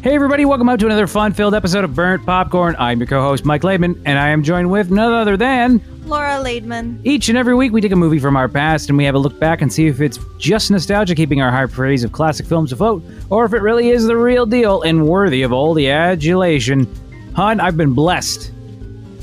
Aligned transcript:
Hey, 0.00 0.14
everybody, 0.14 0.44
welcome 0.44 0.68
out 0.68 0.78
to 0.78 0.86
another 0.86 1.08
fun 1.08 1.32
filled 1.32 1.54
episode 1.56 1.82
of 1.82 1.92
Burnt 1.92 2.24
Popcorn. 2.24 2.76
I'm 2.78 3.00
your 3.00 3.08
co 3.08 3.20
host, 3.20 3.44
Mike 3.44 3.62
Laidman, 3.62 4.00
and 4.04 4.16
I 4.16 4.28
am 4.28 4.44
joined 4.44 4.70
with 4.70 4.92
none 4.92 5.12
other 5.12 5.36
than. 5.36 5.82
Laura 6.04 6.34
Laidman. 6.40 7.00
Each 7.02 7.28
and 7.28 7.36
every 7.36 7.56
week, 7.56 7.72
we 7.72 7.80
take 7.80 7.90
a 7.90 7.96
movie 7.96 8.20
from 8.20 8.36
our 8.36 8.48
past 8.48 8.88
and 8.88 8.96
we 8.96 9.04
have 9.04 9.16
a 9.16 9.18
look 9.18 9.40
back 9.40 9.60
and 9.60 9.72
see 9.72 9.88
if 9.88 10.00
it's 10.00 10.20
just 10.38 10.70
nostalgia 10.70 11.16
keeping 11.16 11.42
our 11.42 11.50
high 11.50 11.66
praise 11.66 12.04
of 12.04 12.12
classic 12.12 12.46
films 12.46 12.70
afloat, 12.70 13.02
or 13.28 13.44
if 13.44 13.52
it 13.52 13.60
really 13.60 13.90
is 13.90 14.06
the 14.06 14.16
real 14.16 14.46
deal 14.46 14.82
and 14.82 15.08
worthy 15.08 15.42
of 15.42 15.52
all 15.52 15.74
the 15.74 15.90
adulation. 15.90 16.86
Hun, 17.34 17.58
I've 17.58 17.76
been 17.76 17.92
blessed. 17.92 18.52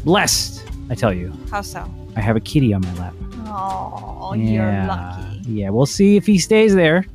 Blessed, 0.03 0.61
I 0.89 0.95
tell 0.95 1.13
you. 1.13 1.31
How 1.49 1.61
so? 1.61 1.89
I 2.17 2.19
have 2.19 2.35
a 2.35 2.41
kitty 2.41 2.73
on 2.73 2.81
my 2.81 2.93
lap. 2.95 3.13
Oh, 3.47 4.33
yeah. 4.35 4.51
you're 4.51 4.87
lucky. 4.87 5.51
Yeah, 5.53 5.69
we'll 5.69 5.85
see 5.85 6.17
if 6.17 6.25
he 6.25 6.37
stays 6.37 6.75
there. 6.75 7.05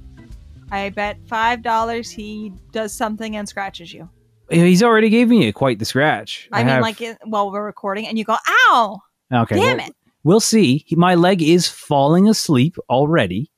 I 0.71 0.91
bet 0.91 1.18
five 1.27 1.62
dollars 1.62 2.11
he 2.11 2.52
does 2.73 2.93
something 2.93 3.37
and 3.37 3.48
scratches 3.48 3.93
you. 3.93 4.09
He's 4.51 4.83
already 4.83 5.09
gave 5.11 5.28
me 5.28 5.47
a, 5.48 5.52
quite 5.52 5.78
the 5.78 5.84
scratch. 5.84 6.48
I, 6.52 6.59
mean, 6.59 6.69
have- 6.69 6.83
like 6.83 7.01
it, 7.01 7.19
while 7.24 7.51
we're 7.52 7.65
recording, 7.65 8.06
and 8.06 8.19
you 8.19 8.24
go, 8.24 8.37
"Ow, 8.48 9.01
okay, 9.33 9.56
damn 9.56 9.77
well- 9.78 9.87
it!" 9.88 9.95
We'll 10.23 10.41
see. 10.41 10.84
He- 10.87 10.97
My 10.97 11.14
leg 11.14 11.41
is 11.42 11.66
falling 11.69 12.28
asleep 12.28 12.77
already. 12.88 13.51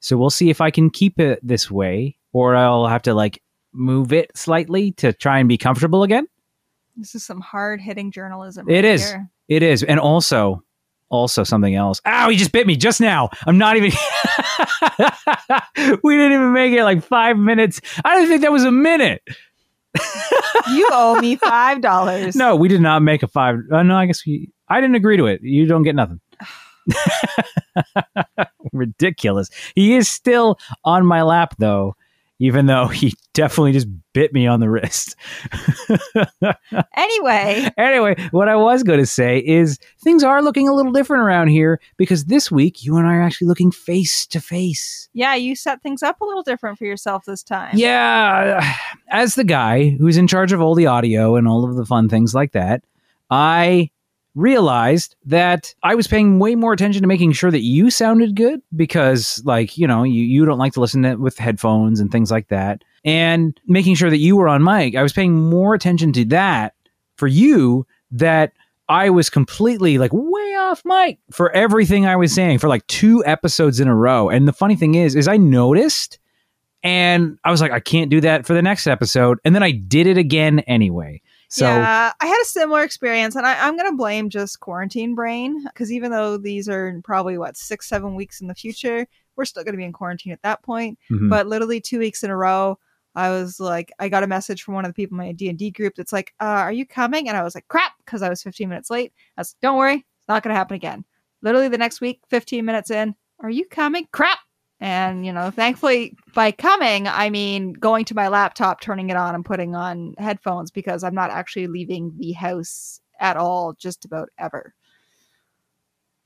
So 0.00 0.16
we'll 0.16 0.30
see 0.30 0.50
if 0.50 0.60
I 0.60 0.70
can 0.70 0.90
keep 0.90 1.20
it 1.20 1.40
this 1.42 1.70
way 1.70 2.16
or 2.32 2.56
I'll 2.56 2.86
have 2.86 3.02
to 3.02 3.14
like 3.14 3.42
move 3.72 4.12
it 4.12 4.30
slightly 4.36 4.92
to 4.92 5.12
try 5.12 5.38
and 5.38 5.48
be 5.48 5.58
comfortable 5.58 6.02
again. 6.02 6.26
This 6.96 7.14
is 7.14 7.24
some 7.24 7.40
hard 7.40 7.80
hitting 7.80 8.10
journalism. 8.10 8.68
It 8.68 8.74
right 8.76 8.84
is. 8.84 9.08
here. 9.08 9.30
It 9.48 9.62
is. 9.62 9.82
And 9.82 10.00
also, 10.00 10.62
also 11.10 11.44
something 11.44 11.74
else. 11.74 12.00
Ow, 12.06 12.30
he 12.30 12.36
just 12.36 12.52
bit 12.52 12.66
me 12.66 12.76
just 12.76 13.00
now. 13.00 13.30
I'm 13.46 13.58
not 13.58 13.76
even. 13.76 13.90
we 16.02 16.16
didn't 16.16 16.32
even 16.32 16.52
make 16.52 16.72
it 16.72 16.84
like 16.84 17.02
five 17.02 17.36
minutes. 17.36 17.80
I 18.04 18.16
don't 18.16 18.28
think 18.28 18.42
that 18.42 18.52
was 18.52 18.64
a 18.64 18.72
minute. 18.72 19.22
You 20.72 20.88
owe 20.92 21.18
me 21.20 21.36
five 21.36 21.80
dollars. 21.80 22.36
No, 22.36 22.54
we 22.54 22.68
did 22.68 22.80
not 22.80 23.02
make 23.02 23.22
a 23.22 23.26
five. 23.26 23.56
Uh, 23.72 23.82
no, 23.82 23.96
I 23.96 24.06
guess 24.06 24.24
we. 24.24 24.50
I 24.68 24.80
didn't 24.80 24.94
agree 24.94 25.16
to 25.16 25.26
it. 25.26 25.40
You 25.42 25.66
don't 25.66 25.82
get 25.82 25.96
nothing. 25.96 26.20
Ridiculous. 28.72 29.48
He 29.74 29.96
is 29.96 30.08
still 30.08 30.58
on 30.84 31.06
my 31.06 31.22
lap 31.22 31.54
though, 31.58 31.96
even 32.40 32.66
though 32.66 32.88
he 32.88 33.14
definitely 33.34 33.72
just 33.72 33.86
bit 34.12 34.32
me 34.32 34.48
on 34.48 34.58
the 34.58 34.68
wrist. 34.68 35.14
Anyway, 36.96 37.68
anyway, 37.76 38.14
what 38.30 38.48
I 38.48 38.56
was 38.56 38.82
going 38.82 38.98
to 38.98 39.06
say 39.06 39.38
is 39.38 39.78
things 40.02 40.22
are 40.22 40.42
looking 40.42 40.68
a 40.68 40.74
little 40.74 40.92
different 40.92 41.22
around 41.22 41.48
here 41.48 41.80
because 41.96 42.26
this 42.26 42.50
week 42.50 42.84
you 42.84 42.96
and 42.96 43.06
I 43.06 43.14
are 43.14 43.22
actually 43.22 43.48
looking 43.48 43.70
face 43.70 44.26
to 44.28 44.40
face. 44.40 45.08
yeah, 45.12 45.34
you 45.34 45.56
set 45.56 45.82
things 45.82 46.02
up 46.02 46.20
a 46.20 46.24
little 46.24 46.42
different 46.42 46.78
for 46.78 46.84
yourself 46.84 47.24
this 47.24 47.42
time. 47.42 47.76
Yeah, 47.76 48.74
as 49.08 49.34
the 49.34 49.44
guy 49.44 49.90
who's 49.90 50.16
in 50.16 50.26
charge 50.26 50.52
of 50.52 50.60
all 50.60 50.74
the 50.74 50.86
audio 50.86 51.36
and 51.36 51.48
all 51.48 51.64
of 51.64 51.76
the 51.76 51.86
fun 51.86 52.08
things 52.08 52.34
like 52.34 52.52
that, 52.52 52.82
I 53.30 53.90
realized 54.34 55.16
that 55.24 55.74
I 55.82 55.94
was 55.94 56.06
paying 56.06 56.38
way 56.38 56.54
more 56.54 56.72
attention 56.72 57.02
to 57.02 57.08
making 57.08 57.32
sure 57.32 57.50
that 57.50 57.62
you 57.62 57.90
sounded 57.90 58.36
good 58.36 58.62
because 58.76 59.42
like, 59.44 59.76
you 59.76 59.86
know, 59.86 60.02
you, 60.02 60.22
you 60.22 60.44
don't 60.44 60.58
like 60.58 60.72
to 60.74 60.80
listen 60.80 61.02
to 61.02 61.10
it 61.10 61.20
with 61.20 61.38
headphones 61.38 62.00
and 62.00 62.12
things 62.12 62.30
like 62.30 62.48
that. 62.48 62.82
And 63.04 63.58
making 63.66 63.96
sure 63.96 64.10
that 64.10 64.18
you 64.18 64.36
were 64.36 64.48
on 64.48 64.62
mic, 64.62 64.94
I 64.94 65.02
was 65.02 65.12
paying 65.12 65.34
more 65.34 65.74
attention 65.74 66.12
to 66.14 66.24
that 66.26 66.74
for 67.16 67.26
you 67.26 67.86
that 68.12 68.52
I 68.88 69.10
was 69.10 69.30
completely 69.30 69.98
like 69.98 70.10
way 70.12 70.54
off 70.56 70.82
mic 70.84 71.18
for 71.30 71.50
everything 71.52 72.06
I 72.06 72.16
was 72.16 72.32
saying 72.32 72.58
for 72.58 72.68
like 72.68 72.86
two 72.86 73.24
episodes 73.24 73.80
in 73.80 73.88
a 73.88 73.94
row. 73.94 74.28
And 74.28 74.46
the 74.46 74.52
funny 74.52 74.76
thing 74.76 74.94
is, 74.96 75.14
is 75.14 75.28
I 75.28 75.36
noticed 75.36 76.18
and 76.82 77.38
I 77.44 77.50
was 77.50 77.60
like, 77.60 77.72
I 77.72 77.80
can't 77.80 78.10
do 78.10 78.20
that 78.22 78.46
for 78.46 78.54
the 78.54 78.62
next 78.62 78.86
episode. 78.86 79.38
And 79.44 79.54
then 79.54 79.62
I 79.62 79.70
did 79.70 80.06
it 80.06 80.18
again 80.18 80.60
anyway. 80.60 81.20
So 81.52 81.66
yeah, 81.66 82.12
I 82.20 82.26
had 82.26 82.40
a 82.40 82.44
similar 82.46 82.82
experience, 82.82 83.34
and 83.34 83.44
I, 83.44 83.66
I'm 83.66 83.76
going 83.76 83.90
to 83.90 83.96
blame 83.96 84.30
just 84.30 84.60
quarantine 84.60 85.16
brain 85.16 85.64
because 85.64 85.90
even 85.90 86.12
though 86.12 86.36
these 86.36 86.68
are 86.68 87.00
probably 87.02 87.38
what 87.38 87.56
six, 87.56 87.88
seven 87.88 88.14
weeks 88.14 88.40
in 88.40 88.46
the 88.46 88.54
future, 88.54 89.04
we're 89.34 89.44
still 89.44 89.64
going 89.64 89.72
to 89.74 89.78
be 89.78 89.84
in 89.84 89.92
quarantine 89.92 90.32
at 90.32 90.42
that 90.42 90.62
point. 90.62 90.96
mhm. 91.10 91.28
But 91.28 91.48
literally 91.48 91.80
two 91.80 91.98
weeks 91.98 92.22
in 92.22 92.30
a 92.30 92.36
row, 92.36 92.78
I 93.16 93.30
was 93.30 93.58
like, 93.58 93.90
I 93.98 94.08
got 94.08 94.22
a 94.22 94.28
message 94.28 94.62
from 94.62 94.74
one 94.74 94.84
of 94.84 94.90
the 94.90 94.94
people 94.94 95.14
in 95.18 95.26
my 95.26 95.32
D 95.32 95.48
and 95.48 95.58
D 95.58 95.72
group 95.72 95.94
that's 95.96 96.12
like, 96.12 96.32
uh, 96.40 96.44
"Are 96.44 96.72
you 96.72 96.86
coming?" 96.86 97.28
And 97.28 97.36
I 97.36 97.42
was 97.42 97.56
like, 97.56 97.66
"Crap," 97.66 97.92
because 98.04 98.22
I 98.22 98.28
was 98.28 98.42
15 98.44 98.68
minutes 98.68 98.88
late. 98.88 99.12
I 99.36 99.40
was, 99.40 99.52
like, 99.56 99.60
"Don't 99.60 99.76
worry, 99.76 99.96
it's 99.96 100.28
not 100.28 100.44
going 100.44 100.54
to 100.54 100.58
happen 100.58 100.76
again." 100.76 101.04
Literally 101.42 101.68
the 101.68 101.78
next 101.78 102.00
week, 102.00 102.20
15 102.28 102.64
minutes 102.64 102.92
in, 102.92 103.16
"Are 103.40 103.50
you 103.50 103.66
coming?" 103.66 104.06
Crap. 104.12 104.38
And 104.80 105.26
you 105.26 105.32
know, 105.32 105.50
thankfully, 105.50 106.16
by 106.34 106.52
coming, 106.52 107.06
I 107.06 107.28
mean 107.28 107.74
going 107.74 108.06
to 108.06 108.14
my 108.14 108.28
laptop, 108.28 108.80
turning 108.80 109.10
it 109.10 109.16
on, 109.16 109.34
and 109.34 109.44
putting 109.44 109.74
on 109.74 110.14
headphones 110.18 110.70
because 110.70 111.04
I'm 111.04 111.14
not 111.14 111.30
actually 111.30 111.66
leaving 111.66 112.14
the 112.18 112.32
house 112.32 113.00
at 113.18 113.36
all, 113.36 113.74
just 113.78 114.06
about 114.06 114.30
ever. 114.38 114.74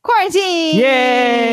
Quarantine. 0.03 0.77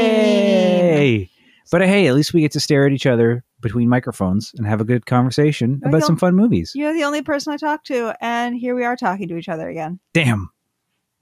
Yay! 0.01 1.29
But 1.71 1.81
uh, 1.81 1.85
hey, 1.85 2.07
at 2.07 2.13
least 2.13 2.33
we 2.33 2.41
get 2.41 2.51
to 2.51 2.59
stare 2.59 2.85
at 2.85 2.91
each 2.91 3.05
other 3.07 3.43
between 3.61 3.87
microphones 3.89 4.51
and 4.57 4.67
have 4.67 4.81
a 4.81 4.83
good 4.85 5.05
conversation 5.05 5.81
Oh, 5.85 5.89
about 5.89 6.03
some 6.03 6.17
fun 6.17 6.35
movies. 6.35 6.73
You're 6.75 6.93
the 6.93 7.05
only 7.05 7.21
person 7.21 7.53
I 7.53 7.57
talk 7.57 7.83
to, 7.85 8.13
and 8.21 8.55
here 8.55 8.75
we 8.75 8.83
are 8.83 8.95
talking 8.97 9.27
to 9.29 9.37
each 9.37 9.49
other 9.49 9.69
again. 9.69 9.99
Damn. 10.13 10.51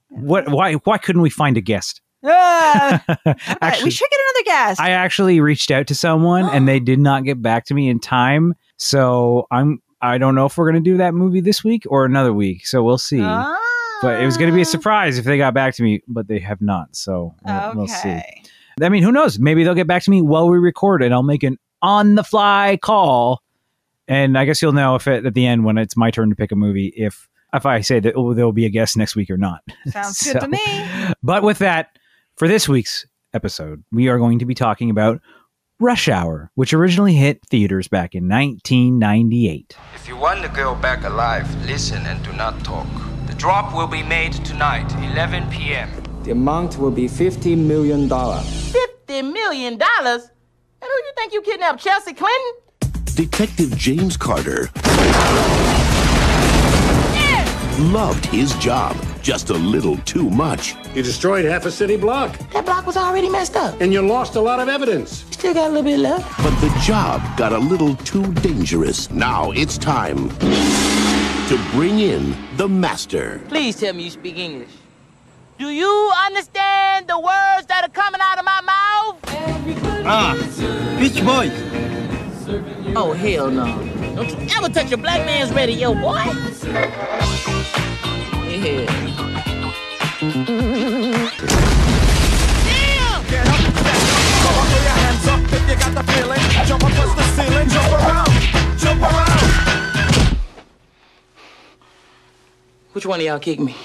What 0.10 0.50
why 0.50 0.74
why 0.74 0.98
couldn't 0.98 1.22
we 1.22 1.30
find 1.30 1.56
a 1.56 1.62
guest? 1.62 2.02
Ah, 2.24 3.04
actually, 3.62 3.84
we 3.86 3.92
should 3.92 4.10
get 4.10 4.20
another 4.20 4.44
guest. 4.68 4.80
I 4.82 4.92
actually 4.92 5.40
reached 5.40 5.72
out 5.72 5.88
to 5.88 5.96
someone 5.96 6.46
and 6.50 6.68
they 6.68 6.80
did 6.82 7.00
not 7.00 7.24
get 7.24 7.42
back 7.42 7.66
to 7.66 7.74
me 7.74 7.90
in 7.90 8.00
time. 8.00 8.56
So 8.78 9.48
I'm 9.52 9.82
I 10.02 10.18
don't 10.18 10.36
know 10.36 10.46
if 10.46 10.58
we're 10.58 10.70
gonna 10.70 10.80
do 10.82 10.98
that 10.98 11.14
movie 11.14 11.42
this 11.42 11.64
week 11.64 11.84
or 11.90 12.06
another 12.06 12.34
week. 12.34 12.66
So 12.68 12.84
we'll 12.84 12.98
see. 12.98 13.20
But 14.02 14.22
it 14.22 14.26
was 14.26 14.38
gonna 14.38 14.54
be 14.54 14.60
a 14.60 14.62
Ah, 14.62 14.66
surprise 14.66 15.18
if 15.18 15.26
they 15.26 15.38
got 15.38 15.54
back 15.54 15.76
to 15.76 15.84
me, 15.84 16.02
but 16.08 16.28
they 16.28 16.40
have 16.40 16.62
not. 16.62 16.96
So 16.96 17.36
we'll, 17.46 17.74
we'll 17.76 17.88
see. 17.88 18.22
I 18.82 18.88
mean, 18.90 19.04
who 19.04 19.12
knows? 19.12 19.40
Maybe 19.40 19.64
they'll 19.66 19.74
get 19.74 19.88
back 19.88 20.04
to 20.04 20.12
me 20.12 20.22
while 20.22 20.48
we 20.50 20.58
record 20.58 21.04
and 21.04 21.14
I'll 21.14 21.24
make 21.24 21.44
an 21.44 21.58
on 21.82 22.16
the 22.16 22.24
fly 22.24 22.78
call. 22.82 23.42
And 24.08 24.38
I 24.38 24.46
guess 24.46 24.62
you'll 24.62 24.72
know 24.72 24.96
if 24.96 25.06
it, 25.08 25.26
at 25.26 25.34
the 25.34 25.46
end 25.46 25.66
when 25.66 25.78
it's 25.78 25.96
my 25.98 26.12
turn 26.12 26.30
to 26.30 26.36
pick 26.36 26.52
a 26.52 26.56
movie 26.56 26.88
if 26.96 27.28
if 27.54 27.66
I 27.66 27.82
say 27.82 28.00
that 28.00 28.14
oh, 28.16 28.34
there'll 28.34 28.54
be 28.54 28.66
a 28.66 28.70
guest 28.70 28.96
next 28.96 29.16
week 29.16 29.30
or 29.30 29.38
not. 29.38 29.62
Sounds 29.88 30.18
So- 30.18 30.34
good 30.40 30.40
to 30.42 30.48
me. 30.48 31.14
But 31.22 31.44
with 31.44 31.60
that, 31.60 31.90
for 32.40 32.48
this 32.48 32.70
week's 32.70 33.06
episode, 33.34 33.84
we 33.92 34.08
are 34.08 34.18
going 34.18 34.40
to 34.40 34.46
be 34.46 34.56
talking 34.56 34.90
about 34.90 35.20
Rush 35.78 36.08
Hour, 36.08 36.50
which 36.56 36.74
originally 36.74 37.14
hit 37.14 37.46
theaters 37.50 37.90
back 37.90 38.16
in 38.16 38.30
1998. 38.30 39.76
If 39.94 40.08
you 40.08 40.16
want 40.16 40.42
the 40.42 40.48
girl 40.48 40.74
back 40.74 41.04
alive, 41.04 41.54
listen 41.66 42.06
and 42.06 42.24
do 42.24 42.32
not 42.32 42.58
talk. 42.64 42.88
The 43.28 43.34
drop 43.34 43.76
will 43.76 43.88
be 43.88 44.04
made 44.04 44.32
tonight, 44.46 44.90
11 45.12 45.50
p.m. 45.50 45.92
The 46.24 46.32
amount 46.32 46.78
will 46.78 46.92
be 46.92 47.10
$50 47.10 47.58
million. 47.58 48.08
Fifty 48.08 49.22
million 49.22 49.78
dollars? 49.78 50.24
And 50.82 50.90
who 50.90 50.98
do 50.98 51.04
you 51.04 51.14
think 51.18 51.34
you 51.34 51.42
kidnapped? 51.42 51.82
Chelsea 51.84 52.14
Clinton? 52.14 52.52
Detective 53.16 53.76
James 53.78 54.16
Carter 54.16 54.70
loved 57.92 58.26
his 58.28 58.54
job 58.56 58.96
just 59.22 59.50
a 59.50 59.54
little 59.54 59.98
too 60.00 60.30
much. 60.30 60.76
You 60.96 61.04
destroyed 61.04 61.46
half 61.46 61.66
a 61.66 61.72
city 61.72 61.98
block, 61.98 62.38
That 62.54 62.66
block 62.66 62.86
was 62.86 62.98
already 62.98 63.30
messed 63.30 63.56
up. 63.56 63.80
and 63.82 63.92
you 63.94 64.02
lost 64.02 64.36
a 64.36 64.42
lot 64.42 64.60
of 64.60 64.68
evidence. 64.70 65.26
Still 65.32 65.54
got 65.54 65.68
a 65.68 65.74
little 65.74 65.84
bit 65.84 66.00
left. 66.00 66.26
But 66.44 66.56
the 66.62 66.70
job 66.84 67.22
got 67.38 67.54
a 67.54 67.58
little 67.58 67.96
too 67.98 68.34
dangerous. 68.36 69.10
Now 69.12 69.52
it's 69.52 69.78
time 69.78 70.30
to 71.50 71.58
bring 71.72 72.00
in 72.00 72.36
the 72.58 72.68
master. 72.68 73.42
Please 73.48 73.76
tell 73.80 73.94
me 73.94 74.04
you 74.04 74.10
speak 74.12 74.38
English. 74.38 74.70
Do 75.58 75.70
you 75.70 76.12
understand 76.26 77.08
the 77.08 77.20
words 77.20 77.66
that 77.68 77.84
are 77.84 77.90
coming 77.90 78.22
out 78.22 78.40
of 78.40 78.46
my 78.46 78.62
mouth? 78.62 79.18
Ah, 80.06 80.34
beach 81.00 81.24
Boys. 81.24 81.52
Oh, 82.96 83.14
hell 83.14 83.52
no. 83.52 83.66
Don't 84.16 84.30
you 84.30 84.48
ever 84.58 84.70
touch 84.70 84.92
a 84.92 84.98
black 84.98 85.26
man's 85.26 85.52
radio, 85.54 85.94
boy. 85.94 86.24
Yeah. 88.62 88.86
Which 102.92 103.06
one 103.06 103.22
of 103.22 103.26
y'all 103.26 103.40
kicked 103.40 103.62
me? 103.62 103.78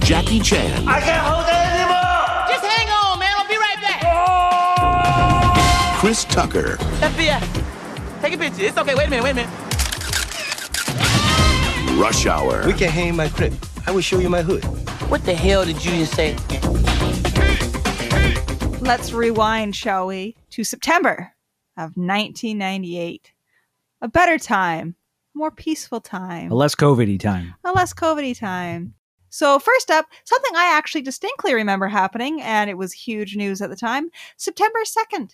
Jackie 0.00 0.40
Chan, 0.40 0.88
I 0.88 1.00
can't 1.00 1.24
hold 1.24 1.46
it 1.46 1.54
anymore! 1.54 2.48
Just 2.48 2.64
hang 2.64 2.88
on, 2.88 3.18
man. 3.20 3.32
I'll 3.36 3.46
be 3.46 3.56
right 3.56 3.80
back. 3.80 4.00
Chris 6.00 6.24
Tucker, 6.24 6.78
FBI, 6.98 7.40
take 8.22 8.34
a 8.34 8.38
picture. 8.38 8.64
It's 8.64 8.76
okay. 8.76 8.96
Wait 8.96 9.06
a 9.06 9.10
minute. 9.10 9.22
Wait 9.22 9.30
a 9.30 9.34
minute. 9.34 9.67
Rush 11.98 12.26
Hour. 12.26 12.64
We 12.66 12.72
can 12.72 12.90
hang 12.90 13.16
my 13.16 13.28
crib. 13.28 13.54
I 13.86 13.90
will 13.90 14.00
show 14.00 14.18
you 14.18 14.28
my 14.28 14.42
hood. 14.42 14.64
What 15.10 15.24
the 15.24 15.34
hell 15.34 15.64
did 15.64 15.84
you 15.84 15.90
just 15.92 16.14
say? 16.14 16.36
Let's 18.80 19.12
rewind, 19.12 19.74
shall 19.74 20.06
we, 20.06 20.36
to 20.50 20.64
September 20.64 21.32
of 21.76 21.96
1998. 21.96 23.32
a 24.00 24.08
better 24.08 24.38
time, 24.38 24.94
a 25.34 25.38
more 25.38 25.50
peaceful 25.50 26.00
time, 26.00 26.50
A 26.52 26.54
less 26.54 26.74
COVID 26.74 27.18
time. 27.20 27.54
a 27.64 27.72
less 27.72 27.92
COVID 27.92 28.38
time. 28.38 28.94
So, 29.30 29.58
first 29.58 29.90
up, 29.90 30.06
something 30.24 30.52
I 30.56 30.72
actually 30.76 31.02
distinctly 31.02 31.52
remember 31.52 31.88
happening, 31.88 32.40
and 32.40 32.70
it 32.70 32.78
was 32.78 32.92
huge 32.92 33.36
news 33.36 33.60
at 33.60 33.70
the 33.70 33.76
time 33.76 34.10
September 34.36 34.78
2nd. 34.84 35.32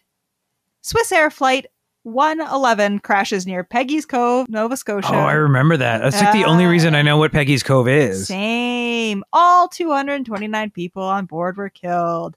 Swissair 0.83 1.31
Flight 1.33 1.67
111 2.05 3.01
crashes 3.01 3.47
near 3.47 3.65
Peggy's 3.65 4.07
Cove, 4.07 4.49
Nova 4.49 4.77
Scotia. 4.77 5.09
Oh, 5.13 5.19
I 5.19 5.33
remember 5.33 5.77
that. 5.79 5.99
That's 6.03 6.21
like 6.21 6.33
the 6.33 6.45
only 6.45 6.67
reason 6.67 6.95
I 6.95 7.03
know 7.03 7.17
what 7.17 7.33
Peggy's 7.33 7.63
Cove 7.63 7.89
is. 7.89 8.27
Same. 8.29 9.25
All 9.33 9.69
229 9.69 10.71
people 10.71 11.03
on 11.03 11.27
board 11.27 11.57
were 11.57 11.71
killed. 11.71 12.37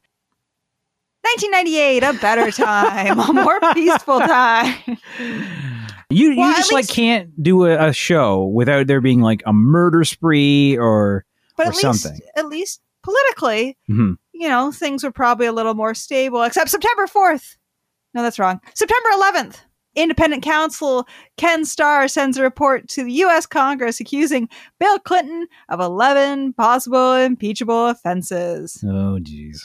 1998, 1.24 2.04
a 2.04 2.14
better 2.22 2.52
time, 2.64 3.20
a 3.20 3.34
more 3.34 3.60
peaceful 3.74 4.20
time. 4.22 4.76
You 6.10 6.32
you 6.32 6.38
Well, 6.40 6.52
at 6.52 6.58
just 6.58 6.72
like 6.72 6.84
least- 6.84 6.92
can't 6.94 7.44
do 7.44 7.66
a, 7.66 7.90
a 7.90 7.94
show 7.94 8.46
without 8.46 8.88
there 8.88 9.02
being 9.02 9.20
like 9.22 9.44
a 9.46 9.52
murder 9.52 10.06
spree 10.06 10.78
or 10.78 11.26
But 11.58 11.66
Or 11.66 11.70
at 11.70 11.76
least, 11.76 11.82
something. 12.02 12.20
at 12.38 12.48
least 12.48 12.80
politically, 13.04 13.78
Mhm. 13.90 14.16
you 14.32 14.48
know, 14.48 14.72
things 14.72 15.04
were 15.04 15.12
probably 15.12 15.48
a 15.48 15.52
little 15.52 15.74
more 15.74 15.94
stable, 15.94 16.44
except 16.44 16.70
September 16.70 17.08
4th. 17.08 17.58
No, 18.14 18.24
that's 18.24 18.40
wrong. 18.40 18.60
September 18.74 19.10
11th. 19.16 19.60
Independent 19.96 20.44
counsel 20.44 21.08
Ken 21.38 21.66
Starr 21.66 22.08
sends 22.08 22.38
a 22.38 22.44
report 22.44 22.88
to 22.90 23.04
the 23.04 23.12
U.S. 23.14 23.48
Congress 23.48 24.00
accusing 24.00 24.48
Bill 24.80 25.00
Clinton 25.00 25.48
of 25.70 25.80
11 25.80 26.54
possible 26.54 27.16
impeachable 27.16 27.88
offenses. 27.88 28.80
oh 28.86 29.18
jeez. 29.20 29.58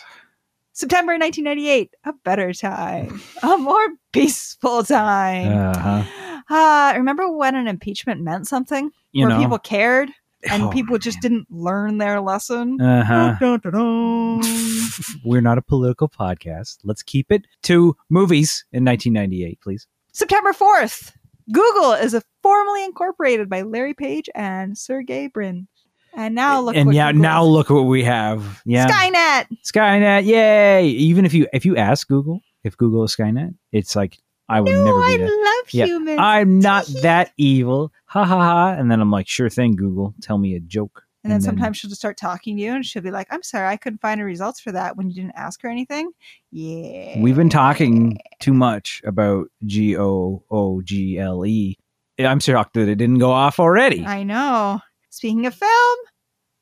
September 0.72 1.12
1998, 1.18 1.90
a 2.04 2.14
better 2.24 2.54
time, 2.54 3.20
a 3.42 3.58
more 3.58 3.86
peaceful 4.12 4.82
time. 4.82 5.52
Uh-huh. 5.52 6.02
Uh, 6.48 6.94
remember 6.96 7.30
when 7.30 7.54
an 7.54 7.68
impeachment 7.68 8.22
meant 8.22 8.48
something? 8.48 8.90
You 9.12 9.26
where 9.26 9.36
know. 9.36 9.42
people 9.42 9.58
cared 9.58 10.10
and 10.50 10.64
Oh, 10.64 10.70
people 10.70 10.98
just 10.98 11.20
didn't 11.20 11.46
learn 11.50 11.98
their 11.98 12.20
lesson? 12.20 12.80
Uh-huh. 12.80 13.36
Dun, 13.40 13.60
dun, 13.60 13.72
dun. 13.72 14.42
We're 15.24 15.40
not 15.40 15.58
a 15.58 15.62
political 15.62 16.08
podcast. 16.08 16.78
Let's 16.84 17.02
keep 17.02 17.30
it 17.30 17.46
to 17.64 17.96
movies 18.08 18.64
in 18.72 18.84
1998, 18.84 19.60
please. 19.60 19.86
September 20.12 20.52
4th, 20.52 21.12
Google 21.50 21.92
is 21.92 22.14
a 22.14 22.22
formally 22.42 22.84
incorporated 22.84 23.48
by 23.48 23.62
Larry 23.62 23.94
Page 23.94 24.28
and 24.34 24.76
Sergey 24.76 25.28
Brin. 25.28 25.68
And 26.14 26.34
now 26.34 26.60
look 26.60 26.76
and 26.76 26.92
yeah, 26.92 27.10
Google 27.10 27.22
now 27.22 27.42
is. 27.44 27.48
look 27.48 27.70
what 27.70 27.82
we 27.82 28.04
have. 28.04 28.60
Yeah. 28.66 28.86
Skynet. 28.86 29.46
Skynet, 29.64 30.26
yay! 30.26 30.86
Even 30.86 31.24
if 31.24 31.32
you 31.32 31.46
if 31.54 31.64
you 31.64 31.74
ask 31.76 32.06
Google 32.06 32.40
if 32.64 32.76
Google 32.76 33.02
is 33.04 33.16
Skynet, 33.16 33.54
it's 33.72 33.96
like 33.96 34.18
I 34.52 34.60
would 34.60 34.72
No, 34.72 34.84
never 34.84 35.02
I 35.02 35.16
be 35.16 35.22
that. 35.22 35.30
love 35.62 35.72
Yeah, 35.74 35.86
humans. 35.86 36.18
I'm 36.20 36.58
not 36.60 36.86
that 37.02 37.32
evil. 37.36 37.92
Ha 38.06 38.24
ha 38.24 38.38
ha. 38.38 38.68
And 38.78 38.90
then 38.90 39.00
I'm 39.00 39.10
like, 39.10 39.28
sure 39.28 39.48
thing, 39.48 39.76
Google. 39.76 40.14
Tell 40.22 40.38
me 40.38 40.54
a 40.54 40.60
joke. 40.60 41.02
And 41.24 41.30
then 41.32 41.40
sometimes 41.40 41.76
she'll 41.76 41.88
just 41.88 42.00
start 42.00 42.16
talking 42.16 42.56
to 42.56 42.62
you 42.62 42.74
and 42.74 42.84
she'll 42.84 43.00
be 43.00 43.12
like, 43.12 43.28
I'm 43.30 43.44
sorry, 43.44 43.68
I 43.68 43.76
couldn't 43.76 44.00
find 44.00 44.20
any 44.20 44.26
results 44.26 44.58
for 44.58 44.72
that 44.72 44.96
when 44.96 45.08
you 45.08 45.14
didn't 45.14 45.34
ask 45.36 45.62
her 45.62 45.68
anything. 45.68 46.10
Yeah. 46.50 47.20
we've 47.20 47.36
been 47.36 47.48
talking 47.48 48.18
too 48.40 48.52
much 48.52 49.00
about 49.04 49.46
G 49.64 49.96
O 49.96 50.42
O 50.50 50.82
G 50.82 51.18
L 51.20 51.46
E. 51.46 51.76
I'm 52.18 52.40
shocked 52.40 52.74
that 52.74 52.88
it 52.88 52.96
didn't 52.96 53.18
go 53.18 53.30
off 53.30 53.60
already. 53.60 54.04
I 54.04 54.24
know. 54.24 54.80
Speaking 55.10 55.46
of 55.46 55.54
film, 55.54 55.98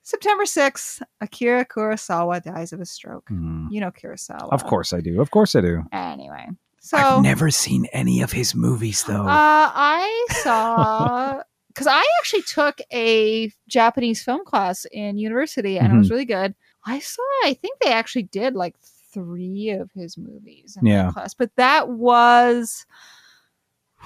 September 0.03 0.45
6th, 0.45 1.01
Akira 1.23 1.65
Kurosawa 1.65 2.43
dies 2.43 2.73
of 2.75 2.81
a 2.81 2.87
stroke. 2.87 3.29
Hmm. 3.29 3.67
You 3.71 3.81
know 3.81 3.91
Kurosawa. 3.91 4.53
Of 4.53 4.65
course 4.65 4.93
I 4.93 5.01
do. 5.01 5.23
Of 5.23 5.31
course 5.31 5.55
I 5.57 5.63
do. 5.63 5.85
Anyway. 5.93 6.49
So 6.83 6.97
I've 6.97 7.23
never 7.23 7.51
seen 7.51 7.85
any 7.93 8.23
of 8.23 8.33
his 8.33 8.55
movies 8.55 9.05
though. 9.05 9.27
Uh, 9.27 9.71
I 9.75 10.27
saw 10.43 11.43
because 11.69 11.87
I 11.87 12.03
actually 12.21 12.43
took 12.43 12.81
a 12.93 13.53
Japanese 13.69 14.23
film 14.23 14.45
class 14.45 14.87
in 14.91 15.19
university, 15.19 15.77
and 15.79 15.87
it 15.87 15.91
Mm-hmm. 15.91 15.99
was 15.99 16.11
really 16.11 16.25
good. 16.25 16.55
I 16.87 16.99
saw. 16.99 17.23
I 17.45 17.55
think 17.55 17.79
they 17.81 17.93
actually 17.93 18.23
did 18.25 18.55
like 18.55 18.75
three 19.13 19.71
of 19.71 19.91
his 19.95 20.17
movies 20.17 20.77
in 20.81 20.87
Yeah. 20.87 21.05
that 21.07 21.13
class, 21.15 21.35
but 21.35 21.51
that 21.57 21.89
was. 21.91 22.87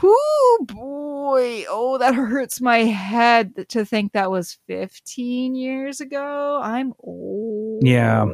Whoo 0.02 0.58
boy! 0.66 1.64
Oh, 1.68 1.98
that 1.98 2.14
hurts 2.16 2.60
my 2.60 2.78
head 2.78 3.68
to 3.68 3.84
think 3.84 4.12
that 4.12 4.30
was 4.30 4.58
15 4.66 5.54
years 5.54 6.00
ago. 6.00 6.60
I'm 6.60 6.92
old. 6.98 7.84
Yeah. 7.86 8.26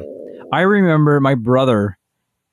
I 0.51 0.61
remember 0.61 1.19
my 1.19 1.35
brother 1.35 1.99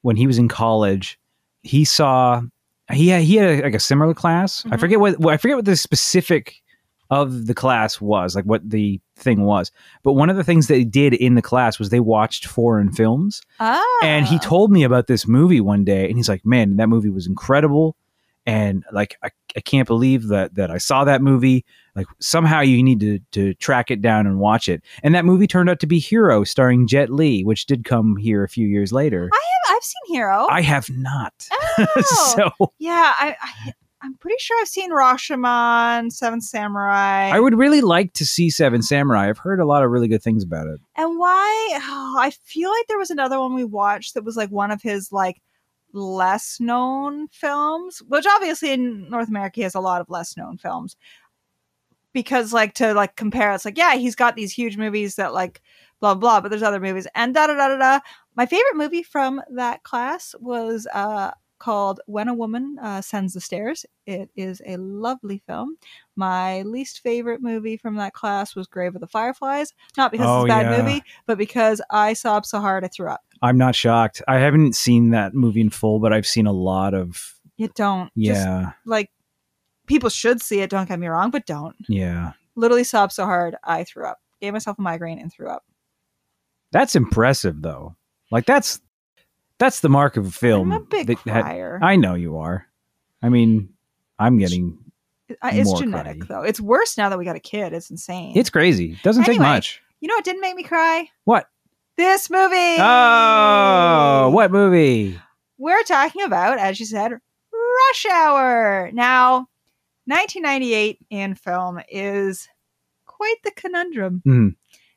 when 0.02 0.17
he 0.17 0.26
was 0.26 0.37
in 0.37 0.49
college. 0.49 1.19
He 1.62 1.84
saw 1.84 2.43
he 2.90 3.08
had, 3.08 3.22
he 3.22 3.37
had 3.37 3.62
like 3.62 3.75
a 3.75 3.81
similar 3.81 4.14
class. 4.14 4.64
I 4.66 4.70
Mhm. 4.76 4.81
forget 4.81 5.00
what, 5.00 5.26
I 5.26 5.37
forget 5.37 5.56
what 5.56 5.66
the 5.66 5.76
specific 5.76 6.55
of 7.10 7.46
the 7.46 7.55
class 7.55 8.00
was, 8.00 8.34
like 8.37 8.44
what 8.44 8.69
the 8.69 9.00
thing 9.16 9.43
was. 9.43 9.70
But 10.02 10.12
one 10.14 10.31
of 10.31 10.37
the 10.37 10.44
things 10.44 10.66
they 10.69 10.84
did 10.84 11.12
in 11.14 11.34
the 11.34 11.43
class 11.43 11.78
was 11.78 11.90
they 11.90 12.00
watched 12.00 12.46
foreign 12.46 12.90
films, 12.93 13.43
Ah. 13.60 13.82
and 14.02 14.26
he 14.26 14.38
told 14.38 14.70
me 14.70 14.84
about 14.84 15.06
this 15.06 15.26
movie 15.26 15.60
one 15.60 15.84
day, 15.84 16.06
and 16.08 16.16
he's 16.16 16.28
like, 16.28 16.44
"Man, 16.46 16.76
that 16.76 16.88
movie 16.88 17.08
was 17.10 17.26
incredible." 17.26 17.96
And 18.46 18.84
like 18.93 19.16
I, 19.22 19.28
I 19.56 19.61
can't 19.61 19.87
believe 19.87 20.28
that 20.28 20.54
that 20.54 20.70
I 20.70 20.78
saw 20.78 21.04
that 21.04 21.20
movie. 21.20 21.64
Like 21.94 22.06
somehow 22.20 22.61
you 22.61 22.82
need 22.82 23.00
to 23.00 23.19
to 23.32 23.52
track 23.54 23.90
it 23.90 24.00
down 24.00 24.26
and 24.26 24.38
watch 24.38 24.69
it. 24.69 24.82
And 25.02 25.14
that 25.14 25.25
movie 25.26 25.46
turned 25.46 25.69
out 25.69 25.81
to 25.81 25.87
be 25.87 25.99
Hero, 25.99 26.44
starring 26.44 26.87
Jet 26.87 27.11
Li, 27.11 27.43
which 27.43 27.66
did 27.66 27.84
come 27.84 28.16
here 28.16 28.43
a 28.44 28.49
few 28.49 28.66
years 28.66 28.93
later. 28.93 29.28
I. 29.32 29.38
I've 29.78 29.84
seen 29.84 30.14
Hero. 30.16 30.46
I 30.50 30.62
have 30.62 30.90
not. 30.90 31.48
Oh. 31.80 32.34
so 32.36 32.72
Yeah, 32.78 33.14
I, 33.16 33.36
I 33.40 33.72
I'm 34.00 34.14
pretty 34.14 34.36
sure 34.38 34.60
I've 34.60 34.69
seen 34.69 34.92
Rashomon, 34.92 36.12
Seven 36.12 36.40
Samurai. 36.40 37.30
I 37.32 37.40
would 37.40 37.58
really 37.58 37.80
like 37.80 38.12
to 38.14 38.25
see 38.25 38.48
Seven 38.50 38.82
Samurai. 38.82 39.28
I've 39.28 39.38
heard 39.38 39.60
a 39.60 39.66
lot 39.66 39.82
of 39.82 39.90
really 39.90 40.08
good 40.08 40.22
things 40.22 40.44
about 40.44 40.66
it. 40.69 40.80
and 40.96 41.19
why? 41.19 41.80
Oh, 41.82 42.16
I 42.20 42.30
feel 42.30 42.70
like 42.70 42.86
there 42.86 42.98
was 42.98 43.10
another 43.10 43.38
one 43.40 43.54
we 43.54 43.64
watched 43.64 44.14
that 44.14 44.25
was 44.25 44.36
like 44.36 44.50
one 44.50 44.70
of 44.70 44.82
his 44.82 45.10
like 45.12 45.40
less 45.92 46.58
known 46.60 47.28
films, 47.28 48.02
which 48.08 48.26
obviously 48.26 48.72
in 48.72 49.08
North 49.08 49.28
America 49.28 49.56
he 49.56 49.62
has 49.62 49.75
a 49.75 49.80
lot 49.80 50.00
of 50.00 50.10
less 50.10 50.36
known 50.36 50.58
films. 50.58 50.96
Because 52.12 52.52
like 52.52 52.75
to 52.75 52.94
like 52.94 53.16
compare, 53.16 53.52
it's 53.52 53.64
like 53.64 53.78
yeah, 53.78 53.94
he's 53.94 54.14
got 54.16 54.36
these 54.36 54.52
huge 54.52 54.76
movies 54.76 55.16
that 55.16 55.34
like 55.34 55.60
blah 56.00 56.14
blah, 56.14 56.40
but 56.40 56.48
there's 56.50 56.62
other 56.62 56.80
movies 56.80 57.06
and 57.14 57.34
da 57.34 57.46
da 57.46 57.54
da 57.54 57.69
da 57.69 57.76
da. 57.78 58.00
My 58.38 58.46
favorite 58.46 58.76
movie 58.76 59.02
from 59.02 59.43
that 59.50 59.82
class 59.82 60.35
was 60.40 60.87
uh 60.94 61.32
called 61.58 62.00
When 62.06 62.29
a 62.29 62.35
Woman 62.35 62.79
uh, 62.81 63.00
Sends 63.02 63.35
the 63.35 63.40
Stairs. 63.40 63.85
It 64.06 64.31
is 64.37 64.62
a 64.64 64.76
lovely 64.76 65.43
film. 65.44 65.76
My 66.14 66.62
least 66.62 67.00
favorite 67.00 67.42
movie 67.42 67.76
from 67.76 67.97
that 67.97 68.12
class 68.12 68.54
was 68.54 68.68
Grave 68.68 68.95
of 68.95 69.00
the 69.00 69.09
Fireflies. 69.09 69.73
Not 69.97 70.12
because 70.12 70.28
Oh, 70.28 70.45
it's 70.45 70.45
a 70.45 70.54
bad 70.57 70.71
yeah. 70.71 70.80
movie, 70.83 71.02
but 71.26 71.37
because 71.37 71.83
I 71.90 72.12
sobbed 72.12 72.47
so 72.47 72.61
hard 72.61 72.85
I 72.85 72.87
threw 72.88 73.09
up. 73.11 73.23
I'm 73.42 73.59
not 73.59 73.75
shocked. 73.75 74.23
I 74.28 74.37
haven't 74.38 74.76
seen 74.76 75.11
that 75.11 75.35
movie 75.35 75.61
in 75.61 75.71
full, 75.71 75.99
but 75.99 76.12
I've 76.12 76.28
seen 76.28 76.47
a 76.47 76.52
lot 76.52 76.95
of 76.95 77.35
You 77.57 77.68
don't. 77.75 78.12
Just, 78.16 78.40
yeah, 78.47 78.71
like, 78.87 79.11
people 79.88 80.11
should 80.11 80.40
see 80.40 80.61
it, 80.61 80.71
don't 80.71 80.88
get 80.88 81.00
me 81.00 81.09
wrong, 81.09 81.33
but 81.33 81.45
don't. 81.45 81.75
yeah. 81.88 82.35
Literally 82.54 82.85
sobbed 82.85 83.12
so 83.12 83.25
hard 83.25 83.57
I 83.64 83.83
threw 83.83 84.07
up. 84.07 84.18
Gave 84.40 84.52
myself 84.52 84.78
a 84.78 84.83
migraine 84.83 85.18
and 85.18 85.33
threw 85.33 85.49
up. 85.49 85.64
That's 86.71 86.95
impressive 86.95 87.62
though. 87.62 87.97
Like 88.30 88.47
that's 88.47 88.80
that's 89.58 89.80
the 89.80 89.88
mark 89.88 90.16
of 90.16 90.26
a 90.26 90.30
film. 90.30 90.73
I'm 90.73 90.82
a 90.82 90.85
big 90.85 91.06
that 91.08 91.18
crier. 91.42 91.78
I 91.82 91.97
know 91.97 92.14
you 92.14 92.38
are. 92.38 92.66
I 93.23 93.28
mean, 93.28 93.70
I'm 94.18 94.38
getting 94.38 94.78
it's 95.28 95.68
more 95.70 95.80
genetic, 95.80 96.26
though. 96.26 96.42
It's 96.42 96.61
worse 96.61 96.97
now 96.97 97.08
that 97.08 97.18
we 97.18 97.25
got 97.25 97.37
a 97.37 97.40
kid. 97.40 97.73
It's 97.73 97.90
insane. 97.90 98.32
it's 98.37 98.50
crazy. 98.50 98.92
It 98.92 99.02
doesn't 99.02 99.25
take 99.25 99.38
much. 99.38 99.82
you 100.00 100.08
know 100.08 100.14
what 100.14 100.25
didn't 100.25 100.40
make 100.40 100.54
me 100.54 100.62
cry? 100.62 101.08
What? 101.25 101.49
This 101.97 102.30
movie. 102.30 102.76
Oh, 102.78 104.30
what 104.32 104.52
movie? 104.52 105.20
We're 105.58 105.82
talking 105.82 106.23
about, 106.23 106.58
as 106.58 106.78
you 106.78 106.87
said, 106.87 107.11
Rush 107.11 108.06
Hour. 108.12 108.90
Now, 108.92 109.49
1998 110.06 110.99
in 111.11 111.35
film 111.35 111.80
is 111.90 112.49
quite 113.06 113.37
the 113.44 113.50
conundrum 113.50 114.23
Mhm. 114.25 114.54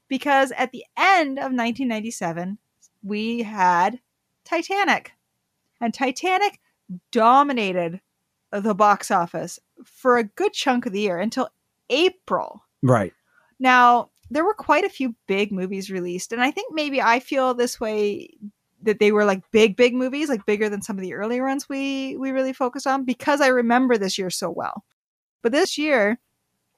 because 0.08 0.52
at 0.52 0.72
the 0.72 0.86
end 0.96 1.40
of 1.40 1.52
1997, 1.52 2.58
we 3.04 3.44
had 3.44 4.00
Titanic, 4.46 5.14
and 5.80 5.94
Titanic 5.94 6.60
dominated 7.12 8.02
the 8.52 8.76
box 8.76 9.12
office 9.12 9.60
for 9.86 10.18
a 10.18 10.24
good 10.24 10.54
chunk 10.54 10.86
of 10.86 10.94
the 10.94 11.02
year 11.02 11.18
until 11.18 11.50
April. 11.90 12.64
Right. 12.82 13.14
Now, 13.60 14.10
there 14.30 14.46
were 14.46 14.54
quite 14.54 14.84
a 14.84 14.90
few 14.90 15.16
big 15.28 15.52
movies 15.52 15.92
released, 15.92 16.32
and 16.32 16.42
I 16.42 16.52
think 16.52 16.74
maybe 16.74 17.02
I 17.02 17.20
feel 17.20 17.54
this 17.54 17.80
way 17.80 18.30
that 18.84 19.00
they 19.00 19.12
were 19.12 19.26
like 19.26 19.44
big, 19.52 19.76
big 19.76 19.94
movies, 19.94 20.30
like 20.30 20.46
bigger 20.46 20.70
than 20.70 20.82
some 20.82 20.98
of 20.98 21.02
the 21.02 21.14
earlier 21.14 21.46
ones 21.46 21.70
we 21.70 22.18
we 22.18 22.32
really 22.32 22.54
focused 22.54 22.88
on 22.88 23.06
because 23.06 23.42
I 23.42 23.48
remember 23.48 23.98
this 23.98 24.18
year 24.18 24.30
so 24.30 24.50
well. 24.50 24.84
But 25.42 25.52
this 25.52 25.78
year 25.78 26.20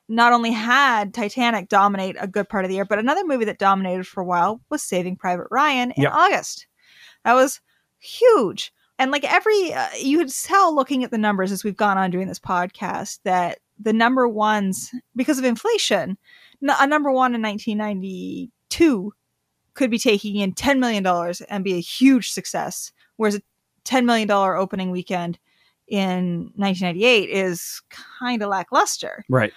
not 0.09 0.33
only 0.33 0.51
had 0.51 1.13
Titanic 1.13 1.69
dominate 1.69 2.15
a 2.19 2.27
good 2.27 2.49
part 2.49 2.65
of 2.65 2.69
the 2.69 2.75
year, 2.75 2.85
but 2.85 2.99
another 2.99 3.23
movie 3.25 3.45
that 3.45 3.57
dominated 3.59 4.05
for 4.05 4.21
a 4.21 4.25
while 4.25 4.61
was 4.69 4.83
Saving 4.83 5.15
Private 5.15 5.47
Ryan 5.49 5.91
in 5.91 6.03
Yep. 6.03 6.11
August. 6.13 6.67
That 7.23 7.33
was 7.33 7.61
huge. 7.99 8.73
And 8.99 9.11
like 9.11 9.23
every, 9.23 9.73
uh, 9.73 9.87
you 9.97 10.19
could 10.19 10.29
tell 10.29 10.75
looking 10.75 11.03
at 11.03 11.11
the 11.11 11.17
numbers 11.17 11.51
as 11.51 11.63
we've 11.63 11.75
gone 11.75 11.97
on 11.97 12.11
doing 12.11 12.27
this 12.27 12.39
podcast 12.39 13.19
that 13.23 13.59
the 13.79 13.93
number 13.93 14.27
ones, 14.27 14.91
because 15.15 15.39
of 15.39 15.45
inflation, 15.45 16.17
a 16.61 16.87
number 16.87 17.11
one 17.11 17.33
in 17.33 17.41
1992 17.41 19.13
could 19.73 19.89
be 19.89 19.97
taking 19.97 20.35
in 20.37 20.53
$10 20.53 20.79
million 20.79 21.05
and 21.49 21.63
be 21.63 21.73
a 21.73 21.79
huge 21.81 22.31
success, 22.31 22.91
whereas 23.17 23.35
a 23.35 23.41
$10 23.85 24.05
million 24.05 24.29
opening 24.29 24.91
weekend 24.91 25.39
in 25.87 26.51
1998 26.55 27.29
is 27.29 27.81
kind 27.89 28.41
of 28.41 28.49
lackluster. 28.49 29.25
Right. 29.29 29.51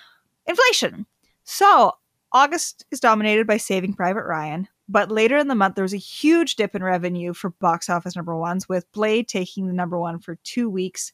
Inflation. 0.46 1.06
So 1.44 1.92
August 2.32 2.84
is 2.90 3.00
dominated 3.00 3.46
by 3.46 3.56
Saving 3.56 3.94
Private 3.94 4.24
Ryan, 4.24 4.68
but 4.88 5.10
later 5.10 5.36
in 5.36 5.48
the 5.48 5.54
month 5.54 5.74
there 5.74 5.84
was 5.84 5.94
a 5.94 5.98
huge 5.98 6.56
dip 6.56 6.74
in 6.74 6.82
revenue 6.82 7.32
for 7.32 7.50
box 7.50 7.88
office 7.88 8.16
number 8.16 8.36
ones, 8.36 8.68
with 8.68 8.90
Blade 8.92 9.28
taking 9.28 9.66
the 9.66 9.72
number 9.72 9.98
one 9.98 10.18
for 10.18 10.36
two 10.44 10.68
weeks 10.68 11.12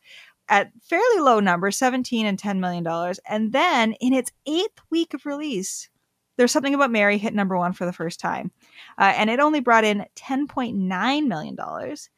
at 0.49 0.71
fairly 0.83 1.21
low 1.21 1.41
numbers, 1.41 1.79
17 1.79 2.27
and 2.27 2.39
10 2.39 2.61
million 2.61 2.83
dollars. 2.83 3.21
And 3.29 3.53
then 3.53 3.93
in 3.95 4.13
its 4.13 4.33
eighth 4.47 4.81
week 4.91 5.15
of 5.15 5.25
release, 5.25 5.89
there's 6.37 6.53
something 6.53 6.75
about 6.75 6.91
Mary 6.91 7.19
hit 7.19 7.35
number 7.35 7.57
one 7.57 7.73
for 7.73 7.87
the 7.87 7.93
first 7.93 8.19
time, 8.21 8.51
uh, 8.99 9.13
and 9.17 9.31
it 9.31 9.41
only 9.41 9.61
brought 9.61 9.85
in 9.85 10.07
10.9 10.17 11.27
million 11.27 11.55
dollars. 11.55 12.11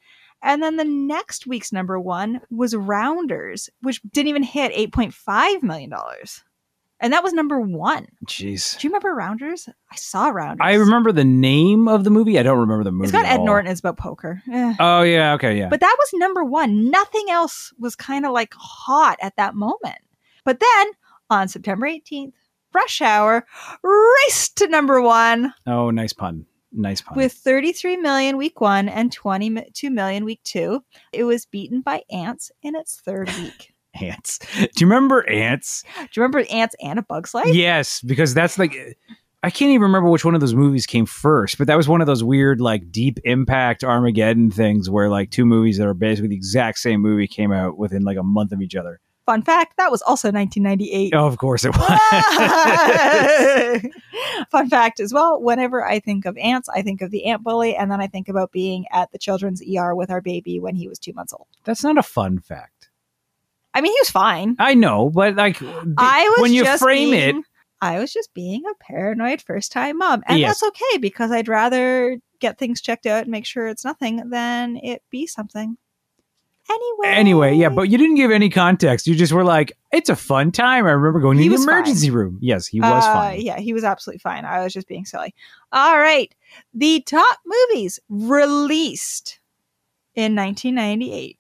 And 0.43 0.63
then 0.63 0.77
the 0.77 0.85
next 0.85 1.47
week's 1.47 1.73
number 1.73 1.99
one 1.99 2.41
was 2.51 2.77
Rounders, 2.77 3.71
which 3.81 4.03
didn't 4.03 4.29
even 4.29 4.43
hit 4.43 4.73
8.5 4.93 5.63
million 5.63 5.91
dollars. 5.91 6.45
And 7.01 7.13
that 7.13 7.23
was 7.23 7.33
number 7.33 7.61
one. 7.61 8.07
Jeez. 8.27 8.79
Do 8.79 8.87
you 8.87 8.91
remember 8.91 9.15
Rounders? 9.15 9.69
I 9.91 9.97
saw 9.97 10.29
Rounders. 10.29 10.65
I 10.65 10.75
remember 10.75 11.13
the 11.13 11.25
name 11.25 11.89
of 11.89 12.05
the 12.05 12.11
movie. 12.11 12.39
I 12.39 12.43
don't 12.43 12.59
remember 12.59 12.85
the 12.85 12.93
movie. 12.93 13.05
It's 13.05 13.13
got 13.13 13.27
Ed 13.27 13.41
all. 13.41 13.47
Norton. 13.47 13.71
It's 13.71 13.81
about 13.81 13.99
poker. 13.99 14.43
Eh. 14.51 14.75
Oh 14.79 15.03
yeah. 15.03 15.35
Okay. 15.35 15.59
Yeah. 15.59 15.69
But 15.69 15.81
that 15.81 15.97
was 15.99 16.11
number 16.15 16.45
one. 16.45 16.91
Nothing 16.91 17.27
else 17.31 17.73
was 17.79 17.97
kind 17.97 18.25
of 18.25 18.33
like 18.33 18.55
hot 18.57 19.19
at 19.21 19.37
that 19.37 19.55
moment. 19.55 19.99
But 20.45 20.61
then 20.61 20.87
on 21.31 21.49
September 21.49 21.87
18th, 21.87 22.33
Rush 22.73 23.01
Hour 23.03 23.47
raced 23.83 24.57
to 24.59 24.69
number 24.69 25.01
one 25.01 25.55
oh, 25.67 25.91
nice 25.91 26.13
pun. 26.13 26.47
Nice 26.73 27.01
pun. 27.01 27.17
with 27.17 27.33
33 27.33 27.99
million 27.99 28.37
week 28.37 28.61
one 28.61 28.89
and 28.89 29.13
22 29.13 29.91
million 29.91 30.25
week 30.25 30.43
two. 30.43 30.83
It 31.13 31.25
was 31.25 31.47
beaten 31.47 31.83
by 31.83 32.03
Antz 32.11 32.51
in 32.63 32.75
its 32.75 33.01
third 33.01 33.31
week. 33.37 33.74
Ants. 34.01 34.39
Do 34.59 34.69
you 34.79 34.87
remember 34.87 35.29
ants? 35.29 35.83
Do 35.97 36.09
you 36.15 36.23
remember 36.23 36.45
Antz 36.51 36.75
and 36.81 36.99
a 36.99 37.03
Bug's 37.03 37.35
Life? 37.35 37.55
Yes, 37.55 38.01
because 38.01 38.35
that's 38.35 38.59
like 38.59 38.97
I 39.45 39.51
can't 39.51 39.71
even 39.71 39.83
remember 39.83 40.09
which 40.09 40.25
one 40.25 40.35
of 40.35 40.41
those 40.41 40.55
movies 40.55 40.87
came 40.87 41.05
first, 41.05 41.59
but 41.59 41.67
that 41.67 41.77
was 41.77 41.87
one 41.87 42.01
of 42.01 42.07
those 42.07 42.25
weird 42.25 42.63
like 42.63 42.91
deep 42.91 43.19
impact 43.25 43.85
Armageddon 43.85 44.51
things 44.51 44.89
where 44.89 45.11
like 45.11 45.31
two 45.31 45.45
movies 45.45 45.77
that 45.77 45.87
are 45.87 45.93
basically 45.93 46.29
the 46.29 46.37
exact 46.37 46.79
same 46.79 47.03
movie 47.03 47.27
came 47.27 47.53
out 47.53 47.77
within 47.77 48.05
like 48.05 48.17
a 48.17 48.23
month 48.23 48.53
of 48.53 48.63
each 48.63 48.75
other. 48.75 49.01
Fun 49.27 49.43
fact 49.43 49.77
that 49.79 49.91
was 49.91 50.03
also 50.03 50.31
1998. 50.31 51.15
Oh, 51.15 51.27
of 51.27 51.39
course 51.39 51.65
it 51.65 51.75
was. 51.75 51.81
Fun 54.51 54.69
fact 54.69 55.01
as 55.01 55.15
well 55.15 55.41
whenever 55.41 55.87
I 55.87 55.99
think 55.99 56.27
of 56.27 56.37
ants, 56.37 56.69
I 56.69 56.83
think 56.83 57.01
of 57.01 57.11
the 57.11 57.25
ant 57.27 57.43
bully, 57.43 57.75
and 57.75 57.91
then 57.91 58.01
I 58.01 58.07
think 58.07 58.29
about 58.29 58.53
being 58.53 58.85
at 58.93 59.13
the 59.13 59.19
children's 59.19 59.63
ER 59.63 59.95
with 59.95 60.11
our 60.11 60.21
baby 60.21 60.61
when 60.61 60.75
he 60.75 60.89
was 60.89 60.99
two 60.99 61.15
months 61.15 61.33
old. 61.33 61.47
that's 61.65 61.83
not 61.83 61.97
a 61.97 62.03
fun 62.03 62.39
fact. 62.39 62.74
I 63.75 63.81
mean, 63.81 63.93
he 63.93 64.01
was 64.01 64.11
fine. 64.11 64.57
I 64.59 64.75
know, 64.75 65.11
but 65.11 65.35
like 65.35 65.61
I 65.99 66.33
was 66.37 66.43
when 66.43 66.53
you 66.55 66.65
frame 66.79 67.11
being, 67.11 67.39
it, 67.41 67.45
I 67.81 67.99
was 67.99 68.13
just 68.13 68.33
being 68.33 68.63
a 68.71 68.75
paranoid 68.85 69.43
first 69.43 69.73
time 69.73 69.99
mom. 69.99 70.23
And 70.27 70.39
Yes. 70.39 70.61
that's 70.61 70.69
okay 70.69 70.99
because 70.99 71.31
I'd 71.33 71.49
rather 71.49 72.19
get 72.41 72.57
things 72.59 72.81
checked 72.81 73.05
out 73.07 73.23
and 73.23 73.31
make 73.31 73.47
sure 73.47 73.67
it's 73.67 73.85
nothing 73.85 74.31
than 74.31 74.77
it 74.77 75.03
be 75.11 75.27
something. 75.27 75.77
Anyway. 76.71 77.09
anyway, 77.09 77.55
yeah, 77.55 77.69
but 77.69 77.91
you 77.91 77.99
didn't 77.99 78.15
give 78.15 78.31
any 78.31 78.49
context. 78.49 79.07
You 79.07 79.15
just 79.15 79.35
were 79.35 79.45
like, 79.45 79.77
"It's 79.93 80.09
a 80.09 80.17
fun 80.17 80.51
time." 80.51 80.87
I 80.87 80.93
remember 80.93 81.21
going 81.21 81.37
He 81.37 81.45
to 81.45 81.51
the 81.51 81.57
was 81.57 81.67
fine. 81.67 81.75
emergency 81.75 82.11
room. 82.11 82.39
Yes, 82.41 82.67
he 82.67 82.81
was 82.81 83.05
Uh, 83.05 83.13
fine. 83.13 83.41
Yeah, 83.43 83.59
he 83.61 83.75
was 83.75 83.85
absolutely 83.85 84.21
fine. 84.21 84.47
I 84.47 84.65
was 84.65 84.73
just 84.73 84.89
being 84.89 85.05
silly. 85.05 85.35
All 85.73 85.99
right. 85.99 86.35
The 86.73 87.03
top 87.03 87.39
movies 87.45 87.99
released 88.09 89.41
in 90.15 90.35
1998 90.35 91.39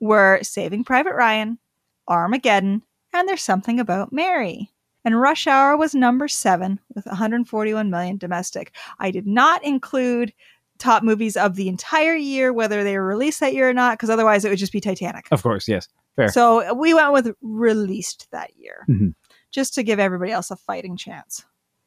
were 0.00 0.40
Saving 0.42 0.82
Private 0.84 1.14
Ryan, 1.14 1.58
Armageddon, 2.08 2.82
and 3.12 3.28
There's 3.28 3.42
Something 3.42 3.78
About 3.80 4.12
Mary. 4.12 4.70
And 5.04 5.18
Rush 5.20 5.46
Hour 5.46 5.76
was 5.76 5.94
number 5.94 6.28
seven 6.28 6.78
with 6.94 7.06
141 7.06 7.88
million 7.90 8.18
domestic. 8.18 8.74
I 8.98 9.10
did 9.10 9.26
not 9.26 9.64
include 9.64 10.32
top 10.78 11.02
movies 11.02 11.36
of 11.36 11.56
the 11.56 11.68
entire 11.68 12.14
year, 12.14 12.52
whether 12.52 12.82
they 12.84 12.96
were 12.98 13.06
released 13.06 13.40
that 13.40 13.54
year 13.54 13.68
or 13.68 13.72
not, 13.74 13.94
because 13.98 14.10
otherwise 14.10 14.44
it 14.44 14.50
would 14.50 14.58
just 14.58 14.72
be 14.72 14.80
Titanic. 14.80 15.26
Of 15.30 15.42
course, 15.42 15.68
yes. 15.68 15.88
Fair. 16.16 16.28
So 16.28 16.74
we 16.74 16.92
went 16.94 17.12
with 17.12 17.34
released 17.40 18.28
that 18.32 18.50
year, 18.56 18.84
Mhm. 18.88 19.14
just 19.50 19.74
to 19.74 19.82
give 19.82 19.98
everybody 19.98 20.32
else 20.32 20.50
a 20.50 20.56
fighting 20.56 20.96
chance. 20.96 21.44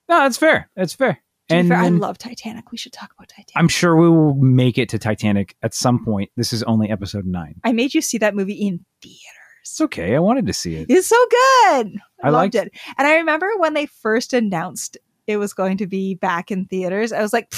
no, 0.10 0.20
that's 0.20 0.38
fair. 0.38 0.70
That's 0.76 0.94
fair. 0.94 1.22
And 1.50 1.68
fair, 1.68 1.78
I 1.78 1.90
love 1.90 2.18
Titanic. 2.18 2.72
We 2.72 2.78
should 2.78 2.94
talk 2.94 3.12
about 3.18 3.30
Titanic. 3.30 3.52
I'm 3.56 3.68
sure 3.68 3.96
we 3.96 4.10
will 4.10 4.36
make 4.36 4.78
it 4.78 4.90
to 4.90 5.00
Titanic 5.00 5.56
at 5.62 5.74
some 5.74 6.04
point. 6.04 6.32
This 6.38 6.54
is 6.54 6.64
only 6.64 6.90
episode 6.90 7.26
nine. 7.26 7.56
I 7.64 7.74
made 7.74 7.94
you 7.94 8.02
see 8.02 8.18
that 8.20 8.36
movie 8.36 8.54
in 8.54 8.84
theaters. 9.02 9.20
It's 9.62 9.82
okay. 9.82 10.16
I 10.16 10.20
wanted 10.20 10.46
to 10.48 10.54
see 10.54 10.76
it. 10.76 10.88
It's 10.90 11.08
so 11.08 11.26
good. 11.30 11.98
I, 12.24 12.28
I 12.28 12.30
loved 12.30 12.56
liked- 12.56 12.68
it. 12.68 12.74
And 12.98 13.08
I 13.08 13.16
remember 13.16 13.50
when 13.58 13.74
they 13.74 13.86
first 13.86 14.34
announced 14.34 14.98
it 15.28 15.38
was 15.38 15.54
going 15.54 15.78
to 15.78 15.88
be 15.88 16.16
back 16.16 16.52
in 16.52 16.66
theaters, 16.66 17.12
I 17.12 17.22
was 17.22 17.34
like, 17.34 17.54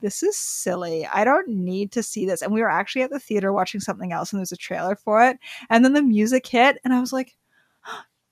this 0.00 0.22
is 0.22 0.36
silly. 0.36 1.06
I 1.06 1.24
don't 1.24 1.48
need 1.48 1.92
to 1.92 2.02
see 2.02 2.24
this. 2.24 2.42
And 2.42 2.52
we 2.52 2.60
were 2.60 2.70
actually 2.70 3.02
at 3.02 3.10
the 3.10 3.18
theater 3.18 3.52
watching 3.52 3.80
something 3.80 4.12
else, 4.12 4.32
and 4.32 4.38
there's 4.38 4.52
a 4.52 4.56
trailer 4.56 4.94
for 4.94 5.24
it. 5.24 5.38
And 5.70 5.84
then 5.84 5.92
the 5.92 6.02
music 6.02 6.46
hit, 6.46 6.78
and 6.84 6.94
I 6.94 7.00
was 7.00 7.12
like, 7.12 7.36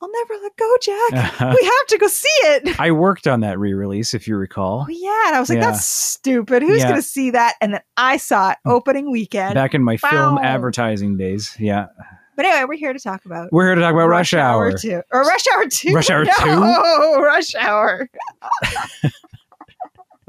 I'll 0.02 0.10
never 0.12 0.34
let 0.42 0.56
go, 0.56 0.76
Jack. 0.82 1.40
we 1.40 1.64
have 1.64 1.86
to 1.88 1.98
go 1.98 2.06
see 2.06 2.28
it. 2.42 2.78
I 2.78 2.90
worked 2.90 3.26
on 3.26 3.40
that 3.40 3.58
re-release, 3.58 4.12
if 4.14 4.28
you 4.28 4.36
recall, 4.36 4.84
Oh, 4.86 4.90
yeah. 4.90 5.28
And 5.28 5.36
I 5.36 5.40
was 5.40 5.48
like, 5.48 5.56
Yeah. 5.58 5.70
that's 5.70 5.84
stupid. 5.88 6.62
Who's 6.62 6.80
Yeah. 6.82 6.88
going 6.88 6.96
to 7.00 7.06
see 7.06 7.30
that? 7.30 7.54
And 7.62 7.74
then 7.74 7.80
I 7.96 8.18
saw 8.18 8.50
it 8.50 8.58
opening 8.66 9.10
weekend. 9.10 9.54
back 9.54 9.74
in 9.74 9.82
my 9.82 9.96
film 9.96 10.38
advertising 10.38 11.16
days. 11.16 11.56
Yeah, 11.58 11.86
but 12.36 12.44
anyway, 12.44 12.66
we're 12.68 12.76
here 12.76 12.92
to 12.92 12.98
talk 12.98 13.24
about 13.24 13.50
we're 13.52 13.66
here 13.68 13.74
to 13.76 13.80
talk 13.80 13.94
about 13.94 14.08
Rush, 14.08 14.34
Hour. 14.34 14.76
2. 14.76 15.00
Or 15.10 15.20
Rush 15.22 15.44
Hour 15.54 15.64
2. 15.66 15.92
Rush 15.94 16.10
Hour 16.10 16.24
2? 16.26 16.30
No, 16.44 17.20
Rush 17.20 17.54
Hour. 17.54 18.08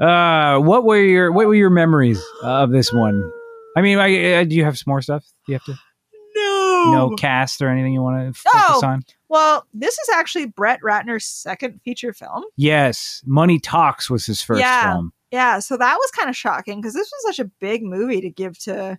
Uh, 0.00 0.60
what 0.60 0.84
were 0.84 1.00
your 1.02 1.32
what 1.32 1.48
were 1.48 1.56
your 1.56 1.70
memories 1.70 2.22
of 2.42 2.70
this 2.70 2.92
one? 2.92 3.32
I 3.76 3.82
mean, 3.82 3.98
I, 3.98 4.34
uh, 4.34 4.44
do 4.44 4.54
you 4.54 4.62
have 4.64 4.78
some 4.78 4.84
more 4.92 5.02
stuff? 5.02 5.24
Do 5.46 5.52
you 5.52 5.58
have 5.58 5.64
to 5.64 5.72
No. 6.36 7.08
no 7.10 7.16
cast 7.16 7.60
or 7.62 7.68
anything 7.68 7.94
you 7.94 8.00
want 8.02 8.32
to 8.32 8.40
focus 8.40 8.60
Oh. 8.80 8.86
on? 8.86 9.02
Well, 9.28 9.66
this 9.74 9.94
is 9.98 10.08
actually 10.14 10.46
Brett 10.46 10.80
Ratner's 10.82 11.24
second 11.26 11.80
feature 11.84 12.12
film. 12.12 12.44
Yes, 12.56 13.22
Money 13.26 13.58
Talks 13.58 14.08
was 14.08 14.26
his 14.26 14.40
first 14.42 14.60
Yeah. 14.60 14.92
film. 14.94 15.12
Yeah, 15.30 15.58
so 15.58 15.76
that 15.76 15.94
was 15.96 16.10
kind 16.12 16.30
of 16.30 16.36
shocking 16.36 16.80
because 16.80 16.94
this 16.94 17.10
was 17.12 17.36
such 17.36 17.44
a 17.44 17.50
big 17.60 17.82
movie 17.82 18.22
to 18.22 18.30
give 18.30 18.58
to, 18.60 18.98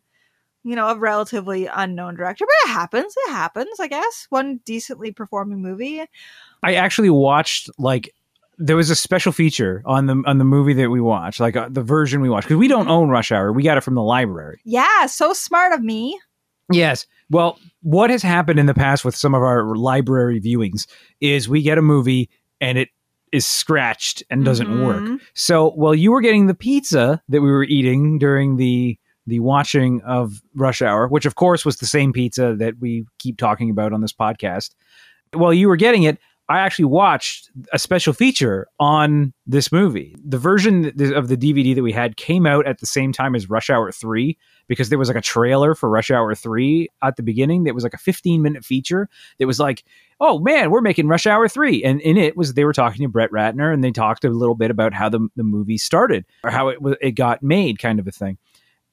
you 0.64 0.76
know, 0.76 0.90
a 0.90 0.96
relatively 0.98 1.66
unknown 1.66 2.16
director. 2.16 2.46
But 2.46 2.70
it 2.70 2.74
happens. 2.74 3.14
It 3.26 3.32
happens, 3.32 3.80
I 3.80 3.88
guess. 3.88 4.28
One 4.30 4.60
decently 4.64 5.12
performing 5.12 5.62
movie. 5.64 6.04
I 6.62 6.76
actually 6.76 7.10
watched 7.10 7.70
like 7.80 8.14
there 8.60 8.76
was 8.76 8.90
a 8.92 8.96
special 8.96 9.32
feature 9.32 9.82
on 9.86 10.06
the 10.06 10.22
on 10.28 10.38
the 10.38 10.44
movie 10.44 10.74
that 10.74 10.90
we 10.92 11.02
watched, 11.02 11.40
like 11.40 11.56
uh, 11.56 11.70
the 11.72 11.82
version 11.82 12.22
we 12.22 12.30
watched 12.30 12.48
because 12.48 12.60
we 12.60 12.68
don't 12.68 12.82
Mm-hmm. 12.84 12.92
own 12.92 13.10
Rush 13.10 13.32
Hour. 13.32 13.52
We 13.52 13.64
got 13.64 13.78
it 13.78 13.82
from 13.82 13.96
the 13.96 14.04
library. 14.04 14.60
Yeah, 14.66 15.06
so 15.08 15.34
smart 15.34 15.74
of 15.74 15.82
me. 15.82 16.20
Yes. 16.72 17.06
Well, 17.30 17.60
what 17.82 18.10
has 18.10 18.22
happened 18.22 18.60
in 18.60 18.66
the 18.66 18.74
past 18.74 19.06
with 19.06 19.16
some 19.16 19.34
of 19.34 19.42
our 19.42 19.76
library 19.76 20.40
viewings 20.42 20.88
is 21.22 21.48
we 21.50 21.62
get 21.62 21.78
a 21.78 21.82
movie 21.82 22.30
and 22.60 22.78
it 22.78 22.90
is 23.32 23.46
scratched 23.46 24.24
and 24.30 24.44
doesn't 24.44 24.84
work. 24.84 25.04
Mhm. 25.04 25.20
So, 25.36 25.70
while 25.72 25.94
you 25.94 26.12
were 26.12 26.22
getting 26.22 26.48
the 26.48 26.56
pizza 26.56 27.22
that 27.30 27.42
we 27.42 27.52
were 27.52 27.64
eating 27.64 28.18
during 28.20 28.58
the 28.58 28.98
the 29.28 29.40
watching 29.42 30.02
of 30.02 30.42
Rush 30.56 30.82
Hour, 30.82 31.08
which 31.08 31.28
of 31.28 31.36
course 31.36 31.64
was 31.64 31.78
the 31.78 31.86
same 31.86 32.12
pizza 32.12 32.56
that 32.58 32.80
we 32.80 33.06
keep 33.20 33.38
talking 33.38 33.70
about 33.70 33.94
on 33.94 34.02
this 34.02 34.14
podcast, 34.14 34.72
while 35.34 35.54
you 35.54 35.68
were 35.68 35.76
getting 35.76 36.02
it, 36.04 36.18
I 36.50 36.60
actually 36.60 36.86
watched 36.86 37.52
a 37.72 37.78
special 37.78 38.12
feature 38.12 38.68
on 38.80 39.34
this 39.46 39.72
movie. 39.72 40.16
The 40.26 40.40
version 40.40 40.88
of 41.14 41.28
the 41.28 41.38
DVD 41.38 41.76
that 41.76 41.84
we 41.84 41.92
had 41.92 42.18
came 42.18 42.48
out 42.48 42.66
at 42.66 42.80
the 42.80 42.88
same 42.88 43.12
time 43.14 43.36
as 43.36 43.52
Rush 43.52 43.70
Hour 43.70 43.92
3 43.92 44.36
because 44.68 44.90
there 44.90 44.98
was 44.98 45.10
like 45.10 45.18
a 45.18 45.22
trailer 45.22 45.76
for 45.76 45.90
Rush 45.90 46.10
Hour 46.10 46.34
3 46.34 46.90
at 47.04 47.18
the 47.18 47.24
beginning 47.24 47.66
that 47.66 47.76
was 47.76 47.84
like 47.84 47.94
a 47.94 48.00
15 48.00 48.42
minute 48.42 48.66
feature 48.66 49.08
that 49.38 49.46
was 49.46 49.60
like, 49.60 49.84
oh 50.20 50.40
man, 50.40 50.72
we're 50.72 50.82
making 50.82 51.08
Rush 51.08 51.28
Hour 51.28 51.48
3. 51.48 51.84
And 51.84 52.02
in 52.02 52.18
it 52.18 52.36
was 52.36 52.56
they 52.56 52.66
were 52.66 52.74
talking 52.74 53.04
to 53.04 53.10
Brett 53.10 53.30
Ratner 53.30 53.72
and 53.72 53.84
they 53.84 53.92
talked 53.92 54.26
a 54.26 54.30
little 54.30 54.56
bit 54.56 54.72
about 54.72 54.92
how 54.92 55.08
the, 55.08 55.28
the 55.36 55.44
movie 55.44 55.78
started 55.78 56.26
or 56.44 56.50
how 56.50 56.70
it, 56.70 56.80
it 57.00 57.12
got 57.12 57.44
made, 57.44 57.78
kind 57.78 58.00
of 58.00 58.08
a 58.08 58.12
thing. 58.12 58.40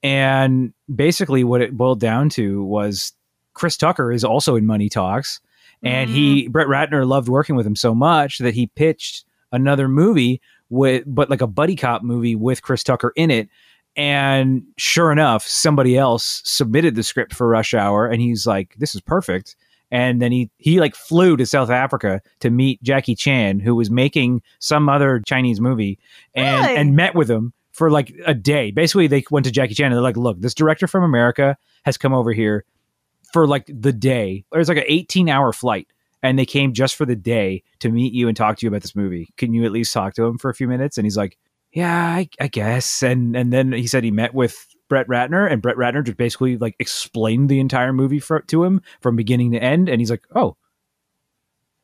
And 0.03 0.75
basically, 0.95 1.43
what 1.43 1.63
it 1.63 1.75
boiled 1.75 2.01
down 2.01 2.29
to 2.31 2.63
was 2.63 3.15
Chris 3.55 3.79
Tucker 3.79 4.13
is 4.13 4.25
also 4.25 4.57
in 4.57 4.67
Money 4.67 4.91
Talks. 4.91 5.41
And 5.83 6.11
he, 6.11 6.45
mm-hmm. 6.45 6.53
Brett 6.53 6.67
Ratner 6.69 7.07
loved 7.07 7.29
working 7.29 7.55
with 7.55 7.67
him 7.67 7.77
so 7.77 7.95
much 7.95 8.39
that 8.39 8.55
he 8.55 8.67
pitched 8.67 9.25
another 9.53 9.89
movie 9.89 10.41
with, 10.69 11.05
but 11.07 11.31
like 11.31 11.41
a 11.41 11.47
buddy 11.47 11.77
cop 11.77 12.03
movie 12.03 12.35
with 12.35 12.63
Chris 12.63 12.83
Tucker 12.83 13.13
in 13.17 13.31
it. 13.31 13.49
And 13.97 14.63
sure 14.77 15.11
enough, 15.11 15.47
somebody 15.47 15.97
else 15.97 16.43
submitted 16.45 16.97
the 16.97 17.03
script 17.03 17.35
for 17.35 17.49
Rush 17.49 17.73
Hour, 17.73 18.07
and 18.07 18.21
he's 18.21 18.47
like, 18.47 18.75
"This 18.77 18.95
is 18.95 19.01
perfect." 19.01 19.57
And 19.91 20.21
then 20.21 20.33
he 20.33 20.51
he 20.59 20.81
like 20.81 20.95
flew 20.95 21.37
to 21.39 21.47
South 21.47 21.71
Africa 21.71 22.21
to 22.41 22.51
meet 22.51 22.83
Jackie 22.83 23.15
Chan, 23.15 23.61
who 23.61 23.75
was 23.75 23.91
making 23.91 24.43
some 24.59 24.91
other 24.91 25.23
Chinese 25.27 25.61
movie, 25.63 25.99
and 26.35 26.67
Really? 26.67 26.77
and 26.77 26.97
met 26.97 27.15
with 27.15 27.31
him 27.31 27.55
for 27.73 27.91
like 27.91 28.13
a 28.27 28.35
day. 28.35 28.71
Basically, 28.71 29.07
they 29.07 29.25
went 29.31 29.47
to 29.47 29.53
Jackie 29.53 29.75
Chan 29.75 29.87
and 29.87 29.95
they're 29.95 30.03
like, 30.03 30.19
"Look, 30.19 30.41
this 30.41 30.55
director 30.55 30.87
from 30.87 31.03
America 31.03 31.57
has 31.85 31.97
come 31.97 32.13
over 32.13 32.33
here 32.33 32.65
for 33.33 33.47
like 33.47 33.67
the 33.67 33.93
day. 33.93 34.45
It 34.53 34.59
was 34.59 34.69
like 34.69 34.79
an 34.79 34.85
18 34.87 35.29
hour 35.29 35.53
flight." 35.53 35.89
And 36.23 36.39
they 36.39 36.47
came 36.47 36.73
just 36.73 36.97
for 36.97 37.05
the 37.07 37.15
day 37.15 37.63
to 37.81 37.91
meet 37.91 38.13
you 38.13 38.27
and 38.27 38.37
talk 38.37 38.57
to 38.57 38.67
you 38.67 38.69
about 38.69 38.83
this 38.83 38.97
movie. 38.97 39.29
Can 39.37 39.53
you 39.53 39.65
at 39.65 39.71
least 39.71 39.93
talk 39.93 40.15
to 40.15 40.25
him 40.25 40.39
for 40.39 40.51
a 40.51 40.55
few 40.55 40.67
minutes? 40.67 40.99
And 40.99 41.07
he's 41.07 41.17
like, 41.17 41.39
yeah, 41.77 42.07
I, 42.07 42.29
I 42.41 42.49
guess. 42.49 43.03
And 43.03 43.37
and 43.37 43.53
then 43.53 43.71
he 43.71 43.87
said 43.87 44.03
he 44.03 44.11
met 44.11 44.33
with 44.33 44.67
Brett 44.89 45.07
Ratner, 45.09 45.51
and 45.51 45.61
Brett 45.61 45.77
Ratner 45.77 46.03
just 46.03 46.17
basically 46.17 46.57
like 46.57 46.75
explained 46.79 47.51
the 47.51 47.61
entire 47.61 47.93
movie 47.93 48.19
for, 48.19 48.41
to 48.41 48.65
him 48.65 48.81
from 49.03 49.15
beginning 49.15 49.53
to 49.53 49.63
end. 49.63 49.91
And 49.91 50.01
he's 50.01 50.11
like, 50.11 50.25
oh, 50.35 50.57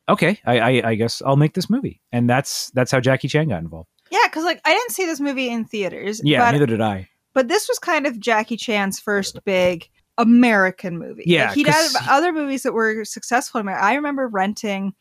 okay, 0.09 0.39
I, 0.45 0.59
I 0.59 0.89
I 0.89 0.95
guess 0.95 1.21
I'll 1.23 1.35
make 1.35 1.53
this 1.53 1.69
movie. 1.69 2.01
And 2.11 2.27
that's 2.27 2.71
that's 2.71 2.91
how 2.91 2.99
Jackie 2.99 3.27
Chan 3.27 3.49
got 3.49 3.61
involved. 3.61 3.89
Yeah, 4.09 4.25
because 4.25 4.43
like 4.43 4.61
I 4.65 4.73
didn't 4.73 4.91
see 4.91 5.05
this 5.05 5.19
movie 5.19 5.49
in 5.49 5.65
theaters. 5.65 6.21
Yeah, 6.23 6.39
but, 6.39 6.51
neither 6.53 6.65
did 6.65 6.81
I. 6.81 7.09
but 7.33 7.47
this 7.47 7.67
was 7.67 7.77
kind 7.77 8.07
of 8.07 8.19
Jackie 8.19 8.57
Chan's 8.57 8.99
first 8.99 9.43
big 9.45 9.89
American 10.17 10.97
movie. 10.97 11.23
Yeah, 11.25 11.47
like, 11.47 11.55
he'd 11.55 11.67
had 11.67 11.89
other 12.09 12.31
movies 12.31 12.63
that 12.63 12.73
were 12.73 13.03
successful. 13.05 13.59
in 13.59 13.65
America. 13.65 13.85
I 13.85 13.95
remember 13.95 14.27
renting 14.27 14.93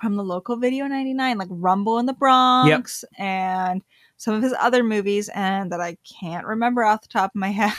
from 0.00 0.16
the 0.16 0.24
local 0.24 0.56
Video 0.56 0.86
99, 0.86 1.38
like 1.38 1.48
Rumble 1.50 1.98
in 1.98 2.06
the 2.06 2.12
Bronx, 2.12 3.04
and 3.18 3.82
some 4.16 4.34
of 4.34 4.42
his 4.42 4.54
other 4.58 4.82
movies, 4.82 5.28
and 5.34 5.70
that 5.72 5.80
I 5.80 5.96
can't 6.20 6.46
remember 6.46 6.84
off 6.84 7.02
the 7.02 7.08
top 7.08 7.30
of 7.34 7.38
my 7.38 7.48
head. 7.50 7.72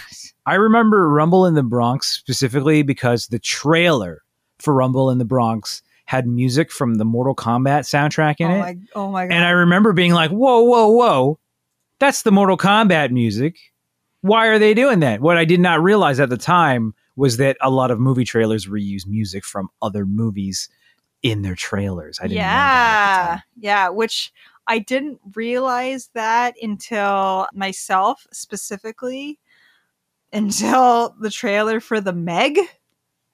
I 0.46 0.56
remember 0.56 1.10
Rumble 1.10 1.46
in 1.46 1.56
the 1.56 1.64
Bronx 1.64 2.08
specifically 2.08 2.84
because 2.84 3.28
the 3.28 3.40
trailer 3.40 4.22
for 4.60 4.74
Rumble 4.74 5.10
in 5.10 5.18
the 5.18 5.26
Bronx 5.26 5.82
had 6.06 6.28
music 6.28 6.72
from 6.72 6.96
the 6.96 7.06
Mortal 7.06 7.36
Kombat 7.36 7.82
soundtrack 7.82 8.36
in 8.40 8.52
oh 8.52 8.56
it. 8.56 8.60
my, 8.60 8.78
oh 8.96 9.12
my 9.12 9.28
god! 9.28 9.34
And 9.34 9.46
I 9.46 9.52
remember 9.52 9.94
being 9.94 10.14
like, 10.14 10.32
whoa, 10.32 10.62
whoa, 10.62 10.90
whoa, 10.90 11.40
that's 12.00 12.24
the 12.24 12.32
Mortal 12.32 12.58
Kombat 12.58 13.12
music. 13.12 13.58
Why 14.22 14.48
are 14.48 14.60
they 14.60 14.74
doing 14.74 15.00
that? 15.00 15.20
What 15.22 15.38
I 15.38 15.46
did 15.46 15.60
not 15.60 15.82
realize 15.82 16.20
at 16.20 16.30
the 16.30 16.38
time 16.38 16.94
was 17.16 17.38
that 17.38 17.58
a 17.62 17.70
lot 17.70 17.92
of 17.92 18.00
movie 18.00 18.24
trailers 18.24 18.68
reuse 18.68 19.06
music 19.08 19.44
from 19.44 19.70
other 19.82 20.06
movies 20.06 20.70
in 21.24 21.42
their 21.42 21.56
trailers. 21.56 22.20
I 22.20 22.24
didn't 22.24 22.38
know 22.38 22.44
that. 22.44 23.30
at 23.32 23.36
the 23.56 23.62
yeah, 23.68 23.86
yeah. 23.86 23.90
Which 23.90 24.32
I 24.68 24.80
didn't 24.80 25.20
realize 25.36 26.10
that 26.14 26.56
until 26.62 27.48
myself 27.54 28.26
specifically, 28.32 29.40
until 30.34 31.16
the 31.20 31.30
trailer 31.30 31.80
for 31.80 32.00
the 32.00 32.14
Meg. 32.14 32.60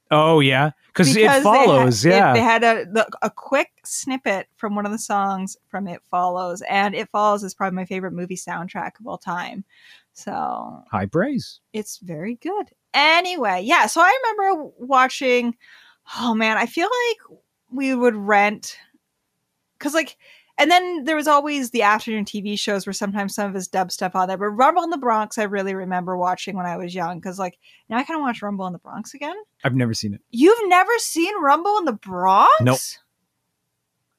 Oh, 0.10 0.40
yeah. 0.40 0.72
Because 0.88 1.12
it 1.12 1.16
they 1.20 1.24
had- 1.24 1.44
follows. 1.44 2.06
it- 2.06 2.12
yeah. 2.12 2.34
they 2.34 2.40
had 2.42 2.64
a 2.64 2.86
the, 2.86 3.08
a 3.22 3.30
quick 3.30 3.72
snippet 3.84 4.48
from 4.56 4.74
one 4.76 4.86
of 4.86 4.92
the 4.92 4.98
songs 4.98 5.58
from 5.68 5.88
It 5.88 6.02
Follows, 6.10 6.62
and 6.70 6.96
It 6.96 7.10
Follows 7.10 7.44
is 7.44 7.54
probably 7.54 7.76
my 7.76 7.86
favorite 7.86 8.14
movie 8.14 8.38
soundtrack 8.38 9.00
of 9.00 9.06
all 9.06 9.18
time. 9.18 9.64
So 10.18 10.84
High 10.92 11.06
praise. 11.06 11.60
it's 11.74 12.00
very 12.00 12.36
good. 12.36 12.72
Anyway, 12.96 13.62
yeah. 13.64 13.86
So 13.86 14.02
I 14.02 14.18
remember 14.24 14.72
watching. 14.80 15.56
Oh 16.20 16.34
man, 16.34 16.58
I 16.58 16.66
feel 16.66 16.88
like 16.88 17.40
we 17.70 17.94
would 17.94 18.16
rent 18.16 18.78
because 19.78 19.94
like, 19.94 20.18
and 20.58 20.72
then 20.72 21.04
there 21.04 21.16
was 21.16 21.28
always 21.28 21.70
the 21.70 21.84
afternoon 21.84 22.26
TV 22.26 22.58
shows 22.58 22.88
where 22.88 22.94
sometimes 22.94 23.36
some 23.36 23.48
of 23.48 23.54
his 23.54 23.68
dub 23.68 23.92
stuff 23.92 24.16
on 24.16 24.28
there. 24.28 24.38
But 24.38 24.50
Rumble 24.50 24.84
in 24.84 24.90
the 24.90 24.98
Bronx, 24.98 25.38
I 25.38 25.44
really 25.44 25.76
remember 25.76 26.18
watching 26.18 26.56
when 26.56 26.66
I 26.66 26.78
was 26.78 26.96
young 26.96 27.20
because 27.20 27.38
like 27.38 27.60
now 27.88 27.98
I 27.98 28.04
kind 28.04 28.18
of 28.20 28.24
watch 28.24 28.42
Rumble 28.42 28.66
in 28.66 28.74
the 28.74 28.80
Bronx 28.80 29.14
again. 29.14 29.36
I've 29.64 29.76
never 29.76 29.94
seen 29.94 30.16
it. 30.16 30.22
You've 30.32 30.68
never 30.68 30.92
seen 30.98 31.40
Rumble 31.42 31.78
in 31.78 31.86
the 31.86 31.94
Bronx? 31.94 32.52
Nope. 32.62 32.80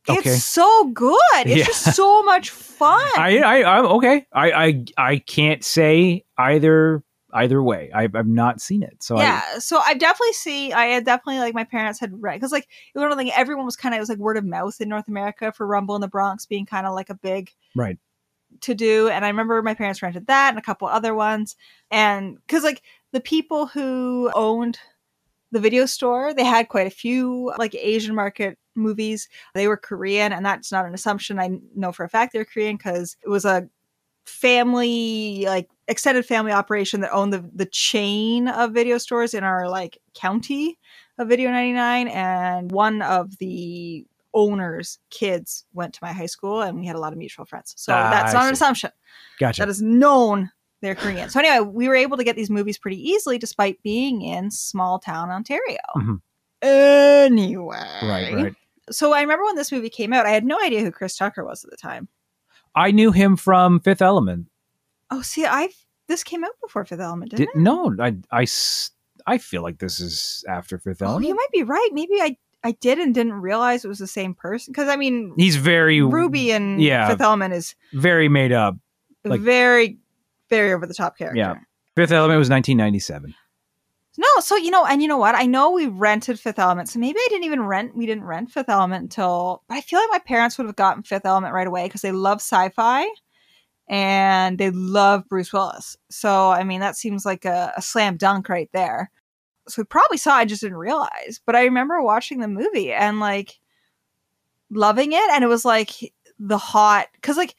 Okay. 0.08 0.30
It's 0.30 0.44
so 0.44 0.86
good. 0.88 1.16
It's 1.36 1.56
Yeah. 1.56 1.64
just 1.64 1.94
so 1.94 2.22
much 2.22 2.50
fun. 2.50 3.00
I, 3.16 3.38
I, 3.38 3.78
I'm 3.78 3.86
okay. 3.86 4.26
I, 4.32 4.52
I, 4.52 4.84
I 4.96 5.18
can't 5.18 5.64
say 5.64 6.24
either, 6.36 7.02
either 7.32 7.62
way. 7.62 7.90
I've, 7.94 8.14
I've 8.14 8.26
not 8.26 8.60
seen 8.60 8.82
it. 8.82 9.02
So 9.02 9.16
I, 9.16 9.22
yeah, 9.22 9.58
so 9.58 9.80
I 9.84 9.94
definitely 9.94 10.32
see. 10.32 10.72
I 10.72 10.86
had 10.86 11.04
definitely 11.04 11.40
like 11.40 11.54
my 11.54 11.64
parents 11.64 12.00
had 12.00 12.22
read 12.22 12.36
because 12.36 12.52
like 12.52 12.68
it 12.94 12.98
was 12.98 13.12
of 13.12 13.32
everyone 13.36 13.66
was 13.66 13.76
kind 13.76 13.94
of 13.94 13.98
it 13.98 14.00
was 14.00 14.08
like 14.08 14.18
word 14.18 14.36
of 14.36 14.44
mouth 14.44 14.80
in 14.80 14.88
North 14.88 15.08
America 15.08 15.52
for 15.52 15.66
Rumble 15.66 15.94
in 15.94 16.00
the 16.00 16.08
Bronx 16.08 16.46
being 16.46 16.66
kind 16.66 16.86
of 16.86 16.94
like 16.94 17.10
a 17.10 17.14
big 17.14 17.50
right. 17.76 17.98
to 18.62 18.74
do, 18.74 19.08
and 19.08 19.24
I 19.24 19.28
remember 19.28 19.60
my 19.62 19.74
parents 19.74 20.02
rented 20.02 20.26
that 20.28 20.50
and 20.50 20.58
a 20.58 20.62
couple 20.62 20.88
other 20.88 21.14
ones, 21.14 21.56
and 21.90 22.36
because 22.46 22.64
like 22.64 22.82
the 23.12 23.20
people 23.20 23.66
who 23.66 24.30
owned 24.34 24.78
the 25.50 25.60
video 25.60 25.86
store, 25.86 26.34
they 26.34 26.44
had 26.44 26.68
quite 26.68 26.86
a 26.86 26.90
few 26.90 27.52
like 27.58 27.74
Asian 27.74 28.14
market 28.14 28.58
movies. 28.78 29.28
They 29.54 29.68
were 29.68 29.76
Korean, 29.76 30.32
and 30.32 30.44
that's 30.46 30.72
not 30.72 30.86
an 30.86 30.94
assumption. 30.94 31.38
I 31.38 31.50
know 31.74 31.92
for 31.92 32.04
a 32.04 32.08
fact 32.08 32.32
they're 32.32 32.44
Korean 32.44 32.76
because 32.76 33.16
it 33.22 33.28
was 33.28 33.44
a 33.44 33.68
family 34.26 35.44
like 35.46 35.68
extended 35.88 36.24
family 36.24 36.52
operation 36.52 37.00
that 37.00 37.12
owned 37.12 37.32
the 37.32 37.48
the 37.54 37.66
chain 37.66 38.46
of 38.48 38.72
video 38.72 38.98
stores 38.98 39.32
in 39.34 39.42
our 39.42 39.68
like 39.68 39.98
county 40.14 40.78
of 41.18 41.28
Video 41.28 41.50
99 41.50 42.08
and 42.08 42.70
one 42.70 43.02
of 43.02 43.38
the 43.38 44.04
owners 44.34 44.98
kids 45.10 45.64
went 45.72 45.94
to 45.94 45.98
my 46.02 46.12
high 46.12 46.26
school 46.26 46.60
and 46.60 46.78
we 46.78 46.86
had 46.86 46.94
a 46.94 47.00
lot 47.00 47.12
of 47.12 47.18
mutual 47.18 47.46
friends. 47.46 47.72
So 47.76 47.92
Ah, 47.94 48.10
that's 48.10 48.34
not 48.34 48.46
an 48.46 48.52
assumption. 48.52 48.90
Gotcha. 49.40 49.62
That 49.62 49.68
is 49.70 49.80
known 49.82 50.50
they're 50.82 50.94
Korean. 50.94 51.28
So 51.30 51.40
anyway, 51.40 51.60
we 51.66 51.88
were 51.88 51.96
able 51.96 52.16
to 52.18 52.24
get 52.24 52.36
these 52.36 52.50
movies 52.50 52.78
pretty 52.78 53.00
easily 53.10 53.38
despite 53.38 53.82
being 53.82 54.22
in 54.22 54.50
small 54.50 54.98
town 54.98 55.30
Ontario. 55.30 55.78
Mhm. 55.96 56.20
Anyway. 56.62 57.76
Right, 58.02 58.32
right. 58.34 58.54
So 58.90 59.12
I 59.12 59.20
remember 59.22 59.44
when 59.44 59.56
this 59.56 59.72
movie 59.72 59.90
came 59.90 60.12
out, 60.12 60.26
I 60.26 60.30
had 60.30 60.44
no 60.44 60.58
idea 60.62 60.80
who 60.82 60.90
Chris 60.90 61.16
Tucker 61.16 61.44
was 61.44 61.64
at 61.64 61.70
the 61.70 61.76
time. 61.76 62.08
I 62.74 62.90
knew 62.90 63.12
him 63.12 63.36
from 63.36 63.80
Fifth 63.80 64.02
Element. 64.02 64.46
Oh, 65.10 65.22
see, 65.22 65.46
I 65.46 65.70
this 66.06 66.22
came 66.24 66.44
out 66.44 66.52
before 66.62 66.84
Fifth 66.84 67.00
Element, 67.00 67.30
Did, 67.30 67.36
didn't 67.38 67.60
it? 67.60 67.62
no, 67.62 67.94
I, 68.00 68.16
I, 68.30 68.46
I 69.26 69.38
feel 69.38 69.62
like 69.62 69.78
this 69.78 70.00
is 70.00 70.44
after 70.48 70.78
Fifth 70.78 71.02
Oh, 71.02 71.06
Element. 71.06 71.26
you 71.28 71.34
might 71.34 71.50
be 71.52 71.62
right. 71.62 71.88
Maybe 71.92 72.14
I 72.20 72.36
I 72.64 72.72
did 72.72 72.98
and 72.98 73.14
didn't 73.14 73.34
realize 73.34 73.84
it 73.84 73.88
was 73.88 73.98
the 73.98 74.06
same 74.06 74.34
person 74.34 74.72
because 74.72 74.88
I 74.88 74.96
mean, 74.96 75.32
He's 75.36 75.56
very 75.56 76.02
Ruby 76.02 76.50
and 76.52 76.80
yeah. 76.82 77.08
Fifth 77.08 77.20
Element 77.20 77.54
is 77.54 77.74
very 77.92 78.28
made 78.28 78.52
up. 78.52 78.76
Like- 79.24 79.40
very 79.40 79.98
very 80.50 80.72
over 80.72 80.86
the 80.86 80.94
top 80.94 81.16
character. 81.18 81.38
Yeah. 81.38 81.54
Fifth 81.94 82.12
Element 82.12 82.38
was 82.38 82.48
1997. 82.48 83.34
No, 84.18 84.26
so 84.40 84.56
you 84.56 84.72
know, 84.72 84.84
and 84.84 85.00
you 85.00 85.06
know 85.06 85.16
what? 85.16 85.36
I 85.36 85.46
know 85.46 85.70
we 85.70 85.86
rented 85.86 86.40
Fifth 86.40 86.58
Element, 86.58 86.88
so 86.88 86.98
maybe 86.98 87.18
I 87.20 87.26
didn't 87.30 87.44
even 87.44 87.62
rent. 87.62 87.96
We 87.96 88.04
didn't 88.04 88.24
rent 88.24 88.50
Fifth 88.50 88.68
Element 88.68 89.02
until. 89.04 89.62
But 89.68 89.76
I 89.76 89.80
feel 89.80 90.00
like 90.00 90.10
my 90.10 90.18
parents 90.18 90.58
would 90.58 90.66
have 90.66 90.74
gotten 90.74 91.04
Fifth 91.04 91.24
Element 91.24 91.54
right 91.54 91.68
away 91.68 91.84
because 91.84 92.02
they 92.02 92.10
love 92.10 92.38
sci-fi, 92.40 93.06
and 93.88 94.58
they 94.58 94.70
love 94.70 95.28
Bruce 95.28 95.52
Willis. 95.52 95.96
So 96.10 96.50
I 96.50 96.64
mean, 96.64 96.80
that 96.80 96.96
seems 96.96 97.26
like 97.26 97.44
a, 97.44 97.72
a 97.76 97.82
slam 97.82 98.16
dunk 98.16 98.48
right 98.48 98.70
there. 98.72 99.10
So 99.68 99.82
we 99.82 99.86
probably 99.86 100.18
saw. 100.18 100.34
I 100.34 100.46
just 100.46 100.62
didn't 100.62 100.78
realize. 100.78 101.40
But 101.46 101.56
I 101.56 101.64
remember 101.64 102.02
watching 102.02 102.40
the 102.40 102.48
movie 102.48 102.92
and 102.92 103.20
like 103.20 103.60
loving 104.70 105.12
it, 105.12 105.30
and 105.32 105.44
it 105.44 105.48
was 105.48 105.64
like 105.64 105.92
the 106.38 106.58
hot 106.58 107.08
because 107.14 107.36
like 107.36 107.54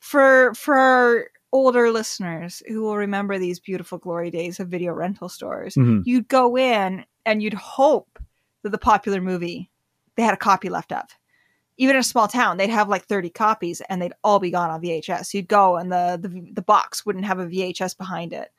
for 0.00 0.54
for 0.54 1.28
older 1.54 1.90
listeners 1.90 2.62
who 2.68 2.82
will 2.82 2.96
remember 2.96 3.38
these 3.38 3.60
beautiful 3.60 3.96
glory 3.96 4.30
days 4.30 4.58
of 4.60 4.68
video 4.68 4.92
rental 4.92 5.28
stores 5.28 5.74
Mhm. 5.76 6.02
you'd 6.04 6.26
go 6.28 6.58
in 6.58 7.04
and 7.24 7.42
you'd 7.42 7.54
hope 7.54 8.18
that 8.62 8.70
the 8.70 8.78
popular 8.92 9.20
movie 9.20 9.70
they 10.16 10.22
had 10.22 10.34
a 10.34 10.36
copy 10.36 10.68
left 10.68 10.92
of. 10.92 11.04
Even 11.76 11.96
in 11.96 12.00
a 12.00 12.04
small 12.12 12.26
town 12.28 12.56
they'd 12.56 12.70
have 12.70 12.88
like 12.88 13.04
30 13.06 13.30
copies 13.30 13.80
and 13.88 14.02
they'd 14.02 14.12
all 14.24 14.40
be 14.40 14.50
gone 14.50 14.68
on 14.70 14.82
vhs 14.82 15.32
you'd 15.32 15.48
go 15.48 15.76
and 15.76 15.90
the 15.92 16.18
the, 16.20 16.28
the 16.52 16.62
box 16.62 17.06
wouldn't 17.06 17.24
have 17.24 17.38
a 17.38 17.46
vhs 17.46 17.96
behind 17.96 18.32
it. 18.32 18.50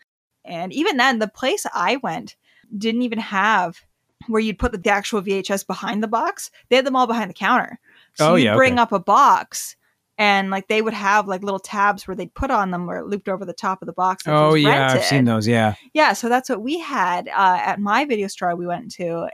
And 0.46 0.72
even 0.72 0.96
then 0.98 1.20
the 1.20 1.28
place 1.28 1.66
i 1.74 1.98
went 1.98 2.36
didn't 2.78 3.02
even 3.04 3.20
have 3.20 3.82
where 4.28 4.42
you'd 4.42 4.58
put 4.58 4.72
the, 4.72 4.78
the 4.78 4.90
actual 4.90 5.22
vhs 5.22 5.68
behind 5.68 6.02
the 6.02 6.08
box. 6.08 6.50
They 6.70 6.78
had 6.78 6.86
them 6.86 6.96
all 6.96 7.08
behind 7.08 7.30
the 7.30 7.34
counter. 7.36 7.78
So 8.14 8.32
Oh, 8.32 8.36
you'd 8.36 8.46
yeah, 8.46 8.56
bring 8.56 8.74
okay. 8.74 8.82
up 8.82 8.92
a 8.94 9.00
box 9.00 9.76
and 10.17 10.49
like 10.49 10.67
they 10.67 10.82
would 10.82 10.93
have 10.93 11.28
like 11.28 11.43
little 11.43 11.60
tabs 11.60 12.08
where 12.08 12.15
they'd 12.15 12.34
put 12.34 12.51
on 12.51 12.71
them 12.71 12.89
or 12.89 13.04
looped 13.04 13.28
over 13.28 13.45
the 13.45 13.54
top 13.54 13.82
of 13.82 13.86
the 13.86 13.93
box 13.93 14.23
Oh 14.25 14.54
yeah, 14.54 14.93
I've 14.93 15.04
seen 15.04 15.25
those. 15.25 15.47
Yeah. 15.47 15.75
Yeah, 15.93 16.13
so 16.13 16.30
that's 16.30 16.49
what 16.49 16.62
we 16.62 16.80
had 16.80 17.28
uh, 17.28 17.60
at 17.62 17.80
my 17.80 18.06
video 18.06 18.28
store 18.28 18.56
we 18.56 18.67
went 18.67 18.91
to. 18.93 19.28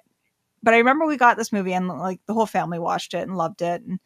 But 0.64 0.74
I 0.76 0.78
remember 0.78 1.06
we 1.06 1.18
got 1.18 1.38
this 1.38 1.52
movie 1.52 1.74
and 1.74 1.88
like 1.88 2.20
the 2.28 2.34
whole 2.34 2.46
family 2.46 2.78
watched 2.78 3.14
it 3.14 3.28
and 3.28 3.36
loved 3.36 3.62
it. 3.62 3.82
And 3.82 4.00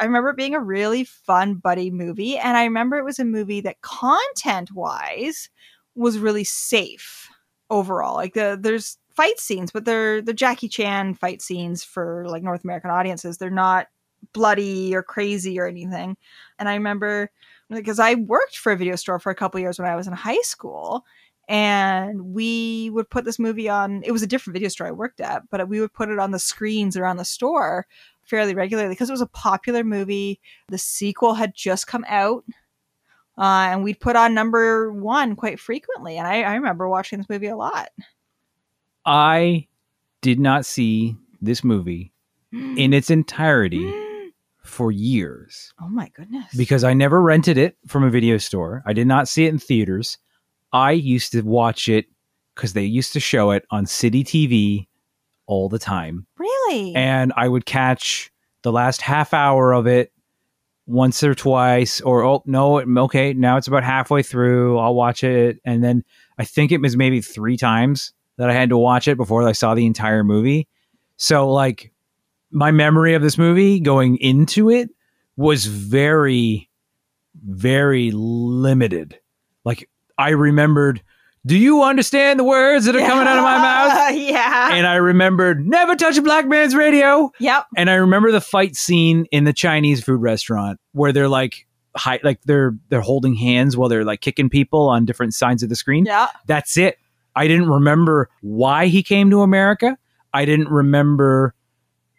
I 0.00 0.04
remember 0.04 0.30
it 0.30 0.36
being 0.36 0.54
a 0.54 0.60
really 0.60 1.04
fun 1.04 1.54
buddy 1.54 1.90
movie. 1.90 2.36
And 2.38 2.56
I 2.56 2.64
remember 2.64 2.96
it 2.96 3.04
was 3.04 3.20
a 3.20 3.24
movie 3.24 3.60
that 3.60 3.80
content 3.82 4.72
wise 4.72 5.48
was 5.94 6.18
really 6.18 6.44
safe 6.44 7.28
overall. 7.70 8.14
Like 8.14 8.34
the 8.34 8.58
there's 8.60 8.98
fight 9.14 9.38
scenes, 9.38 9.70
but 9.70 9.84
they're 9.84 10.22
the 10.22 10.34
Jackie 10.34 10.68
Chan 10.68 11.14
fight 11.14 11.40
scenes 11.40 11.84
for 11.84 12.26
like 12.28 12.42
North 12.42 12.64
American 12.64 12.90
audiences. 12.90 13.38
They're 13.38 13.50
not 13.50 13.86
bloody 14.32 14.94
or 14.94 15.02
crazy 15.02 15.58
or 15.58 15.66
anything. 15.66 16.16
And 16.58 16.68
I 16.68 16.74
remember 16.74 17.30
because 17.76 17.98
I 17.98 18.14
worked 18.14 18.58
for 18.58 18.72
a 18.72 18.76
video 18.76 18.96
store 18.96 19.18
for 19.18 19.30
a 19.30 19.34
couple 19.34 19.60
years 19.60 19.78
when 19.78 19.88
I 19.88 19.96
was 19.96 20.06
in 20.06 20.12
high 20.12 20.40
school. 20.42 21.04
And 21.48 22.32
we 22.32 22.90
would 22.90 23.10
put 23.10 23.24
this 23.24 23.38
movie 23.38 23.68
on. 23.68 24.02
It 24.04 24.12
was 24.12 24.22
a 24.22 24.26
different 24.26 24.54
video 24.54 24.68
store 24.68 24.86
I 24.86 24.92
worked 24.92 25.20
at, 25.20 25.42
but 25.50 25.68
we 25.68 25.80
would 25.80 25.92
put 25.92 26.08
it 26.08 26.18
on 26.18 26.30
the 26.30 26.38
screens 26.38 26.96
around 26.96 27.16
the 27.16 27.24
store 27.24 27.86
fairly 28.22 28.54
regularly 28.54 28.88
because 28.88 29.08
it 29.08 29.12
was 29.12 29.20
a 29.20 29.26
popular 29.26 29.82
movie. 29.82 30.40
The 30.68 30.78
sequel 30.78 31.34
had 31.34 31.54
just 31.54 31.88
come 31.88 32.04
out, 32.08 32.44
uh, 33.36 33.68
and 33.70 33.82
we'd 33.82 34.00
put 34.00 34.16
on 34.16 34.34
number 34.34 34.92
one 34.92 35.34
quite 35.34 35.58
frequently. 35.58 36.16
And 36.16 36.26
I, 36.26 36.42
I 36.42 36.54
remember 36.54 36.88
watching 36.88 37.18
this 37.18 37.28
movie 37.28 37.48
a 37.48 37.56
lot. 37.56 37.88
I 39.04 39.66
did 40.20 40.38
not 40.38 40.64
see 40.64 41.16
this 41.40 41.64
movie 41.64 42.12
in 42.52 42.92
its 42.94 43.10
entirety 43.10 44.11
for 44.64 44.92
years 44.92 45.72
Oh 45.80 45.88
my 45.88 46.08
goodness! 46.14 46.54
because 46.56 46.84
I 46.84 46.94
never 46.94 47.20
rented 47.20 47.58
it 47.58 47.76
from 47.86 48.04
a 48.04 48.10
video 48.10 48.38
store. 48.38 48.82
I 48.86 48.92
did 48.92 49.06
not 49.06 49.28
see 49.28 49.46
it 49.46 49.50
in 49.50 49.58
theaters. 49.58 50.18
I 50.72 50.92
used 50.92 51.32
to 51.32 51.42
watch 51.42 51.88
it 51.88 52.06
because 52.54 52.72
they 52.72 52.84
used 52.84 53.12
to 53.14 53.20
show 53.20 53.50
it 53.50 53.64
on 53.70 53.86
City 53.86 54.24
TV 54.24 54.86
all 55.46 55.68
the 55.68 55.78
time. 55.78 56.26
really, 56.38 56.94
And 56.94 57.32
I 57.36 57.48
would 57.48 57.66
catch 57.66 58.30
the 58.62 58.72
last 58.72 59.02
half 59.02 59.34
hour 59.34 59.72
of 59.72 59.86
it 59.86 60.12
once 60.86 61.22
or 61.22 61.34
twice, 61.34 62.00
or 62.00 62.24
oh, 62.24 62.42
no, 62.46 62.80
okay, 63.04 63.32
now 63.32 63.56
it's 63.56 63.68
about 63.68 63.84
halfway 63.84 64.22
through. 64.22 64.78
I'll 64.78 64.94
watch 64.94 65.24
it. 65.24 65.58
And 65.64 65.82
then 65.82 66.04
I 66.38 66.44
think 66.44 66.72
it 66.72 66.80
was 66.80 66.96
maybe 66.96 67.20
three 67.20 67.56
times 67.56 68.12
that 68.36 68.50
I 68.50 68.54
had 68.54 68.70
to 68.70 68.78
watch 68.78 69.08
it 69.08 69.16
before 69.16 69.46
I 69.46 69.52
saw 69.52 69.74
the 69.74 69.86
entire 69.86 70.24
movie. 70.24 70.68
So, 71.16 71.50
like, 71.50 71.92
my 72.52 72.70
memory 72.70 73.14
of 73.14 73.22
this 73.22 73.38
movie 73.38 73.80
going 73.80 74.16
into 74.18 74.70
it 74.70 74.90
was 75.36 75.66
very, 75.66 76.68
very 77.44 78.10
limited. 78.12 79.18
Like, 79.64 79.88
I 80.18 80.30
remembered, 80.30 81.02
do 81.46 81.56
you 81.56 81.82
understand 81.82 82.38
the 82.38 82.44
words 82.44 82.84
that 82.84 82.94
are 82.94 83.00
coming 83.00 83.26
out 83.26 83.38
of 83.38 83.42
my 83.44 83.58
mouth? 84.08 84.14
yeah. 84.16 84.74
And 84.74 84.86
I 84.86 84.96
remembered, 84.96 85.66
never 85.66 85.96
touch 85.96 86.16
a 86.18 86.22
black 86.22 86.46
man's 86.46 86.74
radio. 86.74 87.32
yep. 87.40 87.66
And 87.76 87.90
I 87.90 87.94
remember 87.94 88.30
the 88.30 88.40
fight 88.40 88.76
scene 88.76 89.26
in 89.32 89.44
the 89.44 89.52
Chinese 89.52 90.04
food 90.04 90.20
restaurant 90.20 90.78
where 90.92 91.12
they're 91.12 91.28
like, 91.28 91.66
hi, 91.96 92.20
like 92.22 92.40
they're 92.42 92.74
they're 92.88 93.00
holding 93.00 93.34
hands 93.34 93.76
while 93.76 93.88
they're 93.88 94.04
like 94.04 94.20
kicking 94.20 94.48
people 94.48 94.88
on 94.88 95.04
different 95.04 95.34
sides 95.34 95.62
of 95.62 95.68
the 95.68 95.76
screen. 95.76 96.04
Yeah. 96.04 96.28
That's 96.46 96.76
it. 96.76 96.98
I 97.34 97.48
didn't 97.48 97.68
remember 97.70 98.28
why 98.42 98.86
he 98.86 99.02
came 99.02 99.30
to 99.30 99.40
America. 99.42 99.96
I 100.34 100.44
didn't 100.44 100.68
remember 100.68 101.54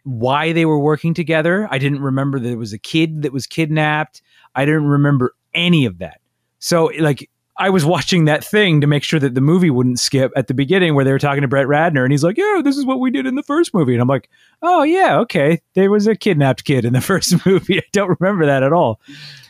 why 0.03 0.51
they 0.51 0.65
were 0.65 0.79
working 0.79 1.13
together. 1.13 1.67
I 1.71 1.77
didn't 1.77 2.01
remember 2.01 2.39
there 2.39 2.57
was 2.57 2.73
a 2.73 2.77
kid 2.77 3.23
that 3.23 3.33
was 3.33 3.47
kidnapped. 3.47 4.21
I 4.55 4.65
didn't 4.65 4.87
remember 4.87 5.33
any 5.53 5.85
of 5.85 5.99
that. 5.99 6.19
So 6.59 6.91
like 6.99 7.29
I 7.57 7.69
was 7.69 7.85
watching 7.85 8.25
that 8.25 8.43
thing 8.43 8.81
to 8.81 8.87
make 8.87 9.03
sure 9.03 9.19
that 9.19 9.35
the 9.35 9.41
movie 9.41 9.69
wouldn't 9.69 9.99
skip 9.99 10.31
at 10.35 10.47
the 10.47 10.53
beginning 10.53 10.95
where 10.95 11.05
they 11.05 11.11
were 11.11 11.19
talking 11.19 11.43
to 11.43 11.47
Brett 11.47 11.67
Ratner 11.67 12.03
and 12.03 12.11
he's 12.11 12.23
like, 12.23 12.37
"Yeah, 12.37 12.61
this 12.63 12.77
is 12.77 12.85
what 12.85 12.99
we 12.99 13.11
did 13.11 13.27
in 13.27 13.35
the 13.35 13.43
first 13.43 13.73
movie." 13.73 13.93
And 13.93 14.01
I'm 14.01 14.07
like, 14.07 14.29
"Oh 14.61 14.83
yeah, 14.83 15.19
okay. 15.19 15.61
There 15.75 15.91
was 15.91 16.07
a 16.07 16.15
kidnapped 16.15 16.65
kid 16.65 16.83
in 16.83 16.93
the 16.93 17.01
first 17.01 17.45
movie. 17.45 17.79
I 17.79 17.83
don't 17.91 18.17
remember 18.19 18.45
that 18.45 18.63
at 18.63 18.73
all." 18.73 18.99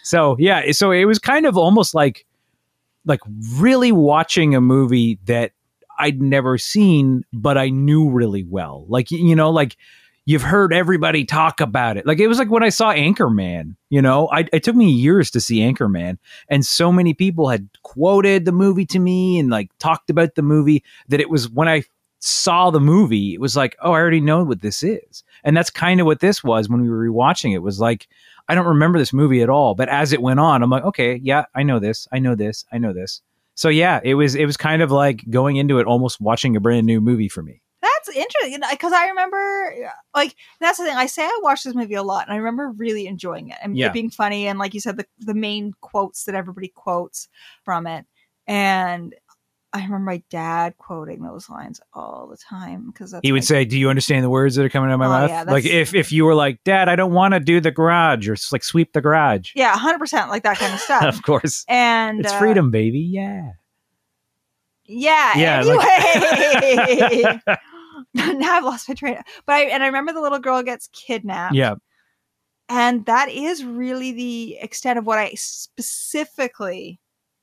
So, 0.04 0.36
yeah, 0.38 0.72
so 0.72 0.92
it 0.92 1.06
was 1.06 1.18
kind 1.18 1.46
of 1.46 1.58
almost 1.58 1.96
like 1.96 2.26
like 3.06 3.22
really 3.56 3.92
watching 3.92 4.54
a 4.54 4.62
movie 4.62 5.20
that 5.26 5.52
I'd 5.98 6.22
never 6.22 6.58
seen, 6.58 7.24
but 7.32 7.58
I 7.58 7.70
knew 7.70 8.10
really 8.10 8.44
well. 8.44 8.86
Like, 8.88 9.12
you 9.12 9.36
know, 9.36 9.50
like 9.50 9.78
you've 10.26 10.42
heard 10.42 10.74
everybody 10.74 11.26
talk 11.26 11.60
about 11.60 11.98
it. 11.98 12.06
Like 12.06 12.20
it 12.20 12.28
was 12.28 12.40
like 12.40 12.50
when 12.50 12.64
I 12.64 12.70
saw 12.70 12.94
Anchorman, 12.94 13.76
you 13.90 14.02
know, 14.02 14.30
I, 14.32 14.48
it 14.54 14.64
took 14.64 14.76
me 14.76 14.90
years 14.90 15.30
to 15.32 15.42
see 15.42 15.60
Anchorman. 15.60 16.18
And 16.48 16.66
so 16.66 16.92
many 16.92 17.14
people 17.14 17.50
had 17.50 17.68
quoted 17.84 18.46
the 18.46 18.52
movie 18.52 18.86
to 18.88 19.00
me 19.00 19.40
and 19.40 19.50
like 19.50 19.70
talked 19.80 20.10
about 20.10 20.36
the 20.36 20.42
movie 20.42 20.84
that 21.10 21.20
it 21.20 21.30
was 21.30 21.50
when 21.50 21.68
I 21.68 21.84
saw 22.20 22.72
the 22.72 22.80
movie, 22.80 23.34
it 23.34 23.42
was 23.42 23.58
like, 23.58 23.76
oh, 23.82 23.92
I 23.92 24.00
already 24.00 24.22
know 24.22 24.44
what 24.44 24.62
this 24.62 24.82
is. 24.82 25.24
And 25.44 25.58
that's 25.58 25.70
kind 25.70 26.00
of 26.00 26.06
what 26.06 26.22
this 26.22 26.42
was 26.42 26.70
when 26.70 26.82
we 26.82 26.90
were 26.90 27.10
rewatching 27.10 27.54
it. 27.54 27.60
was 27.60 27.82
like, 27.82 28.08
I 28.48 28.56
don't 28.56 28.66
remember 28.66 28.98
this 28.98 29.12
movie 29.12 29.42
at 29.42 29.50
all. 29.50 29.76
But 29.76 29.90
as 29.90 30.14
it 30.14 30.22
went 30.22 30.40
on, 30.40 30.64
I'm 30.64 30.70
like, 30.70 30.86
okay, 30.86 31.20
yeah, 31.22 31.46
I 31.54 31.64
know 31.64 31.80
this. 31.80 32.08
I 32.14 32.20
know 32.20 32.36
this. 32.36 32.66
I 32.72 32.78
know 32.78 32.94
this. 32.94 33.22
So 33.56 33.70
yeah, 33.70 34.00
it 34.04 34.16
was 34.16 34.36
it 34.36 34.46
was 34.46 34.58
kind 34.58 34.82
of 34.82 34.92
like 34.92 35.30
going 35.30 35.58
into 35.58 35.80
it 35.80 35.86
almost 35.86 36.20
watching 36.20 36.56
a 36.56 36.60
brand 36.60 36.88
new 36.88 37.00
movie 37.00 37.30
for 37.30 37.44
me. 37.44 37.62
That's 37.84 38.16
interesting 38.16 38.62
because 38.72 38.94
I 38.94 39.08
remember, 39.10 39.92
like, 40.16 40.36
that's 40.62 40.78
the 40.78 40.86
thing. 40.86 40.96
I 40.96 41.06
say 41.06 41.24
I 41.24 41.40
watched 41.44 41.66
this 41.66 41.76
movie 41.76 41.94
a 41.96 42.02
lot, 42.04 42.26
and 42.26 42.34
I 42.34 42.38
remember 42.38 42.72
really 42.72 43.06
enjoying 43.08 43.50
it 43.50 43.58
and 43.62 43.76
Yeah. 43.78 43.88
it 43.88 43.94
being 43.94 44.10
funny, 44.10 44.48
and 44.48 44.58
like 44.58 44.74
you 44.74 44.80
said, 44.80 44.98
the 44.98 45.06
the 45.20 45.34
main 45.34 45.74
quotes 45.82 46.24
that 46.24 46.34
everybody 46.36 46.70
quotes 46.70 47.28
from 47.66 47.86
it, 47.86 48.06
and 48.48 49.14
I 49.74 49.78
remember 49.80 50.00
my 50.12 50.24
dad 50.30 50.78
quoting 50.78 51.24
those 51.24 51.50
lines 51.50 51.82
all 51.94 52.28
the 52.30 52.38
time 52.38 52.92
because 52.92 53.16
He 53.24 53.32
would 53.32 53.44
say, 53.44 53.66
"Do 53.66 53.78
you 53.78 53.90
understand 53.90 54.24
the 54.24 54.30
words 54.30 54.56
that 54.56 54.64
are 54.64 54.70
coming 54.70 54.90
out 54.92 54.94
of 54.94 55.00
my 55.00 55.08
Oh, 55.08 55.10
mouth?" 55.10 55.30
yeah, 55.30 55.44
like 55.52 55.66
if 55.66 55.94
if 55.96 56.12
you 56.12 56.26
were 56.26 56.36
like, 56.36 56.64
"Dad, 56.64 56.88
I 56.90 56.96
don't 56.96 57.12
want 57.14 57.34
to 57.34 57.40
do 57.40 57.60
the 57.60 57.72
garage," 57.72 58.30
or 58.30 58.36
like 58.52 58.64
sweep 58.64 58.94
the 58.94 59.02
garage. 59.02 59.52
"Yeah, 59.56 59.76
hundred 59.78 60.00
percent 60.00 60.30
like 60.30 60.44
that 60.44 60.58
kind 60.58 60.74
of 60.76 60.80
stuff." 60.80 61.04
of 61.04 61.22
course, 61.24 61.66
and 61.68 62.20
it's 62.22 62.32
uh, 62.32 62.38
freedom, 62.38 62.72
baby. 62.72 63.00
Yeah. 63.00 63.54
Yeah. 64.86 65.38
Yeah, 65.38 65.60
Anyway, 65.62 67.40
now 68.14 68.56
I've 68.58 68.64
lost 68.64 68.88
my 68.90 68.96
train. 68.96 69.18
But 69.46 69.54
I 69.54 69.62
and 69.66 69.84
I 69.84 69.88
remember 69.88 70.14
the 70.14 70.22
little 70.22 70.40
girl 70.40 70.62
gets 70.64 70.88
kidnapped. 70.94 71.56
Yeah. 71.56 71.76
and 72.70 73.06
that 73.06 73.30
is 73.30 73.64
really 73.64 74.12
the 74.12 74.58
extent 74.62 74.98
of 75.00 75.06
what 75.06 75.20
I 75.20 75.34
specifically 75.36 77.00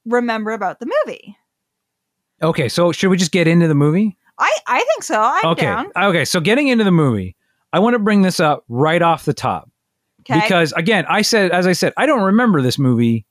remember 0.07 0.53
about 0.53 0.81
the 0.81 0.91
movie. 1.07 1.37
Okay, 2.43 2.69
so 2.69 2.91
should 2.93 3.11
we 3.11 3.17
just 3.17 3.33
get 3.33 3.47
into 3.47 3.69
the 3.69 3.75
movie? 3.75 4.17
I 4.39 4.51
I 4.67 4.79
think 4.83 5.03
so. 5.03 5.21
I'm 5.21 5.45
okay. 5.53 5.63
down. 5.67 5.93
Okay, 5.97 6.25
so 6.25 6.41
getting 6.41 6.69
into 6.69 6.85
the 6.85 6.91
movie, 6.91 7.37
I 7.73 7.79
want 7.81 7.95
to 7.95 7.99
bring 7.99 8.23
this 8.23 8.41
up 8.41 8.65
right 8.69 9.03
off 9.03 9.25
the 9.27 9.35
top 9.35 9.71
Okay. 10.23 10.41
because 10.41 10.73
again, 10.73 11.05
I 11.09 11.23
said 11.23 11.51
as 11.51 11.67
I 11.67 11.73
said, 11.73 11.93
I 11.97 12.07
don't 12.07 12.23
remember 12.23 12.63
this 12.63 12.79
movie 12.79 13.27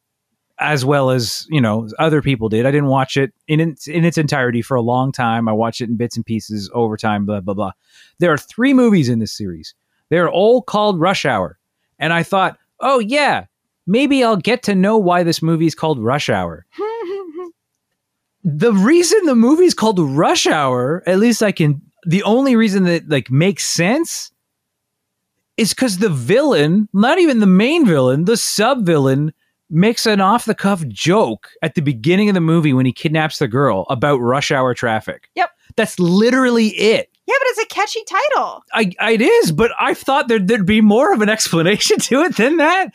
as 0.60 0.84
well 0.84 1.10
as, 1.10 1.48
you 1.50 1.62
know, 1.62 1.88
other 2.00 2.22
people 2.22 2.50
did. 2.50 2.66
I 2.66 2.72
didn't 2.72 2.90
watch 2.90 3.18
it 3.18 3.34
in 3.48 3.60
its, 3.60 3.88
in 3.88 4.04
its 4.04 4.18
entirety 4.18 4.62
for 4.62 4.76
a 4.76 4.82
long 4.82 5.12
time. 5.12 5.48
I 5.48 5.54
watched 5.54 5.82
it 5.82 5.90
in 5.90 5.96
bits 5.96 6.16
and 6.16 6.26
pieces 6.26 6.70
over 6.74 6.98
time, 6.98 7.26
blah 7.26 7.40
blah 7.40 7.54
blah. 7.54 7.72
There 8.20 8.32
are 8.32 8.38
3 8.38 8.74
movies 8.74 9.10
in 9.10 9.20
this 9.20 9.32
series. 9.32 9.74
They're 10.10 10.30
all 10.30 10.62
called 10.62 11.00
Rush 11.00 11.26
Hour. 11.26 11.58
And 11.98 12.14
I 12.14 12.24
thought, 12.24 12.58
"Oh 12.80 13.00
yeah, 13.00 13.46
maybe 13.88 14.24
I'll 14.24 14.38
get 14.38 14.64
to 14.64 14.76
know 14.76 14.98
why 14.98 15.24
this 15.24 15.42
movie 15.42 15.68
is 15.68 15.76
called 15.76 16.00
Rush 16.00 16.30
Hour." 16.30 16.66
the 18.44 18.74
reason 18.74 19.26
the 19.26 19.36
movie's 19.36 19.74
called 19.74 20.00
Rush 20.00 20.48
Hour, 20.48 21.04
at 21.06 21.20
least 21.20 21.44
I 21.44 21.52
can 21.52 21.82
the 22.06 22.24
only 22.24 22.56
reason 22.56 22.84
that 22.84 23.10
like 23.10 23.30
makes 23.30 23.68
sense 23.68 24.32
is 25.58 25.74
because 25.74 25.98
the 25.98 26.10
villain, 26.10 26.88
not 26.94 27.20
even 27.20 27.40
the 27.40 27.46
main 27.46 27.86
villain, 27.86 28.26
the 28.26 28.38
sub 28.38 28.86
villain 28.86 29.34
makes 29.70 30.06
an 30.06 30.22
off 30.22 30.46
the 30.46 30.56
cuff 30.56 30.88
joke 30.88 31.50
at 31.62 31.76
the 31.76 31.82
beginning 31.82 32.30
of 32.30 32.34
the 32.34 32.42
movie 32.42 32.74
when 32.74 32.86
he 32.86 32.92
kidnaps 32.94 33.40
the 33.40 33.48
girl 33.48 33.86
about 33.90 34.18
rush 34.18 34.52
hour 34.52 34.74
traffic. 34.74 35.30
Yep. 35.36 35.50
That's 35.76 36.00
literally 36.00 36.68
it. 36.70 37.10
yeah, 37.28 37.36
but 37.40 37.48
it's 37.48 37.60
a 37.60 37.66
catchy 37.68 38.04
title. 38.06 38.64
I, 38.74 38.92
I 39.00 39.12
it 39.12 39.22
is, 39.22 39.52
but 39.52 39.72
I 39.80 39.94
thought 39.94 40.28
there'd, 40.28 40.48
there'd 40.48 40.66
be 40.66 40.82
more 40.82 41.14
of 41.14 41.22
an 41.22 41.30
explanation 41.30 42.00
to 42.02 42.22
it 42.22 42.38
than 42.38 42.58
that. 42.58 42.90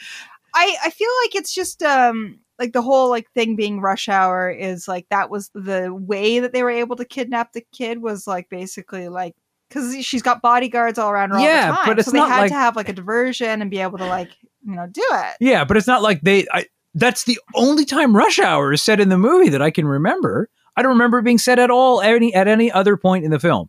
I 0.55 0.77
I 0.85 0.91
feel 0.91 1.11
like 1.25 1.35
it's 1.35 1.55
just 1.55 1.83
um 1.83 2.39
like 2.59 2.73
the 2.73 2.83
whole 2.83 3.11
like 3.11 3.31
thing 3.33 3.57
being 3.57 3.81
rush 3.81 4.09
hour 4.09 4.49
is 4.51 4.87
like 4.87 5.07
that 5.11 5.31
was 5.31 5.51
the 5.55 5.93
way 5.93 6.39
that 6.41 6.53
they 6.53 6.63
were 6.63 6.71
able 6.71 6.97
to 6.97 7.05
kidnap 7.05 7.53
the 7.53 7.65
kid 7.73 8.03
was 8.03 8.27
like 8.27 8.49
basically 8.49 9.09
like 9.09 9.35
because 9.69 10.05
she's 10.05 10.23
got 10.23 10.43
bodyguards 10.43 10.99
all 10.99 11.11
around 11.11 11.31
her 11.31 11.39
Yeah, 11.41 11.67
all 11.67 11.73
the 11.73 11.77
time. 11.77 11.87
but 11.87 11.99
it's 11.99 12.07
so 12.07 12.13
they 12.13 12.19
not 12.19 12.29
had 12.31 12.41
like- 12.43 12.51
to 12.51 12.55
have 12.57 12.77
like 12.77 12.89
a 12.89 12.93
diversion 12.93 13.61
and 13.63 13.71
be 13.71 13.79
able 13.81 13.99
to 13.99 14.07
like 14.07 14.31
you 14.67 14.75
know 14.75 14.87
do 14.87 15.05
it. 15.13 15.37
Yeah, 15.41 15.65
but 15.65 15.77
it's 15.77 15.87
not 15.87 16.03
like 16.03 16.21
they. 16.23 16.47
I, 16.53 16.67
that's 16.95 17.25
the 17.25 17.39
only 17.55 17.85
time 17.85 18.17
rush 18.17 18.39
hour 18.39 18.73
is 18.73 18.83
said 18.83 19.01
in 19.01 19.09
the 19.09 19.19
movie 19.19 19.49
that 19.51 19.61
I 19.63 19.71
can 19.71 19.87
remember. 19.87 20.49
I 20.77 20.83
don't 20.83 20.93
remember 20.93 21.19
it 21.19 21.23
being 21.25 21.39
said 21.39 21.59
at 21.59 21.71
all 21.71 22.01
any 22.01 22.33
at 22.35 22.49
any 22.49 22.71
other 22.71 22.97
point 22.97 23.25
in 23.25 23.31
the 23.31 23.39
film. 23.41 23.69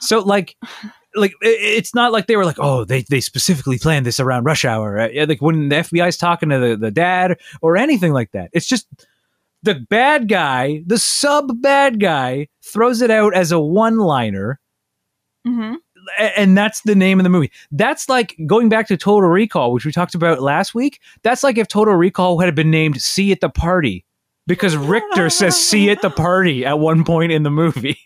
So 0.00 0.20
like, 0.20 0.56
like 1.14 1.32
it's 1.42 1.94
not 1.94 2.12
like 2.12 2.26
they 2.26 2.36
were 2.36 2.44
like, 2.46 2.58
oh, 2.58 2.84
they 2.84 3.02
they 3.10 3.20
specifically 3.20 3.78
planned 3.78 4.06
this 4.06 4.20
around 4.20 4.44
rush 4.44 4.64
hour. 4.64 4.98
Uh, 4.98 5.08
yeah, 5.08 5.24
Like 5.24 5.42
when 5.42 5.68
the 5.68 5.76
FBI's 5.76 6.16
talking 6.16 6.48
to 6.50 6.58
the, 6.58 6.76
the 6.76 6.90
dad 6.90 7.38
or 7.62 7.76
anything 7.76 8.12
like 8.12 8.32
that. 8.32 8.50
It's 8.52 8.66
just 8.66 8.86
the 9.62 9.74
bad 9.74 10.28
guy, 10.28 10.82
the 10.86 10.98
sub 10.98 11.60
bad 11.60 12.00
guy, 12.00 12.48
throws 12.62 13.02
it 13.02 13.10
out 13.10 13.34
as 13.34 13.52
a 13.52 13.60
one 13.60 13.98
liner 13.98 14.59
Mm-hmm. 15.46 15.74
and 16.36 16.56
that's 16.56 16.82
the 16.82 16.94
name 16.94 17.18
of 17.18 17.24
the 17.24 17.30
movie. 17.30 17.50
That's 17.72 18.08
like 18.08 18.36
going 18.46 18.68
back 18.68 18.86
to 18.88 18.96
Total 18.96 19.28
Recall, 19.28 19.72
which 19.72 19.86
we 19.86 19.92
talked 19.92 20.14
about 20.14 20.42
last 20.42 20.74
week. 20.74 21.00
That's 21.22 21.42
like 21.42 21.56
if 21.56 21.66
Total 21.68 21.94
Recall 21.94 22.38
had 22.40 22.54
been 22.54 22.70
named 22.70 23.00
"See 23.00 23.32
at 23.32 23.40
the 23.40 23.48
Party" 23.48 24.04
because 24.46 24.76
Richter 24.76 25.30
says 25.30 25.56
"See 25.68 25.88
at 25.90 26.02
the 26.02 26.10
Party" 26.10 26.66
at 26.66 26.78
one 26.78 27.04
point 27.04 27.32
in 27.32 27.42
the 27.42 27.50
movie. 27.50 27.98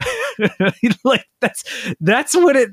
like 1.04 1.26
that's 1.40 1.64
that's 2.00 2.34
what 2.34 2.56
it. 2.56 2.70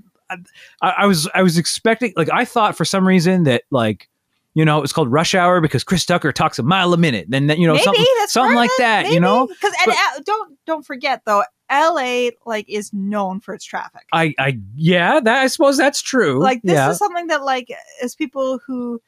I, 0.82 0.90
I 1.00 1.06
was 1.06 1.30
I 1.36 1.44
was 1.44 1.58
expecting 1.58 2.14
like 2.16 2.30
I 2.32 2.46
thought 2.46 2.76
for 2.76 2.86
some 2.86 3.08
reason 3.08 3.44
that 3.44 3.64
like 3.70 4.08
You 4.54 4.66
know, 4.66 4.82
it's 4.82 4.92
called 4.94 5.12
Rush 5.12 5.36
Hour 5.36 5.62
because 5.62 5.84
Chris 5.84 6.06
Tucker 6.06 6.32
talks 6.32 6.58
a 6.60 6.64
mile 6.64 6.94
a 6.94 6.98
minute. 6.98 7.28
Then 7.30 7.48
you 7.50 7.68
know 7.68 7.74
maybe 7.74 7.84
something, 7.84 8.06
something 8.28 8.56
like 8.56 8.72
that. 8.80 9.04
maybe. 9.04 9.16
You 9.16 9.20
know, 9.22 9.48
because 9.48 9.74
and 9.86 9.92
uh, 9.94 10.20
don't 10.26 10.58
don't 10.66 10.86
forget 10.86 11.22
though, 11.26 11.44
L.A. 11.72 12.32
like 12.46 12.70
is 12.70 12.94
known 12.94 13.40
for 13.40 13.56
its 13.56 13.66
traffic. 13.66 14.06
I, 14.14 14.36
I, 14.38 14.60
yeah, 14.76 15.20
that 15.20 15.42
I 15.42 15.48
suppose 15.48 15.78
that's 15.78 16.02
true. 16.02 16.40
like 16.40 16.62
this 16.62 16.74
yeah. 16.74 16.92
is 16.92 16.98
something 16.98 17.28
that 17.28 17.44
like 17.44 17.74
as 18.04 18.14
people 18.14 18.60
who 18.68 19.02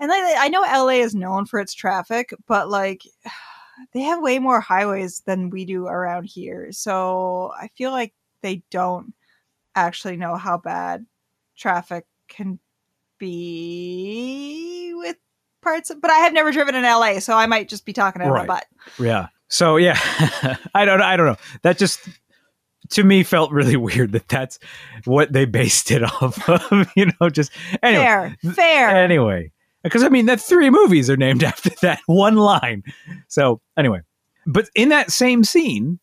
and 0.00 0.08
like, 0.08 0.34
I 0.38 0.48
know 0.48 0.62
LA 0.62 1.02
is 1.02 1.14
known 1.14 1.44
for 1.44 1.60
its 1.60 1.74
traffic, 1.74 2.32
but 2.46 2.70
like 2.70 3.02
they 3.92 4.00
have 4.00 4.22
way 4.22 4.38
more 4.38 4.60
highways 4.60 5.20
than 5.20 5.50
we 5.50 5.64
do 5.64 5.86
around 5.86 6.24
here. 6.24 6.72
So 6.72 7.52
I 7.58 7.68
feel 7.76 7.90
like 7.90 8.14
they 8.42 8.62
don't 8.70 9.12
actually 9.74 10.16
know 10.16 10.36
how 10.36 10.56
bad 10.56 11.06
traffic 11.56 12.06
can 12.28 12.58
be 13.18 14.92
with 14.96 15.16
parts 15.60 15.90
of, 15.90 16.00
but 16.00 16.10
I 16.10 16.18
have 16.18 16.32
never 16.32 16.50
driven 16.50 16.74
in 16.74 16.82
LA, 16.82 17.18
so 17.20 17.36
I 17.36 17.46
might 17.46 17.68
just 17.68 17.84
be 17.84 17.92
talking 17.92 18.22
out 18.22 18.28
of 18.28 18.34
my 18.34 18.46
butt. 18.46 18.64
Yeah. 18.98 19.28
So 19.50 19.76
yeah, 19.76 19.98
I 20.74 20.84
don't. 20.84 21.02
I 21.02 21.16
don't 21.16 21.26
know. 21.26 21.36
That 21.62 21.76
just 21.76 22.08
to 22.90 23.04
me 23.04 23.22
felt 23.22 23.52
really 23.52 23.76
weird 23.76 24.12
that 24.12 24.28
that's 24.28 24.58
what 25.04 25.32
they 25.32 25.44
based 25.44 25.90
it 25.90 26.02
off 26.22 26.48
of. 26.48 26.88
You 26.96 27.10
know, 27.20 27.28
just 27.28 27.52
anyway. 27.82 28.34
Fair, 28.42 28.52
fair. 28.52 28.88
Anyway, 28.96 29.52
because 29.82 30.02
I 30.02 30.08
mean, 30.08 30.26
that 30.26 30.40
three 30.40 30.70
movies 30.70 31.10
are 31.10 31.16
named 31.16 31.44
after 31.44 31.70
that 31.82 32.00
one 32.06 32.36
line. 32.36 32.84
So 33.28 33.60
anyway, 33.76 34.00
but 34.46 34.70
in 34.74 34.88
that 34.90 35.10
same 35.10 35.44
scene, 35.44 35.98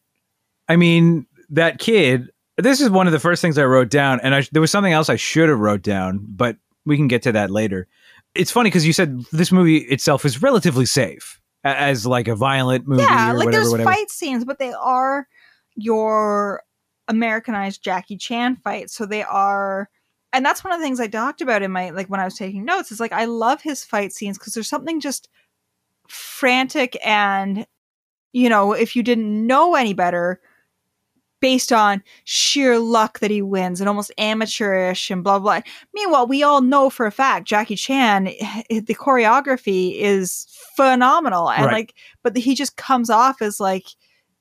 I 0.69 0.75
mean, 0.75 1.25
that 1.49 1.79
kid. 1.79 2.29
This 2.59 2.81
is 2.81 2.89
one 2.89 3.05
of 3.05 3.13
the 3.13 3.19
first 3.19 3.39
things 3.39 3.59
I 3.59 3.65
wrote 3.65 3.89
down, 3.89 4.19
and 4.21 4.33
I, 4.33 4.41
there 4.51 4.61
was 4.61 4.71
something 4.71 4.91
else 4.91 5.09
I 5.09 5.15
should 5.15 5.47
have 5.47 5.59
wrote 5.59 5.83
down, 5.83 6.25
but 6.27 6.57
we 6.87 6.97
can 6.97 7.07
get 7.07 7.21
to 7.21 7.31
that 7.33 7.51
later. 7.51 7.87
It's 8.33 8.49
funny 8.49 8.71
because 8.71 8.83
you 8.83 8.93
said 8.93 9.23
this 9.31 9.51
movie 9.51 9.77
itself 9.77 10.25
is 10.25 10.41
relatively 10.41 10.87
safe 10.87 11.39
as 11.75 12.05
like 12.05 12.27
a 12.27 12.35
violent 12.35 12.87
movie 12.87 13.03
yeah, 13.03 13.31
or 13.31 13.37
like 13.37 13.45
whatever, 13.45 13.63
there's 13.63 13.71
whatever. 13.71 13.91
fight 13.91 14.09
scenes, 14.09 14.45
but 14.45 14.59
they 14.59 14.73
are 14.73 15.27
your 15.75 16.63
Americanized 17.07 17.83
Jackie 17.83 18.17
Chan 18.17 18.57
fights. 18.57 18.93
So 18.93 19.05
they 19.05 19.23
are, 19.23 19.89
and 20.33 20.45
that's 20.45 20.63
one 20.63 20.73
of 20.73 20.79
the 20.79 20.85
things 20.85 20.99
I 20.99 21.07
talked 21.07 21.41
about 21.41 21.63
in 21.63 21.71
my 21.71 21.89
like 21.91 22.07
when 22.07 22.19
I 22.19 22.25
was 22.25 22.35
taking 22.35 22.65
notes. 22.65 22.91
Is 22.91 22.99
like 22.99 23.13
I 23.13 23.25
love 23.25 23.61
his 23.61 23.83
fight 23.83 24.13
scenes 24.13 24.37
because 24.37 24.53
there's 24.53 24.69
something 24.69 24.99
just 24.99 25.29
frantic 26.07 26.97
and 27.05 27.67
you 28.31 28.47
know 28.47 28.71
if 28.71 28.95
you 28.95 29.03
didn't 29.03 29.45
know 29.45 29.75
any 29.75 29.93
better 29.93 30.39
based 31.39 31.71
on 31.71 32.01
sheer 32.23 32.79
luck 32.79 33.19
that 33.19 33.29
he 33.31 33.41
wins 33.41 33.79
and 33.79 33.87
almost 33.87 34.11
amateurish 34.17 35.11
and 35.11 35.23
blah 35.23 35.39
blah. 35.39 35.61
Meanwhile, 35.93 36.27
we 36.27 36.41
all 36.43 36.61
know 36.61 36.89
for 36.89 37.05
a 37.05 37.11
fact 37.11 37.47
Jackie 37.47 37.75
Chan, 37.75 38.25
the 38.69 38.95
choreography 38.95 39.95
is 39.99 40.47
phenomenal, 40.75 41.49
and 41.51 41.65
Right. 41.65 41.73
like, 41.73 41.93
but 42.23 42.35
he 42.37 42.55
just 42.55 42.75
comes 42.77 43.09
off 43.09 43.41
as 43.41 43.59
like, 43.59 43.85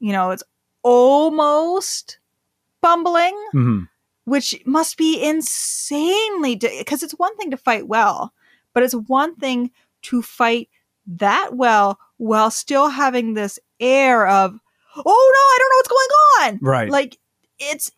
you 0.01 0.13
know, 0.13 0.31
it's 0.31 0.43
almost 0.83 2.19
bumbling, 2.81 3.35
Mhm. 3.55 3.89
which 4.25 4.55
must 4.67 4.97
be 4.97 5.23
insanely 5.23 6.57
because 6.57 7.03
it's 7.03 7.13
one 7.19 7.37
thing 7.37 7.51
to 7.51 7.57
fight 7.57 7.87
well, 7.89 8.33
but 8.73 8.83
it's 8.83 8.95
one 8.95 9.35
thing 9.37 9.71
to 10.03 10.23
fight 10.23 10.69
that 11.07 11.55
well 11.55 11.99
while 12.19 12.51
still 12.51 12.89
having 12.89 13.35
this 13.35 13.59
air 13.81 14.27
of, 14.27 14.59
oh 15.05 15.33
no, 15.35 15.41
I 15.41 15.59
don't 15.59 15.71
know 15.71 15.77
what's 15.77 15.89
going 15.89 16.55
on. 16.55 16.59
Right. 16.63 16.91
Like 16.91 17.19
it's 17.59 17.91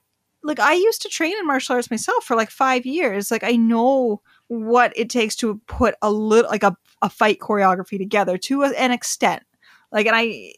like 0.43 0.61
I 0.61 0.75
used 0.75 1.03
to 1.03 1.09
train 1.09 1.37
in 1.39 1.47
martial 1.47 1.75
arts 1.75 1.91
myself 1.91 2.25
for 2.25 2.37
like 2.37 2.51
five 2.51 2.87
years. 2.87 3.31
Like 3.31 3.45
I 3.45 3.53
know 3.53 4.23
what 4.49 4.93
it 4.97 5.11
takes 5.11 5.37
to 5.37 5.61
put 5.67 5.95
a 6.01 6.11
little 6.11 6.51
like 6.51 6.63
a, 6.63 6.77
a 7.03 7.11
fight 7.11 7.39
choreography 7.39 7.99
together 7.99 8.39
to 8.39 8.63
a- 8.63 8.75
an 8.77 8.91
extent. 8.91 9.43
Like 9.93 10.07
and 10.07 10.17
I 10.17 10.55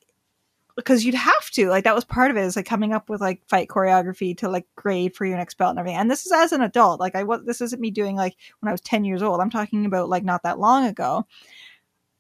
because 0.77 1.05
you'd 1.05 1.15
have 1.15 1.51
to 1.51 1.69
like 1.69 1.85
that 1.85 1.95
was 1.95 2.05
part 2.05 2.31
of 2.31 2.37
it 2.37 2.45
is 2.45 2.57
like 2.57 2.67
coming 2.67 2.93
up 2.93 3.11
with 3.11 3.21
like 3.21 3.47
fight 3.47 3.69
choreography 3.69 4.37
to 4.39 4.49
like 4.49 4.67
grade 4.77 5.15
for 5.15 5.27
your 5.27 5.37
next 5.37 5.59
belt 5.59 5.71
and 5.71 5.79
everything. 5.79 5.99
And 5.99 6.11
this 6.11 6.25
is 6.25 6.33
as 6.33 6.53
an 6.53 6.63
adult. 6.63 7.01
Like 7.01 7.15
I 7.15 7.23
was 7.23 7.45
this 7.45 7.61
isn't 7.61 7.81
me 7.81 7.91
doing 7.91 8.17
like 8.17 8.37
when 8.61 8.69
I 8.69 8.73
was 8.73 8.81
10 8.81 9.05
years 9.05 9.23
old. 9.23 9.41
I'm 9.41 9.51
talking 9.51 9.85
about 9.85 10.09
like 10.09 10.25
not 10.25 10.43
that 10.45 10.59
long 10.59 10.87
ago. 10.87 11.27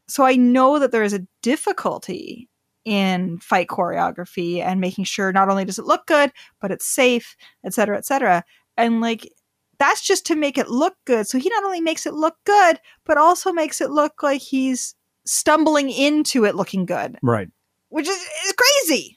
So 0.08 0.24
I 0.24 0.36
know 0.36 0.78
that 0.78 0.92
there 0.92 1.04
is 1.04 1.14
a 1.14 1.26
difficulty 1.40 2.49
in 2.84 3.38
fight 3.38 3.68
choreography 3.68 4.60
and 4.60 4.80
making 4.80 5.04
sure 5.04 5.32
not 5.32 5.48
only 5.48 5.64
does 5.64 5.78
it 5.78 5.84
look 5.84 6.06
good, 6.06 6.32
but 6.60 6.70
it's 6.70 6.86
safe, 6.86 7.36
et 7.64 7.74
cetera, 7.74 7.96
et 7.96 8.06
cetera. 8.06 8.44
And 8.76 9.00
like 9.00 9.30
that's 9.78 10.02
just 10.02 10.26
to 10.26 10.36
make 10.36 10.58
it 10.58 10.68
look 10.68 10.94
good. 11.06 11.26
So 11.26 11.38
he 11.38 11.48
not 11.48 11.64
only 11.64 11.80
makes 11.80 12.06
it 12.06 12.14
look 12.14 12.36
good, 12.44 12.78
but 13.04 13.16
also 13.16 13.52
makes 13.52 13.80
it 13.80 13.90
look 13.90 14.22
like 14.22 14.40
he's 14.40 14.94
stumbling 15.24 15.90
into 15.90 16.44
it 16.44 16.54
looking 16.54 16.84
good, 16.84 17.18
right. 17.22 17.48
which 17.88 18.08
is, 18.08 18.16
is 18.46 18.52
crazy. 18.52 19.16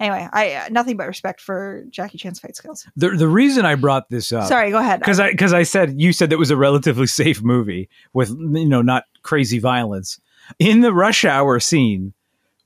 Anyway, 0.00 0.28
I 0.32 0.54
uh, 0.54 0.68
nothing 0.70 0.96
but 0.96 1.06
respect 1.06 1.40
for 1.40 1.84
Jackie 1.88 2.18
Chan's 2.18 2.40
fight 2.40 2.56
skills. 2.56 2.84
The 2.96 3.10
the 3.10 3.28
reason 3.28 3.64
I 3.64 3.76
brought 3.76 4.10
this 4.10 4.32
up 4.32 4.48
Sorry, 4.48 4.70
go 4.72 4.78
ahead. 4.78 4.98
because 4.98 5.20
I 5.20 5.30
because 5.30 5.52
I 5.52 5.62
said 5.62 6.00
you 6.00 6.12
said 6.12 6.30
that 6.30 6.38
was 6.38 6.50
a 6.50 6.56
relatively 6.56 7.06
safe 7.22 7.42
movie 7.42 7.88
with 8.12 8.30
you 8.30 8.68
know 8.68 8.82
not 8.82 9.04
crazy 9.22 9.60
violence 9.60 10.20
in 10.58 10.80
the 10.80 10.92
rush 10.92 11.24
hour 11.24 11.60
scene 11.60 12.12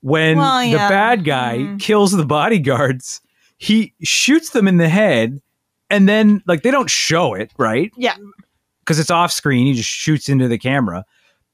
when 0.01 0.37
Well, 0.37 0.61
the 0.71 0.77
bad 0.77 1.23
guy 1.25 1.57
Mhm. 1.59 1.79
kills 1.79 2.11
the 2.11 2.25
bodyguards 2.25 3.21
he 3.57 3.93
shoots 4.01 4.51
them 4.51 4.67
in 4.67 4.77
the 4.77 4.87
head 4.89 5.41
and 5.89 6.07
then 6.07 6.41
like 6.47 6.61
they 6.63 6.71
don't 6.71 6.89
show 6.89 7.33
it 7.33 7.51
right 7.57 7.91
Yeah. 7.97 8.15
because 8.79 8.99
it's 8.99 9.11
off 9.11 9.31
screen 9.31 9.65
he 9.67 9.73
just 9.73 9.89
shoots 9.89 10.29
into 10.29 10.47
the 10.47 10.57
camera 10.57 11.03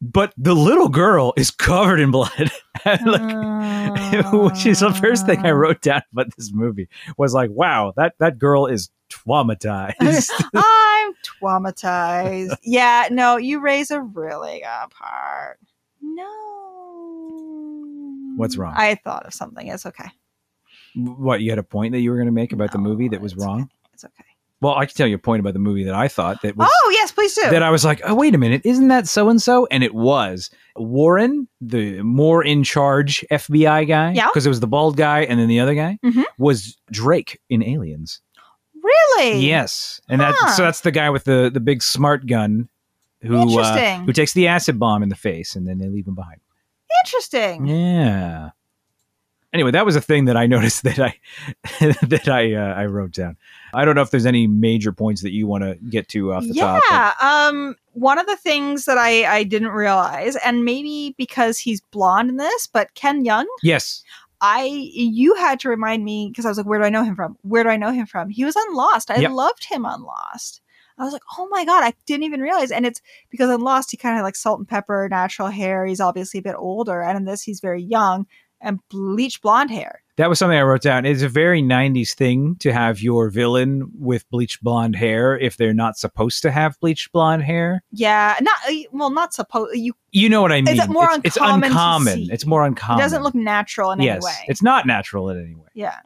but 0.02 0.34
the 0.38 0.54
little 0.54 0.90
girl 0.90 1.34
is 1.38 1.50
covered 1.50 2.00
in 2.00 2.12
blood 2.12 2.52
like 2.86 4.26
which 4.34 4.66
is 4.68 4.82
the 4.82 4.94
first 5.02 5.26
thing 5.26 5.40
I 5.46 5.50
Uh. 5.50 5.54
wrote 5.54 5.82
down 5.82 6.04
about 6.14 6.28
this 6.38 6.52
movie 6.54 6.88
was 7.18 7.34
like, 7.34 7.50
wow, 7.52 7.94
that 7.98 8.14
that 8.20 8.38
girl 8.38 8.68
is 8.68 8.90
traumatized. 9.10 10.30
I'm 10.54 11.14
traumatized. 11.42 12.56
yeah, 12.64 13.08
no, 13.10 13.38
you 13.38 13.60
raise 13.60 13.90
a 13.92 14.02
really 14.02 14.60
good 14.60 14.90
part. 14.92 15.60
No. 16.02 16.55
What's 18.36 18.58
wrong? 18.58 18.74
I 18.76 18.96
thought 18.96 19.26
of 19.26 19.34
something. 19.34 19.68
It's 19.68 19.86
okay. 19.86 20.10
what 20.96 21.42
you 21.42 21.50
had 21.52 21.60
a 21.60 21.64
point 21.64 21.92
that 21.94 22.00
you 22.00 22.10
were 22.10 22.16
going 22.18 22.28
to 22.28 22.32
make 22.32 22.54
about 22.54 22.72
the 22.72 22.78
movie 22.78 23.10
that 23.10 23.20
was 23.22 23.36
wrong? 23.36 23.70
It's 23.94 24.06
okay. 24.06 24.24
Well, 24.62 24.76
I 24.76 24.86
can 24.86 24.96
tell 24.96 25.08
you 25.08 25.16
a 25.16 25.20
point 25.20 25.42
about 25.42 25.52
the 25.54 25.60
movie 25.60 25.84
that 25.84 25.94
I 25.94 26.08
thought 26.08 26.42
that 26.42 26.56
was 26.56 26.70
Oh, 26.72 26.90
yes, 26.94 27.12
please 27.12 27.34
do. 27.36 27.50
that 27.50 27.62
I 27.62 27.70
was 27.70 27.84
like, 27.84 28.02
oh 28.06 28.16
wait 28.16 28.34
a 28.34 28.38
minute, 28.38 28.62
isn't 28.64 28.88
that 28.88 29.06
so 29.08 29.28
and 29.30 29.42
so? 29.42 29.68
And 29.70 29.84
it 29.84 29.94
was 29.94 30.50
Warren, 30.78 31.48
the 31.60 32.02
more 32.02 32.44
in 32.44 32.64
charge 32.64 33.24
FBI 33.30 33.86
guy, 33.88 34.14
Yeah. 34.14 34.28
because 34.28 34.46
it 34.46 34.50
was 34.50 34.62
the 34.62 34.68
bald 34.68 34.96
guy 34.96 35.22
and 35.26 35.40
then 35.40 35.50
the 35.50 35.60
other 35.60 35.76
guy 35.76 36.00
Mhm. 36.04 36.24
was 36.38 36.78
Drake 36.90 37.40
in 37.50 37.62
Aliens. 37.62 38.22
really? 38.82 39.40
Yes, 39.40 40.00
and 40.10 40.22
that 40.22 40.36
so 40.56 40.64
that's 40.64 40.82
the 40.82 40.92
guy 40.92 41.10
with 41.10 41.24
the 41.26 41.50
the 41.54 41.60
big 41.60 41.82
smart 41.84 42.26
gun 42.28 42.70
who 43.22 43.60
uh, 43.60 43.98
who 44.06 44.14
takes 44.14 44.34
the 44.34 44.48
acid 44.48 44.80
bomb 44.80 45.02
in 45.04 45.10
the 45.10 45.16
face 45.16 45.56
and 45.56 45.68
then 45.68 45.80
they 45.80 45.90
leave 45.90 46.08
him 46.08 46.16
behind. 46.16 46.40
Interesting. 47.04 47.66
Yeah. 47.68 48.50
Anyway, 49.54 49.72
that 49.72 49.86
was 49.86 49.96
a 49.96 50.02
thing 50.02 50.26
that 50.26 50.36
I 50.36 50.48
noticed 50.56 50.84
that 50.84 51.00
I 51.00 51.18
that 52.06 52.28
I 52.28 52.54
uh, 52.54 52.74
I 52.74 52.86
wrote 52.88 53.12
down. 53.12 53.38
I 53.74 53.86
don't 53.86 53.96
know 53.96 54.02
if 54.02 54.12
there's 54.12 54.26
any 54.26 54.48
major 54.48 54.92
points 54.92 55.22
that 55.22 55.32
you 55.32 55.48
want 55.48 55.64
to 55.64 55.76
get 55.90 56.08
to 56.10 56.34
off 56.34 56.44
the 56.44 56.54
top. 56.54 56.82
but- 56.90 56.94
yeah. 56.94 57.14
Um, 57.22 57.76
one 57.94 58.18
of 58.20 58.26
the 58.26 58.36
things 58.38 58.86
that 58.86 58.98
I 58.98 59.26
I 59.26 59.44
didn't 59.44 59.70
realize, 59.70 60.36
and 60.38 60.66
maybe 60.66 61.16
because 61.18 61.58
he's 61.58 61.80
blonde 61.82 62.30
in 62.30 62.38
this, 62.38 62.68
but 62.68 62.94
Ken 62.96 63.24
Leung, 63.24 63.46
Yes. 63.64 64.04
I 64.42 64.66
you 64.94 65.34
had 65.36 65.62
to 65.62 65.70
remind 65.70 66.04
me 66.04 66.28
because 66.30 66.46
I 66.46 66.50
was 66.50 66.58
like, 66.58 66.66
where 66.68 66.80
do 66.80 66.86
I 66.86 66.90
know 66.90 67.04
him 67.06 67.16
from? 67.16 67.38
Where 67.44 67.64
do 67.64 67.70
I 67.70 67.78
know 67.78 67.92
him 67.92 68.06
from? 68.06 68.30
He 68.30 68.44
was 68.44 68.56
on 68.58 68.76
Lost. 68.76 69.10
I 69.10 69.16
Yep. 69.18 69.32
loved 69.32 69.64
him 69.66 69.86
on 69.86 70.04
Lost. 70.04 70.62
I 70.98 71.04
was 71.04 71.14
like, 71.14 71.24
oh 71.38 71.48
my 71.50 71.66
god, 71.66 71.84
I 71.84 71.94
didn't 72.06 72.24
even 72.24 72.42
realize. 72.42 72.72
And 72.72 72.86
it's 72.86 73.02
because 73.30 73.50
on 73.50 73.62
Lost 73.62 73.92
he 73.92 73.98
kind 73.98 74.18
of 74.18 74.24
like 74.24 74.36
salt 74.36 74.60
and 74.60 74.68
pepper, 74.68 75.08
natural 75.10 75.50
hair. 75.50 75.86
He's 75.86 76.00
obviously 76.00 76.40
a 76.40 76.44
bit 76.44 76.56
older, 76.58 77.02
and 77.02 77.18
in 77.18 77.26
this 77.26 77.42
he's 77.42 77.60
very 77.60 77.82
young 77.82 78.26
and 78.62 78.80
bleach 78.90 79.42
blonde 79.42 79.72
hair. 79.72 80.02
That 80.18 80.30
was 80.30 80.40
something 80.40 80.58
I 80.58 80.62
wrote 80.62 80.82
down. 80.82 81.06
It's 81.06 81.22
a 81.22 81.30
very 81.30 81.62
90s 81.62 82.14
thing 82.14 82.56
to 82.60 82.72
have 82.72 83.02
your 83.02 83.30
villain 83.30 83.92
with 84.00 84.28
bleached 84.30 84.64
blonde 84.64 84.96
hair 84.96 85.38
if 85.38 85.58
they're 85.58 85.74
not 85.74 85.98
supposed 85.98 86.42
to 86.44 86.52
have 86.52 86.80
bleached 86.80 87.12
blonde 87.12 87.44
hair. 87.44 87.84
Yeah, 87.92 88.38
not 88.42 88.58
uh, 88.70 88.74
well, 88.92 89.10
not 89.10 89.34
supposed. 89.34 89.76
You 89.76 89.94
You 90.12 90.30
know 90.30 90.42
what 90.42 90.54
I 90.54 90.62
mean? 90.62 90.74
Is 90.74 90.84
it 90.84 90.90
more 90.90 91.10
it's, 91.12 91.36
it's 91.36 91.38
uncommon 91.40 92.14
see? 92.14 92.30
It's 92.32 92.46
more 92.46 92.66
uncommon. 92.66 93.00
it 93.00 93.04
doesn't 93.04 93.24
look 93.24 93.36
natural 93.36 93.92
in 93.92 94.00
yes, 94.02 94.16
any 94.16 94.26
way. 94.26 94.46
It's 94.48 94.64
not 94.64 94.88
natural 94.88 95.30
in 95.30 95.44
any 95.44 95.56
way. 95.56 95.68
Yeah. 95.74 96.00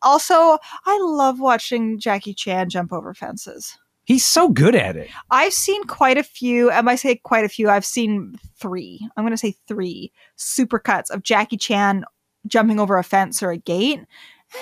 Also, 0.00 0.34
I 0.34 0.98
love 1.02 1.38
watching 1.38 1.98
Jackie 2.00 2.34
Chan 2.34 2.70
jump 2.70 2.92
over 2.92 3.12
fences. 3.14 3.78
He's 4.04 4.24
so 4.24 4.48
good 4.48 4.74
at 4.74 4.96
it. 4.96 5.08
I've 5.30 5.52
seen 5.52 5.84
quite 5.84 6.18
a 6.18 6.24
few, 6.24 6.70
and 6.70 6.90
I 6.90 6.96
say 6.96 7.16
quite 7.16 7.44
a 7.44 7.48
few, 7.48 7.70
I've 7.70 7.84
seen 7.84 8.36
three. 8.56 9.06
I'm 9.16 9.22
going 9.24 9.32
to 9.32 9.36
say 9.38 9.54
three 9.68 10.12
supercuts 10.36 11.10
of 11.10 11.22
Jackie 11.22 11.56
Chan 11.56 12.04
jumping 12.46 12.80
over 12.80 12.96
a 12.96 13.04
fence 13.04 13.42
or 13.42 13.50
a 13.50 13.56
gate. 13.56 14.00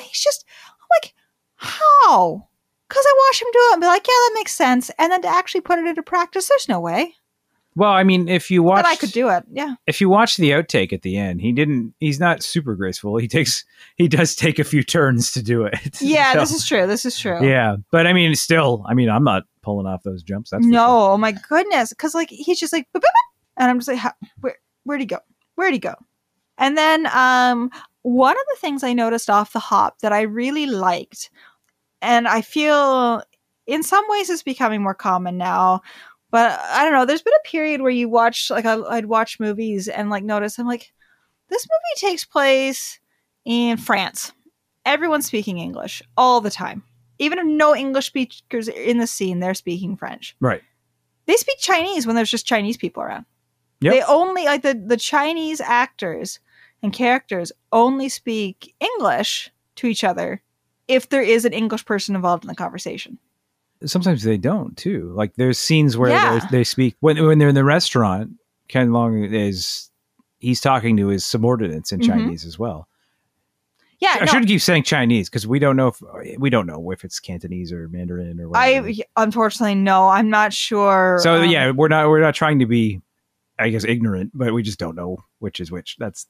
He's 0.03 0.21
just, 0.21 0.45
I'm 0.69 0.89
like, 1.03 1.15
how? 1.55 2.49
Because 2.89 3.05
I 3.07 3.29
watch 3.29 3.43
him 3.43 3.49
do 3.53 3.59
it 3.59 3.73
and 3.75 3.81
be 3.81 3.87
like, 3.87 4.07
yeah, 4.07 4.13
that 4.13 4.33
makes 4.35 4.55
sense. 4.55 4.91
And 4.99 5.11
then 5.11 5.23
to 5.23 5.29
actually 5.29 5.63
put 5.63 5.79
it 5.79 5.87
into 5.87 6.03
practice, 6.03 6.49
there's 6.49 6.69
no 6.69 6.81
way. 6.81 7.15
Well, 7.77 7.91
I 7.93 8.03
mean, 8.03 8.29
if 8.29 8.51
you 8.51 8.63
watch, 8.65 8.83
But 8.83 8.87
I 8.91 8.97
could 8.97 9.13
do 9.13 9.29
it. 9.29 9.45
Yeah. 9.51 9.75
if 9.87 10.01
you 10.01 10.09
watch 10.09 10.37
the 10.37 10.51
outtake 10.51 10.93
at 10.93 11.03
the 11.03 11.17
end, 11.17 11.41
he 11.41 11.53
didn't. 11.53 11.95
He's 12.01 12.19
not 12.19 12.43
super 12.43 12.75
graceful. 12.75 13.17
He 13.17 13.29
takes. 13.29 13.65
He 13.97 14.09
does 14.09 14.35
take 14.35 14.59
a 14.59 14.65
few 14.65 14.83
turns 14.83 15.31
to 15.33 15.43
do 15.43 15.65
it. 15.65 15.79
Yeah, 16.01 16.33
So, 16.33 16.41
this 16.41 16.53
is 16.53 16.67
true. 16.67 16.87
This 16.87 17.05
is 17.05 17.19
true. 17.19 17.47
Yeah, 17.47 17.77
but 17.93 18.07
I 18.07 18.13
mean, 18.13 18.35
still, 18.35 18.85
I 18.89 18.95
mean, 18.95 19.09
I'm 19.09 19.23
not 19.25 19.45
pulling 19.63 19.87
off 19.87 20.03
those 20.03 20.23
jumps. 20.23 20.51
That's 20.51 20.67
no, 20.67 20.79
sure. 20.79 20.87
oh 21.13 21.17
my 21.19 21.33
goodness. 21.33 21.91
Because 21.91 22.15
like 22.15 22.29
he's 22.31 22.59
just 22.59 22.73
like, 22.73 22.89
"Boop, 22.95 23.01
boop, 23.01 23.05
boop," 23.05 23.57
and 23.57 23.71
I'm 23.71 23.79
just 23.79 23.89
like, 23.89 23.99
how, 23.99 24.13
where 24.41 24.57
where'd 24.85 25.01
he 25.01 25.07
go? 25.07 25.19
Where'd 25.55 25.73
he 25.73 25.79
go? 25.79 25.95
And 26.59 26.77
then 26.77 27.07
um, 27.15 27.71
one 28.03 28.37
of 28.37 28.43
the 28.53 28.61
things 28.61 28.83
I 28.83 28.93
noticed 28.95 29.31
off 29.31 29.53
the 29.53 29.61
hop 29.61 30.01
that 30.01 30.13
I 30.13 30.23
really 30.23 30.67
liked, 30.67 31.31
and 32.03 32.27
I 32.27 32.41
feel 32.41 33.23
in 33.67 33.83
some 33.85 34.05
ways 34.09 34.29
it's 34.31 34.43
becoming 34.43 34.83
more 34.83 34.95
common 34.95 35.37
now. 35.39 35.83
But 36.31 36.61
I 36.61 36.85
don't 36.85 36.93
know. 36.93 37.05
There's 37.05 37.23
been 37.23 37.35
a 37.35 37.49
period 37.49 37.81
where 37.81 37.91
you 37.91 38.09
watch, 38.09 38.51
like, 38.51 38.65
I, 38.65 38.75
I'd 38.83 39.07
watch 39.07 39.41
movies 39.41 39.89
and 39.89 40.11
like 40.11 40.23
notice, 40.23 40.59
I'm 40.59 40.67
like, 40.67 40.93
this 41.49 41.67
movie 41.69 42.13
takes 42.13 42.25
place 42.25 43.01
in 43.45 43.77
France. 43.77 44.33
Everyone's 44.87 45.27
speaking 45.27 45.59
English 45.59 46.03
all 46.17 46.41
the 46.41 46.51
time. 46.51 46.85
Even 47.19 47.39
if 47.39 47.45
no 47.47 47.75
English 47.75 48.07
speakers 48.07 48.69
are 48.69 48.73
in 48.73 48.99
the 48.99 49.07
scene, 49.07 49.41
they're 49.41 49.55
speaking 49.55 49.97
French 49.97 50.35
Right. 50.41 50.63
they 51.27 51.37
speak 51.37 51.59
Chinese 51.59 52.07
when 52.07 52.17
there's 52.17 52.31
just 52.31 52.47
Chinese 52.47 52.77
people 52.77 53.03
around. 53.03 53.27
Yep. 53.83 53.93
They 53.93 54.03
only 54.03 54.45
like 54.45 54.63
the 54.63 54.75
the 54.75 54.97
Chinese 54.97 55.61
actors 55.61 56.39
and 56.83 56.93
characters 56.93 57.51
only 57.73 58.09
speak 58.09 58.75
English 58.81 59.51
to 59.77 59.87
each 59.87 60.05
other 60.05 60.43
if 60.89 61.09
there 61.09 61.23
is 61.23 61.45
an 61.45 61.53
English 61.53 61.85
person 61.87 62.15
involved 62.15 62.45
in 62.45 62.49
the 62.49 62.55
conversation. 62.55 63.19
Sometimes 63.85 64.23
they 64.23 64.37
don't 64.37 64.77
too. 64.77 65.13
Like 65.15 65.35
there's 65.37 65.59
scenes 65.59 65.97
where 65.97 66.11
Yeah. 66.11 66.39
they 66.51 66.59
they 66.59 66.65
speak 66.65 66.97
when 67.01 67.25
when 67.27 67.39
they're 67.39 67.49
in 67.49 67.55
the 67.55 67.65
restaurant. 67.65 68.33
Ken 68.69 68.91
Leung 68.91 69.33
is 69.33 69.91
he's 70.39 70.61
talking 70.61 70.97
to 70.99 71.09
his 71.09 71.25
subordinates 71.25 71.91
in 71.93 72.01
Mhm. 72.01 72.07
Chinese 72.07 72.45
as 72.45 72.59
well. 72.59 72.87
Yeah, 73.99 74.17
I 74.21 74.25
no, 74.25 74.33
should 74.33 74.47
keep 74.47 74.63
saying 74.63 74.85
Chinese 74.85 75.29
because 75.29 75.47
we 75.47 75.59
don't 75.59 75.77
know 75.77 75.89
if 75.89 76.01
we 76.39 76.49
don't 76.49 76.67
know 76.67 76.91
if 76.91 77.05
it's 77.05 77.21
Cantonese 77.21 77.71
or 77.73 77.89
Mandarin 77.89 78.41
or 78.41 78.49
whatever. 78.49 78.89
I 78.89 78.95
unfortunately 79.17 79.75
no, 79.75 80.09
I'm 80.09 80.31
not 80.31 80.53
sure. 80.55 81.19
so 81.23 81.43
um, 81.43 81.51
yeah, 81.51 81.71
we're 81.71 81.89
not 81.89 82.09
we're 82.09 82.21
not 82.23 82.35
trying 82.35 82.61
to 82.61 82.67
be, 82.67 83.03
I 83.59 83.69
guess, 83.69 83.85
ignorant, 83.85 84.31
but 84.35 84.55
we 84.55 84.63
just 84.63 84.79
don't 84.79 84.95
know 84.97 85.19
which 85.39 85.61
is 85.61 85.71
which. 85.71 85.97
That's 85.99 86.27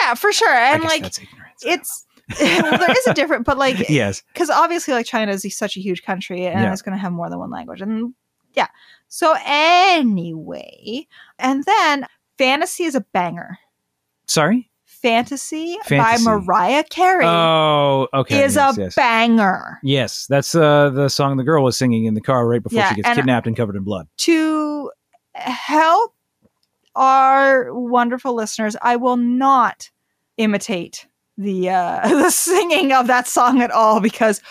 yeah, 0.00 0.14
for 0.14 0.32
sure. 0.32 0.48
And 0.52 0.84
like 0.84 1.10
it's 1.62 2.06
well, 2.40 2.78
there 2.78 2.90
is 2.90 3.06
a 3.06 3.14
different, 3.14 3.44
but 3.46 3.56
like 3.58 3.88
yes, 3.88 4.22
because 4.32 4.50
obviously 4.50 4.94
like 4.94 5.06
china 5.06 5.32
is 5.32 5.56
such 5.56 5.76
a 5.76 5.80
huge 5.80 6.02
country 6.02 6.46
and 6.46 6.60
Yeah. 6.60 6.72
it's 6.72 6.82
going 6.82 6.96
to 6.96 7.00
have 7.00 7.12
more 7.12 7.28
than 7.30 7.38
one 7.38 7.50
language 7.50 7.80
and 7.80 8.14
yeah 8.54 8.66
so 9.08 9.34
anyway 9.44 11.06
and 11.38 11.64
then 11.64 12.06
fantasy 12.38 12.84
is 12.84 12.94
a 12.94 13.00
banger 13.00 13.58
sorry. 14.26 14.70
fantasy, 14.84 15.76
Fantasy. 15.84 16.24
by 16.24 16.30
mariah 16.30 16.84
carey 16.84 17.24
Oh, 17.26 18.08
okay. 18.12 18.44
is 18.44 18.56
yes, 18.56 18.76
a 18.78 18.80
yes. 18.82 18.94
banger 18.94 19.78
Yes, 19.82 20.26
that's 20.28 20.54
uh, 20.54 20.90
the 20.90 21.08
song 21.08 21.36
the 21.36 21.44
girl 21.44 21.62
was 21.62 21.76
singing 21.78 22.04
in 22.06 22.14
the 22.14 22.20
car 22.20 22.46
right 22.48 22.62
before 22.62 22.76
Yeah, 22.78 22.88
she 22.90 22.96
gets 22.96 23.08
and- 23.08 23.16
kidnapped 23.16 23.46
and 23.46 23.56
covered 23.56 23.76
in 23.76 23.84
blood. 23.84 24.08
to 24.18 24.90
help 25.34 26.14
our 26.96 27.72
wonderful 27.74 28.34
listeners 28.34 28.76
i 28.82 28.96
will 28.96 29.16
not 29.16 29.90
imitate 30.36 31.06
the 31.38 31.70
uh 31.70 32.06
the 32.22 32.30
singing 32.30 32.92
of 32.92 33.06
that 33.06 33.26
song 33.26 33.62
at 33.62 33.70
all 33.70 34.00
because 34.00 34.42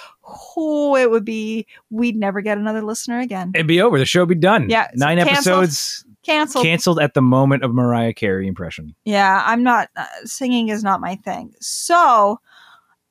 oh 0.47 0.95
it 0.95 1.11
would 1.11 1.23
be 1.25 1.67
we'd 1.89 2.15
never 2.15 2.41
get 2.41 2.57
another 2.57 2.81
listener 2.81 3.19
again 3.19 3.51
It'd 3.53 3.67
be 3.67 3.79
over. 3.81 3.99
The 3.99 4.05
show 4.05 4.21
would 4.21 4.29
be 4.29 4.35
done. 4.35 4.69
Yeah, 4.69 4.87
nine 4.95 5.17
canceled. 5.17 5.37
episodes 5.65 6.05
canceled 6.25 6.65
canceled 6.65 6.99
at 6.99 7.13
the 7.13 7.21
moment 7.21 7.63
of 7.63 7.73
Mariah 7.73 8.13
Carey 8.13 8.47
impression. 8.47 8.95
Yeah, 9.05 9.43
I'm 9.45 9.63
not 9.63 9.89
uh, 9.95 10.05
singing 10.25 10.69
is 10.69 10.83
not 10.83 10.99
my 11.01 11.15
thing. 11.17 11.53
So, 11.61 12.39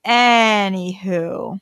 anywho, 0.07 1.59